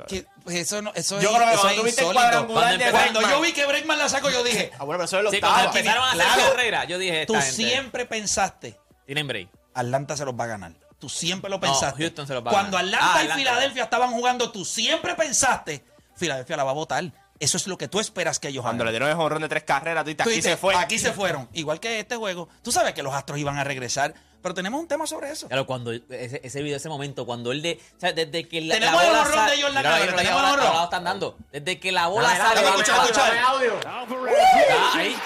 Que, 0.08 0.26
pues 0.42 0.56
eso 0.56 0.82
no, 0.82 0.90
eso 0.96 1.20
Yo 1.20 1.30
es, 1.30 1.36
creo 1.36 1.46
que 1.48 1.52
eso 1.54 1.62
cuando 1.62 1.82
es 1.86 1.92
insólito. 1.92 2.12
cuadrangular 2.12 2.64
Cuando 2.76 2.84
de 2.84 2.90
Cuando 2.90 3.20
yo 3.30 3.40
vi 3.40 3.52
que 3.52 3.66
Bregman 3.66 3.98
la 3.98 4.08
sacó, 4.08 4.28
yo 4.28 4.42
dije, 4.42 4.72
Ah, 4.76 4.78
bueno, 4.84 4.98
pero 4.98 5.04
eso 5.04 5.18
es 5.18 5.24
lo 5.24 5.30
Sí, 5.30 5.38
cuando 5.40 5.66
empezaron 5.66 6.02
a 6.02 6.10
hacer 6.10 6.24
Claro. 6.26 6.50
carrera, 6.50 6.84
yo 6.86 6.98
dije, 6.98 7.24
tú 7.26 7.34
gente 7.34 7.52
siempre 7.52 8.04
pensaste, 8.04 8.76
tienen 9.06 9.28
break. 9.28 9.48
Atlanta 9.74 10.16
se 10.16 10.24
los 10.24 10.34
va 10.34 10.44
a 10.44 10.46
ganar. 10.48 10.72
Tú 10.98 11.08
siempre 11.08 11.48
lo 11.48 11.60
pensaste. 11.60 12.02
Houston 12.02 12.26
se 12.26 12.34
los 12.34 12.44
va 12.44 12.50
a 12.50 12.52
Cuando 12.52 12.78
ganar. 12.78 12.94
Atlanta 12.94 13.06
Ah, 13.14 13.18
y 13.18 13.20
Atlanta. 13.26 13.34
Filadelfia 13.38 13.84
estaban 13.84 14.10
jugando, 14.10 14.50
tú 14.50 14.64
siempre 14.64 15.14
pensaste, 15.14 15.84
Filadelfia 16.16 16.56
la 16.56 16.64
va 16.64 16.72
a 16.72 16.74
votar. 16.74 17.04
Eso 17.40 17.56
es 17.56 17.66
lo 17.66 17.76
que 17.78 17.88
tú 17.88 17.98
esperas 18.00 18.38
que 18.38 18.48
ellos 18.48 18.62
Cuando 18.62 18.84
le 18.84 18.90
hagan. 18.90 19.00
dieron 19.02 19.18
el 19.18 19.24
honrón 19.24 19.42
de 19.42 19.48
tres 19.48 19.64
carreras, 19.64 20.04
tú 20.04 20.14
Tú 20.14 20.22
aquí 20.22 20.30
dices, 20.30 20.52
se 20.52 20.56
fue. 20.58 20.74
Aquí 20.76 20.98
se 20.98 21.12
fueron. 21.12 21.48
Igual 21.54 21.80
que 21.80 21.98
este 21.98 22.16
juego. 22.16 22.48
Tú 22.62 22.70
sabes 22.70 22.92
que 22.92 23.02
los 23.02 23.14
Astros 23.14 23.38
iban 23.38 23.56
a 23.56 23.64
regresar, 23.64 24.12
pero 24.42 24.54
tenemos 24.54 24.78
un 24.78 24.86
tema 24.86 25.06
sobre 25.06 25.30
eso. 25.30 25.48
Claro, 25.48 25.64
cuando 25.66 25.90
ese, 25.90 26.40
ese 26.44 26.62
video, 26.62 26.76
ese 26.76 26.88
momento, 26.90 27.24
cuando 27.24 27.50
él 27.52 27.62
de. 27.62 27.80
O 27.96 28.00
sea, 28.00 28.12
desde 28.12 28.46
que 28.46 28.60
la, 28.60 28.74
Tenemos 28.74 28.96
la 28.96 29.02
el 29.02 29.08
bola 29.08 29.20
honrón 29.22 29.34
sal- 29.38 29.50
de 29.50 29.62
Jordan 29.62 29.76
Mira, 29.78 29.94
Álvarez, 29.94 30.06
mira, 30.10 30.16
tenemos 30.22 30.40
el 30.42 30.48
ahora 30.50 30.64
lo 30.78 30.84
están 30.84 31.04
dando. 31.04 31.38
Desde 31.50 31.80
que 31.80 31.92
la 31.92 32.06
bola 32.08 32.28
Dale, 32.28 32.40
sale. 32.40 32.54
dale, 32.56 32.68
escucha, 32.68 33.02
escucha. 33.04 33.48
audio. 33.48 33.80
Ya 33.80 34.98
ahí, 35.00 35.16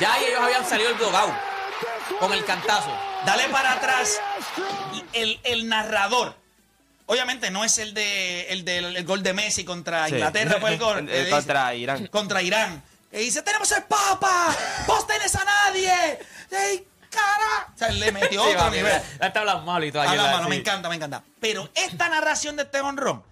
ya 0.00 0.12
ahí 0.14 0.24
ellos 0.24 0.40
habían 0.42 0.64
salido 0.68 0.90
el 0.90 0.98
dogao 0.98 1.32
con 2.18 2.32
el 2.32 2.44
cantazo. 2.44 2.90
Dale 3.24 3.44
para 3.50 3.74
atrás 3.74 4.20
el, 5.12 5.38
el 5.44 5.68
narrador. 5.68 6.34
Obviamente 7.10 7.50
no 7.50 7.64
es 7.64 7.76
el 7.78 7.92
de 7.92 8.42
el 8.50 8.64
del 8.64 8.96
el 8.96 9.04
gol 9.04 9.20
de 9.24 9.32
Messi 9.32 9.64
contra 9.64 10.06
Sí. 10.06 10.14
Inglaterra, 10.14 10.58
fue 10.60 10.70
el 10.74 10.78
gol. 10.78 11.08
Eh, 11.10 11.28
contra 11.28 11.74
Irán. 11.74 12.06
Contra 12.06 12.40
Irán. 12.40 12.82
Y 13.12 13.16
dice, 13.18 13.42
tenemos 13.42 13.70
el 13.72 13.82
Papa, 13.82 14.54
vos 14.86 15.04
tenés 15.08 15.34
a 15.34 15.44
nadie. 15.44 15.90
¡Ey, 16.52 16.86
cara! 17.10 17.72
O 17.74 17.76
sea, 17.78 17.88
le 17.88 18.12
metió 18.12 18.44
Sí, 18.48 18.50
otro 18.54 18.70
nivel. 18.70 19.02
Te 19.18 19.38
hablas 19.40 19.64
mal 19.64 19.82
y 19.82 19.90
todo. 19.90 20.02
¿verdad? 20.08 20.32
mano, 20.34 20.48
me 20.48 20.54
encanta, 20.54 20.88
me 20.88 20.94
encanta. 20.94 21.24
Pero 21.40 21.68
esta 21.74 22.08
narración 22.08 22.54
de 22.54 22.62
este 22.62 22.80
honrón, 22.80 23.24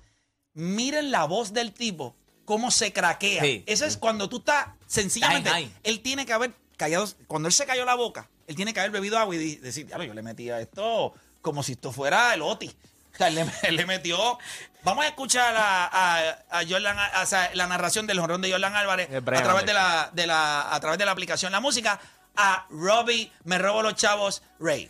miren 0.54 1.12
la 1.12 1.24
voz 1.26 1.52
del 1.52 1.72
tipo, 1.72 2.16
cómo 2.44 2.72
se 2.72 2.92
craquea. 2.92 3.42
Sí. 3.42 3.62
Eso 3.66 3.84
es 3.84 3.96
cuando 3.96 4.28
tú 4.28 4.38
estás, 4.38 4.66
sencillamente, 4.88 5.50
Ay, 5.50 5.64
ay. 5.66 5.74
él 5.84 6.00
tiene 6.00 6.26
que 6.26 6.32
haber 6.32 6.50
callado, 6.76 7.08
cuando 7.28 7.46
él 7.46 7.52
se 7.52 7.64
cayó 7.64 7.84
la 7.84 7.94
boca, 7.94 8.28
él 8.48 8.56
tiene 8.56 8.74
que 8.74 8.80
haber 8.80 8.90
bebido 8.90 9.16
agua 9.18 9.36
y 9.36 9.54
decir, 9.56 9.86
"Diablo, 9.86 10.06
yo 10.06 10.14
le 10.14 10.22
metía 10.22 10.58
esto 10.60 11.14
como 11.42 11.62
si 11.62 11.72
esto 11.72 11.92
fuera 11.92 12.34
el 12.34 12.42
Oti. 12.42 12.74
O 13.18 13.24
sea, 13.24 13.30
le, 13.70 13.86
metió... 13.86 14.38
Vamos 14.84 15.04
a 15.04 15.08
escuchar 15.08 15.54
a, 15.56 15.86
a- 15.86 16.38
a 16.50 16.62
Jordan, 16.68 16.96
a- 16.98 17.22
o 17.22 17.26
sea, 17.26 17.50
la 17.54 17.66
narración 17.66 18.06
del 18.06 18.20
honrón 18.20 18.40
de 18.40 18.50
Jordan 18.52 18.76
Álvarez 18.76 19.08
a 19.12 19.20
través 19.42 19.66
de 19.66 19.74
la, 19.74 20.08
de 20.12 20.26
la, 20.26 20.72
a 20.72 20.78
través 20.80 20.98
de 20.98 21.04
la 21.04 21.10
aplicación 21.10 21.50
La 21.50 21.58
Música 21.60 21.98
a 22.36 22.64
Robbie 22.70 23.30
Me 23.44 23.58
Robo 23.58 23.82
Los 23.82 23.96
Chavos 23.96 24.40
Ray. 24.60 24.88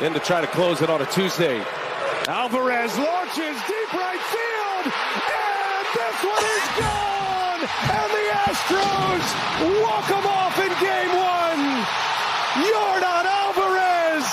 Then 0.00 0.12
to 0.14 0.18
try 0.20 0.40
to 0.40 0.48
close 0.48 0.82
it 0.82 0.90
on 0.90 1.00
a 1.00 1.06
Tuesday. 1.06 1.62
Alvarez 2.26 2.98
launches 2.98 3.56
deep 3.68 3.92
right 3.94 4.20
field, 4.34 4.92
and 4.92 5.86
this 5.94 6.24
one 6.24 6.44
is 6.58 6.66
gone! 6.76 7.62
And 7.94 8.10
the 8.10 8.24
Astros 8.50 9.26
walk 9.80 10.06
them 10.08 10.26
off 10.26 10.58
in 10.58 10.72
game 10.82 11.14
one! 11.14 11.86
Jordan 12.66 13.26
Alvarez! 13.30 14.26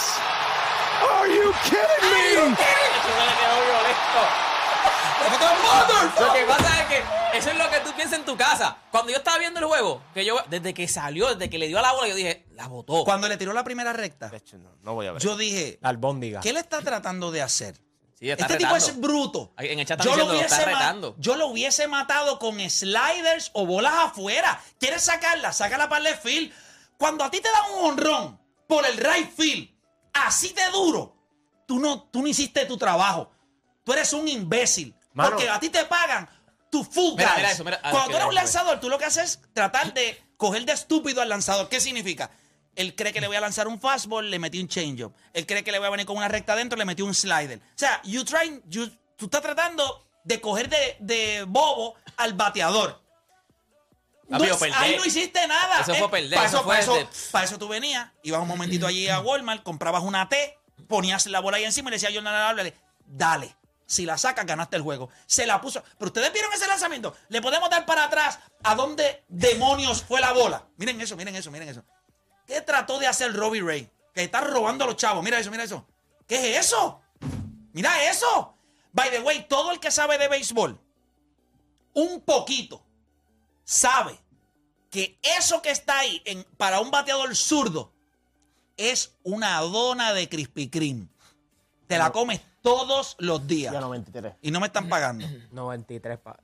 Are 1.51 1.59
you 1.59 1.69
kidding 1.69 2.09
me? 2.11 2.55
Eso 2.55 3.11
me 3.17 3.25
quedó 3.39 3.57
violento. 3.65 4.21
Lo 6.19 6.33
que 6.33 6.43
pasa 6.45 6.81
es 6.81 6.87
que 6.87 7.37
eso 7.37 7.49
es 7.51 7.57
lo 7.57 7.69
que 7.69 7.79
tú 7.79 7.91
piensas 7.95 8.19
en 8.19 8.25
tu 8.25 8.35
casa. 8.37 8.77
Cuando 8.91 9.11
yo 9.11 9.17
estaba 9.17 9.37
viendo 9.37 9.59
el 9.59 9.65
juego, 9.65 10.01
que 10.13 10.25
yo 10.25 10.37
desde 10.49 10.73
que 10.73 10.87
salió, 10.87 11.33
desde 11.33 11.49
que 11.49 11.57
le 11.57 11.67
dio 11.67 11.79
a 11.79 11.81
la 11.81 11.91
bola, 11.93 12.07
yo 12.07 12.15
dije, 12.15 12.45
la 12.53 12.67
botó. 12.67 13.03
Cuando 13.05 13.27
le 13.27 13.37
tiró 13.37 13.53
la 13.53 13.63
primera 13.63 13.93
recta, 13.93 14.29
De 14.29 14.37
hecho, 14.37 14.57
no, 14.57 14.69
no 14.83 14.93
voy 14.93 15.07
a 15.07 15.13
ver. 15.13 15.21
yo 15.21 15.35
dije, 15.37 15.77
La 15.81 15.89
albóndiga. 15.89 16.41
¿qué 16.41 16.53
le 16.53 16.59
está 16.59 16.81
tratando 16.81 17.31
de 17.31 17.41
hacer? 17.41 17.75
Sí, 18.19 18.29
está 18.29 18.45
este 18.45 18.57
tipo 18.57 18.73
retando. 18.73 18.91
es 18.93 18.99
bruto. 18.99 19.53
En 19.57 19.79
el 19.79 19.85
chat 19.85 19.99
están 19.99 20.13
diciendo, 20.15 20.33
lo 20.33 20.41
está 20.41 20.57
ma- 20.59 20.65
retando. 20.65 21.15
yo 21.17 21.35
lo 21.37 21.47
hubiese 21.47 21.87
matado 21.87 22.37
con 22.39 22.59
sliders 22.69 23.49
o 23.53 23.65
bolas 23.65 23.93
afuera. 23.97 24.61
¿Quieres 24.79 25.01
sacarla? 25.03 25.53
Sácala 25.53 25.89
para 25.89 25.97
el 25.99 26.03
left 26.05 26.23
field. 26.23 26.51
Cuando 26.97 27.23
a 27.23 27.31
ti 27.31 27.39
te 27.41 27.49
dan 27.49 27.79
un 27.79 27.91
honrón 27.91 28.39
por 28.67 28.85
el 28.85 28.97
right 28.97 29.31
field, 29.35 29.69
así 30.13 30.49
de 30.53 30.69
duro, 30.71 31.15
tú 31.71 31.79
no, 31.79 32.01
tú 32.11 32.21
no 32.21 32.27
hiciste 32.27 32.65
tu 32.65 32.77
trabajo. 32.77 33.31
Tú 33.85 33.93
eres 33.93 34.11
un 34.11 34.27
imbécil. 34.27 34.93
Mano. 35.13 35.29
porque 35.29 35.47
a 35.49 35.57
ti 35.57 35.69
te 35.69 35.85
pagan 35.85 36.27
tu 36.69 36.83
full 36.83 37.13
Mira, 37.15 37.29
guys. 37.29 37.37
mira 37.37 37.51
eso, 37.51 37.63
mira. 37.63 37.79
Ah, 37.81 37.91
Cuando 37.91 38.09
tú 38.09 38.15
eres 38.17 38.27
un 38.27 38.35
lanzador, 38.35 38.79
tú 38.81 38.89
lo 38.89 38.97
que 38.97 39.05
haces 39.05 39.23
es 39.23 39.39
tratar 39.53 39.93
de 39.93 40.21
coger 40.35 40.65
de 40.65 40.73
estúpido 40.73 41.21
al 41.21 41.29
lanzador. 41.29 41.69
¿Qué 41.69 41.79
significa? 41.79 42.29
Él 42.75 42.93
cree 42.93 43.13
que 43.13 43.21
le 43.21 43.27
voy 43.27 43.37
a 43.37 43.39
lanzar 43.41 43.69
un 43.69 43.79
fastball, 43.79 44.29
le 44.29 44.37
metí 44.37 44.59
un 44.59 44.67
changeup. 44.67 45.15
Él 45.31 45.45
cree 45.45 45.63
que 45.63 45.71
le 45.71 45.79
voy 45.79 45.87
a 45.87 45.91
venir 45.91 46.05
con 46.05 46.17
una 46.17 46.27
recta 46.27 46.51
adentro, 46.51 46.77
le 46.77 46.83
metí 46.83 47.01
un 47.03 47.13
slider. 47.13 47.59
O 47.59 47.77
sea, 47.77 48.01
you 48.03 48.25
trying, 48.25 48.61
you- 48.67 48.91
tú 49.15 49.25
estás 49.27 49.41
tratando 49.41 50.05
de 50.25 50.41
coger 50.41 50.67
de, 50.67 50.97
de 50.99 51.45
bobo 51.47 51.95
al 52.17 52.33
bateador. 52.33 53.01
Ahí 54.73 54.95
no 54.97 55.05
hiciste 55.05 55.45
nada. 55.47 55.81
Eso 55.81 55.95
fue 55.95 56.09
perder, 56.09 56.35
Para 56.35 56.47
eso 56.47 56.57
eso, 56.57 56.63
fue 56.63 56.75
para, 56.77 56.83
eso, 57.01 57.09
para 57.31 57.45
eso 57.45 57.57
tú 57.57 57.67
venías, 57.67 58.09
ibas 58.23 58.41
un 58.41 58.47
momentito 58.47 58.87
allí 58.87 59.09
a 59.09 59.19
Walmart, 59.19 59.63
comprabas 59.63 60.03
una 60.03 60.29
T, 60.29 60.57
ponías 60.87 61.25
la 61.27 61.39
bola 61.39 61.57
ahí 61.57 61.63
encima 61.63 61.89
y 61.89 61.91
le 61.91 61.95
decías 61.95 62.11
a 62.11 62.15
Jordan 62.15 62.33
Álvarez, 62.33 62.73
dale. 63.05 63.55
Si 63.85 64.05
la 64.05 64.17
sacas, 64.17 64.45
ganaste 64.45 64.77
el 64.77 64.83
juego. 64.83 65.09
Se 65.25 65.45
la 65.45 65.59
puso. 65.59 65.83
Pero 65.97 66.07
ustedes 66.07 66.31
vieron 66.31 66.53
ese 66.53 66.65
lanzamiento. 66.65 67.13
Le 67.27 67.41
podemos 67.41 67.69
dar 67.69 67.85
para 67.85 68.05
atrás 68.05 68.39
a 68.63 68.73
dónde 68.75 69.25
demonios 69.27 70.03
fue 70.03 70.21
la 70.21 70.31
bola. 70.31 70.65
Miren 70.77 71.01
eso, 71.01 71.17
miren 71.17 71.35
eso, 71.35 71.51
miren 71.51 71.67
eso. 71.67 71.83
¿Qué 72.47 72.61
trató 72.61 72.99
de 72.99 73.07
hacer 73.07 73.33
Robbie 73.33 73.61
Ray? 73.61 73.91
Que 74.13 74.23
está 74.23 74.39
robando 74.39 74.85
a 74.85 74.87
los 74.87 74.95
chavos. 74.95 75.21
Mira 75.23 75.39
eso, 75.39 75.51
mira 75.51 75.63
eso. 75.63 75.85
¿Qué 76.25 76.57
es 76.57 76.67
eso? 76.67 77.01
Mira 77.73 78.09
eso. 78.09 78.57
By 78.93 79.09
the 79.09 79.19
way, 79.19 79.45
todo 79.47 79.71
el 79.71 79.79
que 79.79 79.91
sabe 79.91 80.17
de 80.17 80.27
béisbol, 80.27 80.79
un 81.93 82.21
poquito, 82.21 82.85
sabe 83.65 84.19
que 84.89 85.19
eso 85.21 85.61
que 85.61 85.71
está 85.71 85.99
ahí 85.99 86.21
para 86.57 86.79
un 86.79 86.91
bateador 86.91 87.35
zurdo 87.35 87.93
es 88.89 89.15
una 89.23 89.59
dona 89.59 90.13
de 90.13 90.27
Krispy 90.27 90.69
Kreme. 90.69 91.07
Te 91.87 91.97
la 91.97 92.11
comes 92.11 92.41
todos 92.61 93.15
los 93.19 93.45
días. 93.47 93.73
Ya 93.73 93.81
93. 93.81 94.35
Y 94.41 94.51
no 94.51 94.59
me 94.59 94.67
están 94.67 94.87
pagando. 94.89 95.25
93 95.51 96.17
pa- 96.19 96.39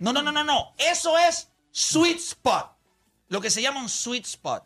No, 0.00 0.12
no, 0.12 0.22
no, 0.22 0.32
no, 0.32 0.42
no. 0.44 0.74
Eso 0.78 1.16
es 1.16 1.48
sweet 1.70 2.18
spot. 2.18 2.72
Lo 3.28 3.40
que 3.40 3.50
se 3.50 3.62
llama 3.62 3.80
un 3.80 3.88
sweet 3.88 4.24
spot. 4.24 4.64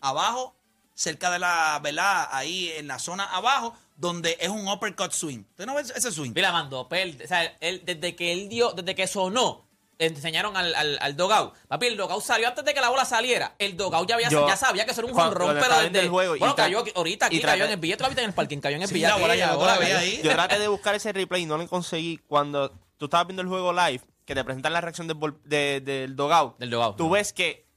Abajo, 0.00 0.56
cerca 0.94 1.30
de 1.30 1.38
la, 1.38 1.78
¿verdad? 1.82 2.28
Ahí 2.32 2.70
en 2.76 2.88
la 2.88 2.98
zona 2.98 3.24
abajo, 3.24 3.74
donde 3.96 4.36
es 4.40 4.48
un 4.48 4.66
uppercut 4.66 5.12
swing. 5.12 5.40
¿Usted 5.50 5.66
no 5.66 5.74
ve 5.74 5.82
ese 5.82 6.10
swing? 6.10 6.32
Mira, 6.34 6.50
mandó 6.50 6.80
O 6.82 6.88
sea, 7.26 7.44
él, 7.60 7.82
desde 7.84 8.16
que 8.16 8.32
él 8.32 8.48
dio, 8.48 8.72
desde 8.72 8.94
que 8.94 9.06
sonó, 9.06 9.67
enseñaron 9.98 10.56
al, 10.56 10.74
al, 10.74 10.98
al 11.00 11.16
dogout. 11.16 11.54
Papi, 11.68 11.86
el 11.86 11.96
dogout 11.96 12.22
salió 12.22 12.48
antes 12.48 12.64
de 12.64 12.72
que 12.74 12.80
la 12.80 12.88
bola 12.88 13.04
saliera. 13.04 13.54
El 13.58 13.76
dogout 13.76 14.08
ya, 14.08 14.14
había, 14.14 14.28
Yo- 14.28 14.46
ya 14.46 14.56
sabía 14.56 14.84
que 14.84 14.92
eso 14.92 15.00
era 15.00 15.08
un 15.08 15.14
cuando- 15.14 15.30
jonrón, 15.32 15.46
cuando 15.48 15.60
pero 15.60 15.64
estaba 15.66 15.80
viendo 15.82 15.96
desde... 15.98 16.06
el 16.06 16.10
juego 16.10 16.36
y 16.36 16.38
bueno, 16.38 16.54
tra- 16.54 16.56
cayó 16.56 16.78
aquí- 16.80 16.92
ahorita 16.94 17.26
aquí, 17.26 17.36
y 17.38 17.40
cayó 17.40 17.64
en 17.64 17.70
el 17.72 17.76
billete, 17.78 18.04
viste 18.04 18.20
en 18.22 18.28
el 18.28 18.34
parking, 18.34 18.58
cayó 18.58 18.76
en 18.76 18.82
el 18.82 18.88
Sí, 18.88 18.94
billete. 18.94 19.12
la 19.12 19.18
bola 19.18 19.36
llegó 19.36 19.52
todavía 19.58 19.98
ahí. 19.98 20.20
Yo 20.22 20.30
traté 20.32 20.58
de 20.58 20.68
buscar 20.68 20.94
ese 20.94 21.12
replay 21.12 21.42
y 21.42 21.46
no 21.46 21.58
lo 21.58 21.66
conseguí. 21.68 22.18
Cuando 22.26 22.70
tú 22.96 23.06
estabas 23.06 23.26
viendo 23.26 23.42
el 23.42 23.48
juego 23.48 23.72
live, 23.72 24.00
que 24.24 24.34
te 24.34 24.44
presentan 24.44 24.72
la 24.72 24.80
reacción 24.80 25.06
del, 25.08 25.16
bol- 25.16 25.40
de- 25.44 25.80
del 25.80 26.14
dogout, 26.14 26.58
Del 26.58 26.70
dugout. 26.70 26.96
tú 26.96 27.10
ves 27.10 27.32
que 27.32 27.67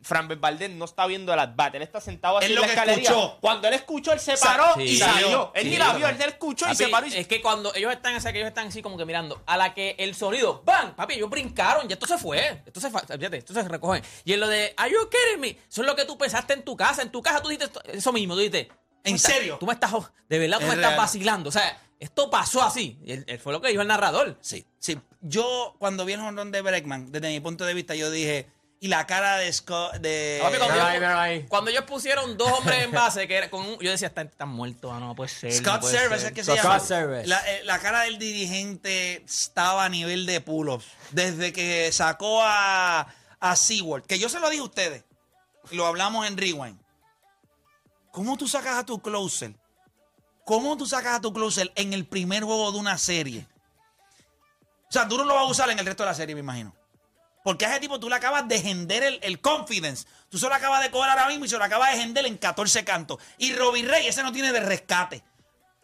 Fran 0.00 0.28
Valdez 0.40 0.70
no 0.70 0.84
está 0.84 1.06
viendo 1.06 1.32
el 1.32 1.38
at-bat. 1.40 1.74
Él 1.74 1.82
está 1.82 2.00
sentado 2.00 2.38
así 2.38 2.46
Él 2.46 2.52
en 2.52 2.60
la 2.60 2.66
que 2.66 2.72
escalería. 2.72 3.02
escuchó. 3.10 3.38
Cuando 3.40 3.66
él 3.68 3.74
escuchó, 3.74 4.12
él 4.12 4.20
se 4.20 4.36
Sa- 4.36 4.46
paró 4.56 4.74
Sí. 4.76 4.82
y 4.82 4.96
salió. 4.98 5.50
Él 5.54 5.64
Sí, 5.64 5.70
ni 5.70 5.76
la 5.76 5.92
vio, 5.94 6.08
él 6.08 6.16
escuchó 6.20 6.70
y 6.70 6.74
se 6.76 6.88
paró. 6.88 7.06
y- 7.08 7.14
Es 7.16 7.26
que 7.26 7.42
cuando 7.42 7.74
ellos 7.74 7.92
están, 7.92 8.14
o 8.14 8.20
sea, 8.20 8.32
que 8.32 8.38
ellos 8.38 8.48
están 8.48 8.68
así 8.68 8.80
como 8.80 8.96
que 8.96 9.04
mirando, 9.04 9.42
a 9.46 9.56
la 9.56 9.74
que 9.74 9.96
el 9.98 10.14
sonido, 10.14 10.62
¡bam! 10.64 10.94
Papi, 10.94 11.14
ellos 11.14 11.28
brincaron, 11.28 11.88
ya 11.88 11.94
esto 11.94 12.06
se 12.06 12.16
fue. 12.16 12.62
Esto 12.64 12.80
se, 12.80 12.90
fíjate, 12.90 13.38
esto 13.38 13.52
se 13.52 13.62
recoge. 13.68 14.02
Y 14.24 14.32
en 14.34 14.40
lo 14.40 14.46
de, 14.48 14.72
¿Are 14.76 14.90
you 14.90 15.08
kidding 15.10 15.40
me? 15.40 15.48
Eso 15.68 15.80
es 15.82 15.86
lo 15.86 15.96
que 15.96 16.04
tú 16.04 16.16
pensaste 16.16 16.52
en 16.54 16.62
tu 16.64 16.76
casa. 16.76 17.02
En 17.02 17.10
tu 17.10 17.20
casa 17.20 17.42
tú 17.42 17.48
dijiste 17.48 17.64
esto- 17.66 17.82
eso 17.84 18.12
mismo, 18.12 18.34
tú 18.34 18.40
dijiste. 18.40 18.70
¿En 19.04 19.12
tú 19.12 19.16
estás- 19.16 19.32
serio? 19.32 19.56
Tú 19.58 19.66
me 19.66 19.72
estás, 19.74 19.92
de 20.28 20.38
verdad, 20.38 20.58
tú 20.58 20.62
Es 20.64 20.68
me 20.68 20.74
estás 20.76 20.90
real. 20.90 20.96
vacilando. 21.00 21.48
O 21.48 21.52
sea, 21.52 21.80
esto 21.98 22.30
pasó 22.30 22.62
así. 22.62 22.98
Y 23.04 23.12
él, 23.12 23.24
él 23.26 23.38
fue 23.40 23.52
lo 23.52 23.60
que 23.60 23.68
dijo 23.68 23.82
el 23.82 23.88
narrador. 23.88 24.36
Sí, 24.40 24.64
sí. 24.78 24.96
Yo, 25.22 25.74
cuando 25.78 26.04
vi 26.04 26.12
el 26.12 26.20
honrón 26.20 26.52
de 26.52 26.60
Bregman, 26.62 27.10
desde 27.10 27.28
mi 27.30 27.40
punto 27.40 27.64
de 27.64 27.74
vista, 27.74 27.94
yo 27.96 28.10
dije, 28.10 28.48
y 28.80 28.88
la 28.88 29.06
cara 29.06 29.36
de 29.38 29.52
Scott, 29.52 29.94
de... 29.96 30.38
Papi, 30.40 30.56
cuando, 30.58 30.74
Míralo 30.74 30.74
ellos, 30.74 30.88
ahí, 30.94 30.98
míralo 31.00 31.20
ahí. 31.20 31.46
cuando 31.48 31.70
ellos 31.70 31.84
pusieron 31.84 32.36
dos 32.36 32.52
hombres 32.52 32.84
en 32.84 32.92
base, 32.92 33.26
que 33.26 33.34
era 33.36 33.50
con 33.50 33.66
un- 33.66 33.78
yo 33.80 33.90
decía, 33.90 34.06
están, 34.08 34.28
están 34.28 34.48
muertos, 34.50 34.92
ah, 34.94 35.00
no 35.00 35.14
puede 35.16 35.28
ser. 35.30 35.50
no 35.52 35.58
Scott 35.58 35.80
puede 35.80 35.98
Service 35.98 36.20
ser". 36.20 36.28
es 36.28 36.34
que 36.34 36.44
se 36.44 36.52
Scott 36.52 36.62
llama. 36.64 36.80
Service. 36.80 37.26
La, 37.26 37.50
eh, 37.56 37.64
la 37.64 37.78
cara 37.80 38.02
del 38.02 38.18
dirigente 38.18 39.24
estaba 39.24 39.84
a 39.84 39.88
nivel 39.88 40.26
de 40.26 40.40
pull-ups. 40.40 40.86
Desde 41.10 41.52
que 41.52 41.90
sacó 41.92 42.40
a, 42.42 43.12
a 43.40 43.56
SeaWorld, 43.56 44.06
que 44.06 44.18
yo 44.20 44.28
se 44.28 44.38
lo 44.38 44.48
dije 44.48 44.62
a 44.62 44.66
ustedes, 44.66 45.04
y 45.70 45.76
lo 45.76 45.84
hablamos 45.86 46.26
en 46.26 46.36
Rewind. 46.36 46.78
¿Cómo 48.12 48.36
tú 48.36 48.46
sacas 48.48 48.78
a 48.78 48.86
tu 48.86 49.00
closer? 49.02 49.54
¿Cómo 50.44 50.76
tú 50.76 50.86
sacas 50.86 51.16
a 51.16 51.20
tu 51.20 51.32
closer 51.32 51.70
en 51.74 51.92
el 51.92 52.06
primer 52.06 52.42
juego 52.44 52.72
de 52.72 52.78
una 52.78 52.96
serie? 52.96 53.46
O 54.88 54.92
sea, 54.92 55.06
tú 55.06 55.18
no 55.18 55.24
lo 55.24 55.34
vas 55.34 55.42
a 55.42 55.46
usar 55.50 55.68
en 55.70 55.78
el 55.78 55.84
resto 55.84 56.04
de 56.04 56.08
la 56.08 56.14
serie, 56.14 56.34
me 56.34 56.40
imagino. 56.40 56.74
Porque 57.48 57.64
a 57.64 57.70
ese 57.70 57.80
tipo 57.80 57.98
tú 57.98 58.10
le 58.10 58.14
acabas 58.14 58.46
de 58.46 58.60
gender 58.60 59.02
el, 59.02 59.20
el 59.22 59.40
confidence. 59.40 60.06
Tú 60.28 60.36
se 60.36 60.46
lo 60.46 60.54
acabas 60.54 60.82
de 60.82 60.90
coger 60.90 61.08
ahora 61.08 61.28
mismo 61.28 61.46
y 61.46 61.48
se 61.48 61.56
lo 61.56 61.64
acabas 61.64 61.92
de 61.92 61.98
gender 62.02 62.26
en 62.26 62.36
14 62.36 62.84
cantos. 62.84 63.16
Y 63.38 63.54
Robbie 63.54 63.84
Rey, 63.84 64.06
ese 64.06 64.22
no 64.22 64.32
tiene 64.32 64.52
de 64.52 64.60
rescate. 64.60 65.24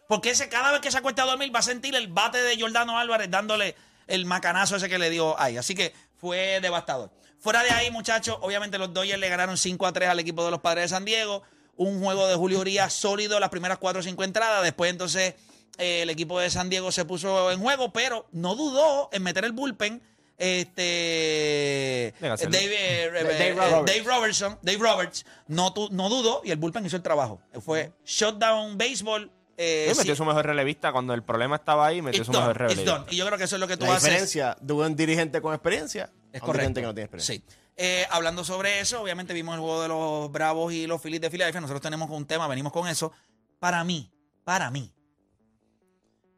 Porque 0.07 0.29
ese 0.29 0.47
cada 0.47 0.71
vez 0.71 0.79
que 0.79 0.91
se 0.91 0.99
acuesta 0.99 1.23
a 1.23 1.25
dormir 1.25 1.49
va 1.55 1.61
a 1.61 1.63
sentir 1.63 1.95
el 1.95 2.07
bate 2.07 2.39
de 2.39 2.55
Jordano 2.61 2.99
Álvarez 2.99 3.31
dándole 3.31 3.75
el 4.05 4.27
macanazo 4.27 4.75
ese 4.75 4.87
que 4.87 4.99
le 4.99 5.09
dio 5.09 5.39
ahí. 5.41 5.57
Así 5.57 5.73
que 5.73 5.91
fue 6.19 6.59
devastador. 6.61 7.09
Fuera 7.39 7.63
de 7.63 7.71
ahí, 7.71 7.89
muchachos, 7.89 8.37
obviamente 8.41 8.77
los 8.77 8.93
Dodgers 8.93 9.19
le 9.19 9.27
ganaron 9.27 9.57
5 9.57 9.87
a 9.87 9.91
3 9.91 10.09
al 10.09 10.19
equipo 10.19 10.45
de 10.45 10.51
los 10.51 10.59
Padres 10.59 10.83
de 10.83 10.89
San 10.89 11.03
Diego. 11.03 11.41
Un 11.77 11.99
juego 11.99 12.27
de 12.27 12.35
Julio 12.35 12.59
Urias 12.59 12.93
sólido 12.93 13.39
las 13.39 13.49
primeras 13.49 13.79
4 13.79 14.01
o 14.01 14.03
5 14.03 14.23
entradas. 14.23 14.61
Después 14.61 14.91
entonces 14.91 15.33
eh, 15.79 16.03
el 16.03 16.11
equipo 16.11 16.39
de 16.39 16.51
San 16.51 16.69
Diego 16.69 16.91
se 16.91 17.05
puso 17.05 17.51
en 17.51 17.59
juego, 17.59 17.91
pero 17.91 18.27
no 18.31 18.53
dudó 18.53 19.09
en 19.11 19.23
meter 19.23 19.45
el 19.45 19.51
bullpen. 19.51 20.03
Este 20.37 22.13
Venga, 22.19 22.33
hacerlo. 22.35 22.57
Dave, 22.57 23.05
eh, 23.05 23.09
Dave 23.13 23.47
eh, 23.49 23.53
Roberts. 23.55 23.85
Dave 23.85 24.03
Robertson, 24.03 24.59
Dave 24.61 24.77
Roberts, 24.77 25.25
no, 25.47 25.73
tu- 25.73 25.89
no 25.91 26.09
dudó 26.09 26.41
y 26.43 26.51
el 26.51 26.57
bullpen 26.57 26.85
hizo 26.85 26.95
el 26.97 27.03
trabajo. 27.03 27.41
Fue 27.61 27.93
shutdown 28.05 28.77
baseball. 28.77 29.31
Eh, 29.57 29.87
Él 29.89 29.95
metió 29.97 30.13
sí, 30.13 30.17
su 30.17 30.25
mejor 30.25 30.45
relevista 30.45 30.91
cuando 30.91 31.13
el 31.13 31.23
problema 31.23 31.55
estaba 31.55 31.87
ahí, 31.87 32.01
metió 32.01 32.19
it's 32.21 32.25
su 32.27 32.31
done, 32.33 32.47
mejor 32.47 32.57
relevista. 32.57 33.05
Y 33.09 33.15
yo 33.15 33.25
creo 33.25 33.37
que 33.37 33.45
eso 33.45 33.55
es 33.55 33.59
lo 33.61 33.67
que 33.67 33.77
tú 33.77 33.85
La 33.85 33.95
haces. 33.95 34.03
diferencia 34.09 34.57
de 34.59 34.73
un 34.73 34.95
dirigente 34.95 35.41
con 35.41 35.53
experiencia 35.53 36.11
Es 36.33 36.41
a 36.41 36.45
un 36.45 36.47
correcto. 36.47 36.51
dirigente 36.51 36.81
que 36.81 36.85
no 36.87 36.93
tiene 36.93 37.05
experiencia. 37.05 37.35
Sí. 37.35 37.43
Eh, 37.77 38.05
hablando 38.09 38.43
sobre 38.43 38.79
eso, 38.81 39.01
obviamente 39.01 39.33
vimos 39.33 39.55
el 39.55 39.61
juego 39.61 39.81
de 39.81 39.87
los 39.87 40.31
Bravos 40.31 40.73
y 40.73 40.87
los 40.87 41.01
Phillies 41.01 41.21
de 41.21 41.29
Filadelfia. 41.29 41.61
Nosotros 41.61 41.81
tenemos 41.81 42.09
un 42.09 42.25
tema, 42.25 42.47
venimos 42.47 42.71
con 42.73 42.87
eso. 42.87 43.11
Para 43.59 43.83
mí, 43.83 44.11
para 44.43 44.69
mí, 44.71 44.91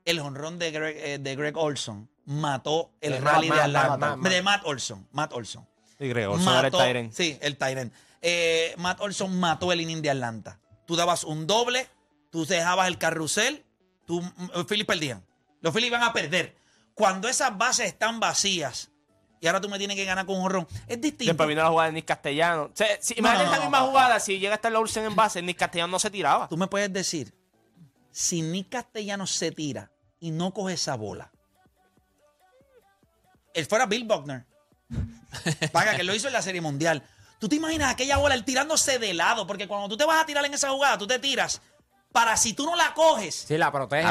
el 0.06 0.20
jonrón 0.20 0.58
de 0.60 0.72
Greg, 0.72 0.98
eh, 0.98 1.18
de 1.20 1.36
Greg 1.36 1.58
Olson 1.58 2.10
mató 2.28 2.92
el 3.02 3.14
De 3.14 3.20
rally 3.22 3.48
Matt- 3.50 3.58
de 3.58 3.64
Atlanta. 3.64 3.98
Matt- 3.98 4.18
Matt- 4.20 4.32
de 4.34 4.42
Matt 4.44 4.66
Olson. 4.66 5.08
Matt 5.12 5.34
Olson. 5.34 5.68
Sí, 6.00 6.10
creo. 6.12 6.34
Olson 6.34 6.54
era 6.66 6.68
el. 6.68 7.12
Sí, 7.14 7.40
Tyrant. 7.58 7.92
Eh, 8.22 8.76
Matt 8.78 9.02
Olson 9.02 9.36
mató 9.40 9.72
el 9.72 9.82
inning 9.82 10.02
de 10.02 10.10
Atlanta. 10.12 10.60
Tú 10.86 10.96
dabas 10.96 11.24
un 11.24 11.48
doble, 11.48 11.88
tú 12.32 12.46
dejabas 12.46 12.88
el 12.88 12.98
carrusel, 12.98 13.66
tú, 14.06 14.22
Phillies 14.68 14.86
perdían. 14.86 15.26
Los 15.62 15.74
Phillies 15.74 15.90
iban 15.90 16.04
a 16.04 16.14
perder. 16.14 16.56
Cuando 16.94 17.28
esas 17.28 17.58
bases 17.58 17.88
están 17.88 18.20
vacías 18.20 18.90
y 19.40 19.48
ahora 19.48 19.62
tú 19.62 19.70
me 19.70 19.78
tienes 19.78 19.96
que 19.96 20.06
ganar 20.06 20.26
con 20.26 20.38
un 20.38 20.46
honrón, 20.46 20.68
es 20.88 21.00
distinto. 21.00 21.32
Después 21.32 21.48
vino 21.50 21.62
la 21.62 21.70
jugada 21.70 21.88
de 21.90 21.94
Nick 21.94 22.06
Castellano. 22.06 22.64
O 22.64 22.72
sea, 22.74 22.88
si, 23.00 23.14
No, 23.16 23.20
imagínate 23.20 23.46
no, 23.46 23.52
esta 23.54 23.58
no, 23.58 23.70
misma 23.70 23.80
no. 23.82 23.88
jugada, 23.88 24.20
si 24.20 24.40
llega 24.40 24.54
a 24.54 24.56
estar 24.56 24.72
la 24.72 24.80
Olsen 24.80 25.06
en 25.06 25.16
base, 25.16 25.42
Nick 25.42 25.58
Castellano 25.58 25.92
no 25.92 26.00
se 26.00 26.10
tiraba. 26.10 26.48
Tú 26.48 26.58
me 26.58 26.68
puedes 26.68 26.92
decir, 26.92 27.34
si 28.12 28.42
Nick 28.42 28.70
Castellanos 28.70 29.32
se 29.32 29.52
tira 29.52 29.92
y 30.20 30.32
no 30.32 30.54
coge 30.54 30.74
esa 30.74 30.96
bola, 30.96 31.32
él 33.60 33.66
fuera 33.66 33.86
Bill 33.86 34.04
Buckner. 34.06 34.46
Paga, 35.72 35.96
que 35.96 36.04
lo 36.04 36.14
hizo 36.16 36.28
en 36.28 36.34
la 36.34 36.42
Serie 36.42 36.62
Mundial. 36.62 37.04
¿Tú 37.40 37.48
te 37.48 37.56
imaginas 37.56 37.92
aquella 37.92 38.18
bola, 38.18 38.36
él 38.36 38.44
tirándose 38.44 39.00
de 39.00 39.14
lado? 39.14 39.46
Porque 39.46 39.68
cuando 39.68 39.88
tú 39.90 39.98
te 39.98 40.06
vas 40.06 40.22
a 40.22 40.26
tirar 40.26 40.44
en 40.46 40.54
esa 40.54 40.70
jugada, 40.70 40.98
tú 40.98 41.06
te 41.06 41.20
tiras 41.20 41.62
para 42.12 42.36
si 42.38 42.54
tú 42.54 42.66
no 42.66 42.76
la 42.76 42.94
coges, 42.94 43.46
Sí, 43.48 43.58
la 43.58 43.72
protege. 43.72 44.02
la 44.04 44.10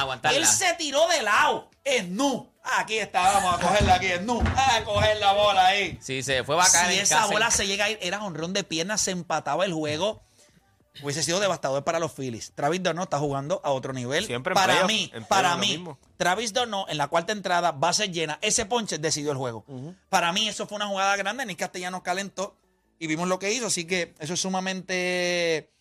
aguantarla. 0.00 0.38
Él 0.38 0.46
se 0.46 0.72
tiró 0.74 1.08
de 1.08 1.22
lado. 1.22 1.68
Es 1.82 2.06
nu. 2.08 2.52
Aquí 2.78 2.96
está, 2.98 3.20
vamos 3.22 3.54
a 3.56 3.60
cogerla 3.60 3.94
aquí, 3.96 4.06
es 4.06 4.22
nu. 4.22 4.40
A 4.56 4.82
coger 4.84 5.16
la 5.18 5.32
bola 5.32 5.66
ahí. 5.66 5.98
Sí, 6.00 6.22
se 6.22 6.44
fue 6.44 6.54
bacán. 6.54 6.88
Si 6.88 6.94
en 6.94 7.00
esa 7.02 7.16
casa. 7.20 7.32
bola 7.32 7.50
se 7.50 7.66
llega 7.66 7.86
a 7.86 7.90
ir, 7.90 7.98
era 8.00 8.22
honrón 8.22 8.52
de 8.52 8.62
piernas, 8.64 9.00
se 9.00 9.10
empataba 9.10 9.64
el 9.64 9.72
juego. 9.72 10.22
Hubiese 11.02 11.22
sido 11.22 11.40
devastador 11.40 11.82
para 11.82 11.98
los 11.98 12.12
Phillies. 12.12 12.52
Travis 12.54 12.82
Darno 12.82 13.02
está 13.02 13.18
jugando 13.18 13.60
a 13.64 13.70
otro 13.72 13.92
nivel. 13.92 14.26
Siempre 14.26 14.54
para 14.54 14.74
playoff, 14.86 14.88
mí, 14.88 15.12
para 15.28 15.56
mí, 15.56 15.68
mismo. 15.70 15.98
Travis 16.16 16.52
Darno 16.52 16.86
en 16.88 16.98
la 16.98 17.08
cuarta 17.08 17.32
entrada, 17.32 17.72
base 17.72 18.10
llena, 18.10 18.38
ese 18.42 18.64
ponche 18.66 18.98
decidió 18.98 19.32
el 19.32 19.36
juego. 19.36 19.64
Para 20.08 20.32
mí 20.32 20.48
eso 20.48 20.66
fue 20.66 20.76
una 20.76 20.86
jugada 20.86 21.16
grande. 21.16 21.44
Nick 21.46 21.58
Castellanos 21.58 22.02
calentó 22.02 22.56
y 22.98 23.08
vimos 23.08 23.28
lo 23.28 23.38
que 23.40 23.52
hizo. 23.52 23.66
Así 23.66 23.86
que 23.86 24.14
eso 24.20 24.34
es 24.34 24.40
sumamente 24.40 25.72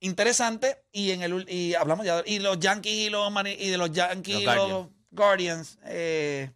interesante. 0.00 0.84
Y 0.92 1.12
en 1.12 1.22
el 1.22 1.46
y 1.48 1.74
hablamos 1.74 2.04
ya 2.04 2.22
y 2.26 2.40
los 2.40 2.58
Yankees 2.58 2.92
y 2.92 3.10
los 3.10 3.32
y 3.58 3.70
de 3.70 3.78
los 3.78 3.90
Yankees 3.90 4.34
Los 4.34 4.42
y 4.42 4.44
los 4.44 4.88
Guardians. 5.12 5.78
Guardians. 5.78 5.78
eh, 5.84 6.50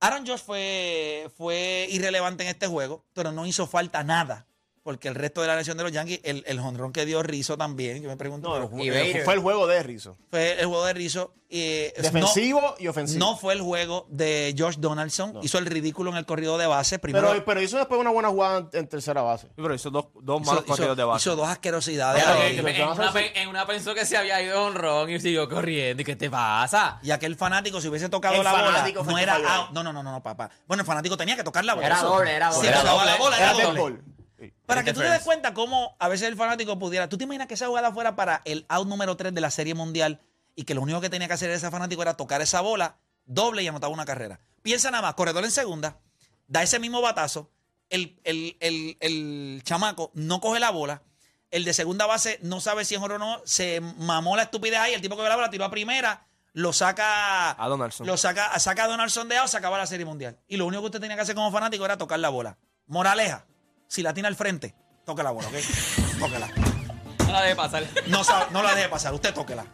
Aaron 0.00 0.26
Josh 0.26 0.40
fue, 0.40 1.30
fue 1.36 1.86
irrelevante 1.90 2.42
en 2.42 2.48
este 2.48 2.66
juego, 2.66 3.04
pero 3.12 3.32
no 3.32 3.44
hizo 3.46 3.66
falta 3.66 4.02
nada. 4.02 4.46
Porque 4.90 5.06
el 5.08 5.14
resto 5.14 5.40
de 5.40 5.46
la 5.46 5.54
lesión 5.56 5.76
de 5.76 5.84
los 5.84 5.92
Yankees, 5.92 6.20
el, 6.24 6.42
el 6.46 6.58
jonrón 6.60 6.92
que 6.92 7.06
dio 7.06 7.22
Rizzo 7.22 7.56
también, 7.56 8.02
yo 8.02 8.08
me 8.08 8.16
pregunto, 8.16 8.48
No, 8.48 8.68
pero 8.68 8.82
el- 8.82 8.86
Y 8.86 8.90
Bader. 8.90 9.24
fue 9.24 9.34
el 9.34 9.40
juego 9.40 9.66
de 9.68 9.82
Rizzo. 9.84 10.16
fue 10.30 10.58
el 10.60 10.66
juego 10.66 10.84
de 10.84 10.92
Rizzo. 10.94 11.32
eh, 11.52 11.92
Defensivo 12.00 12.60
no- 12.60 12.74
y 12.78 12.86
ofensivo. 12.86 13.18
No 13.18 13.36
fue 13.36 13.54
el 13.54 13.60
juego 13.60 14.06
de 14.08 14.54
Josh 14.56 14.76
Donaldson. 14.78 15.38
Hizo 15.42 15.58
el 15.58 15.66
ridículo 15.66 16.10
en 16.12 16.16
el 16.16 16.24
corrido 16.24 16.58
de 16.58 16.66
base. 16.68 16.98
Primero, 17.00 17.28
pero, 17.30 17.44
pero 17.44 17.60
hizo 17.62 17.76
después 17.76 18.00
una 18.00 18.10
buena 18.10 18.28
jugada 18.28 18.58
en, 18.58 18.68
en 18.72 18.88
tercera 18.88 19.22
base. 19.22 19.48
Pero 19.56 19.74
hizo 19.74 19.90
dos, 19.90 20.06
dos 20.22 20.40
hizo, 20.42 20.50
malos 20.50 20.64
hizo- 20.64 20.72
corridos 20.76 20.96
de 20.96 21.04
base. 21.04 21.22
hizo 21.28 21.36
dos 21.36 21.48
asquerosidades. 21.48 22.22
Pero 22.24 22.68
en, 22.70 22.88
una, 22.88 23.12
pe- 23.12 23.40
en 23.42 23.48
una 23.48 23.66
pensó 23.66 23.94
que 23.94 24.04
se 24.06 24.16
había 24.16 24.40
ido 24.42 24.64
un 24.66 24.74
ron 24.74 25.10
y 25.10 25.18
siguió 25.18 25.48
corriendo. 25.48 26.02
¿Y 26.02 26.04
qué 26.04 26.14
te 26.16 26.30
pasa? 26.30 27.00
Y 27.02 27.10
aquel 27.10 27.34
fanático, 27.36 27.80
si 27.80 27.88
hubiese 27.88 28.08
tocado 28.08 28.34
El 28.36 28.44
la 28.44 28.52
bola, 28.52 28.88
no 29.04 29.18
era 29.18 29.34
out. 29.56 29.70
No, 29.72 29.82
no, 29.82 29.92
no, 29.92 30.22
papá. 30.22 30.50
Bueno, 30.68 30.82
el 30.82 30.86
fanático 30.86 31.16
tenía 31.16 31.34
que 31.36 31.42
tocar 31.44 31.64
la 31.64 31.74
bola. 31.74 31.86
Era 31.86 32.02
doble, 32.02 32.32
era 32.32 32.50
Si 32.52 32.56
doble. 32.58 32.68
Era 32.68 32.78
tocaba 32.80 32.98
doble. 33.00 33.10
la 33.12 33.18
bola, 33.18 33.36
Era 33.36 33.46
era 33.50 33.56
dead 33.58 33.74
doble. 33.74 34.00
Para 34.66 34.82
que 34.84 34.92
tú 34.92 35.00
te 35.00 35.06
des 35.10 35.22
cuenta 35.22 35.54
cómo 35.54 35.96
a 35.98 36.08
veces 36.08 36.28
el 36.28 36.36
fanático 36.36 36.78
pudiera. 36.78 37.08
¿Tú 37.08 37.18
te 37.18 37.24
imaginas 37.24 37.46
que 37.46 37.54
esa 37.54 37.66
jugada 37.66 37.92
fuera 37.92 38.16
para 38.16 38.42
el 38.44 38.64
out 38.68 38.88
número 38.88 39.16
3 39.16 39.34
de 39.34 39.40
la 39.40 39.50
Serie 39.50 39.74
Mundial 39.74 40.20
y 40.54 40.64
que 40.64 40.74
lo 40.74 40.82
único 40.82 41.00
que 41.00 41.10
tenía 41.10 41.28
que 41.28 41.34
hacer 41.34 41.50
ese 41.50 41.70
fanático 41.70 42.02
era 42.02 42.14
tocar 42.16 42.40
esa 42.42 42.60
bola, 42.60 42.96
doble 43.24 43.62
y 43.62 43.68
anotaba 43.68 43.92
una 43.92 44.04
carrera? 44.04 44.40
Piensa 44.62 44.90
nada 44.90 45.02
más, 45.02 45.14
corredor 45.14 45.44
en 45.44 45.50
segunda, 45.50 45.98
da 46.46 46.62
ese 46.62 46.78
mismo 46.78 47.00
batazo, 47.00 47.50
el, 47.88 48.18
el- 48.24 48.56
el- 48.60 48.96
el 49.00 49.62
chamaco 49.64 50.10
no 50.14 50.40
coge 50.40 50.60
la 50.60 50.70
bola, 50.70 51.02
el 51.50 51.64
de 51.64 51.72
segunda 51.74 52.06
base 52.06 52.38
no 52.42 52.60
sabe 52.60 52.84
si 52.84 52.94
es 52.94 53.00
oro 53.00 53.16
o 53.16 53.18
no, 53.18 53.40
se 53.44 53.80
mamó 53.80 54.36
la 54.36 54.42
estupidez 54.44 54.78
ahí, 54.78 54.94
el 54.94 55.00
tipo 55.00 55.16
que 55.16 55.22
ve 55.22 55.28
la 55.28 55.36
bola 55.36 55.50
tiró 55.50 55.64
a 55.64 55.70
primera, 55.70 56.26
lo 56.52 56.72
saca 56.72 57.50
A 57.52 57.68
Donaldson. 57.68 58.06
lo 58.06 58.16
saca, 58.16 58.58
saca 58.58 58.84
a 58.84 58.88
Donaldson 58.88 59.28
de 59.28 59.36
out, 59.38 59.48
se 59.48 59.56
acaba 59.56 59.78
la 59.78 59.86
Serie 59.86 60.04
Mundial. 60.06 60.38
Y 60.48 60.56
lo 60.56 60.66
único 60.66 60.82
que 60.82 60.86
usted 60.86 61.00
tenía 61.00 61.16
que 61.16 61.22
hacer 61.22 61.34
como 61.34 61.50
fanático 61.52 61.84
era 61.84 61.96
tocar 61.96 62.18
la 62.20 62.28
bola. 62.28 62.58
Moraleja, 62.86 63.46
si 63.90 64.02
la 64.04 64.14
tiene 64.14 64.28
al 64.28 64.36
frente, 64.36 64.72
toque 65.04 65.24
la 65.24 65.32
bola, 65.32 65.48
¿ok? 65.48 65.54
Tóquela. 66.20 66.48
No 67.26 67.32
la 67.32 67.42
deje 67.42 67.56
pasar. 67.56 67.84
No, 68.06 68.22
no 68.52 68.62
la 68.62 68.72
deje 68.76 68.88
pasar, 68.88 69.12
usted 69.12 69.34
tóquela. 69.34 69.66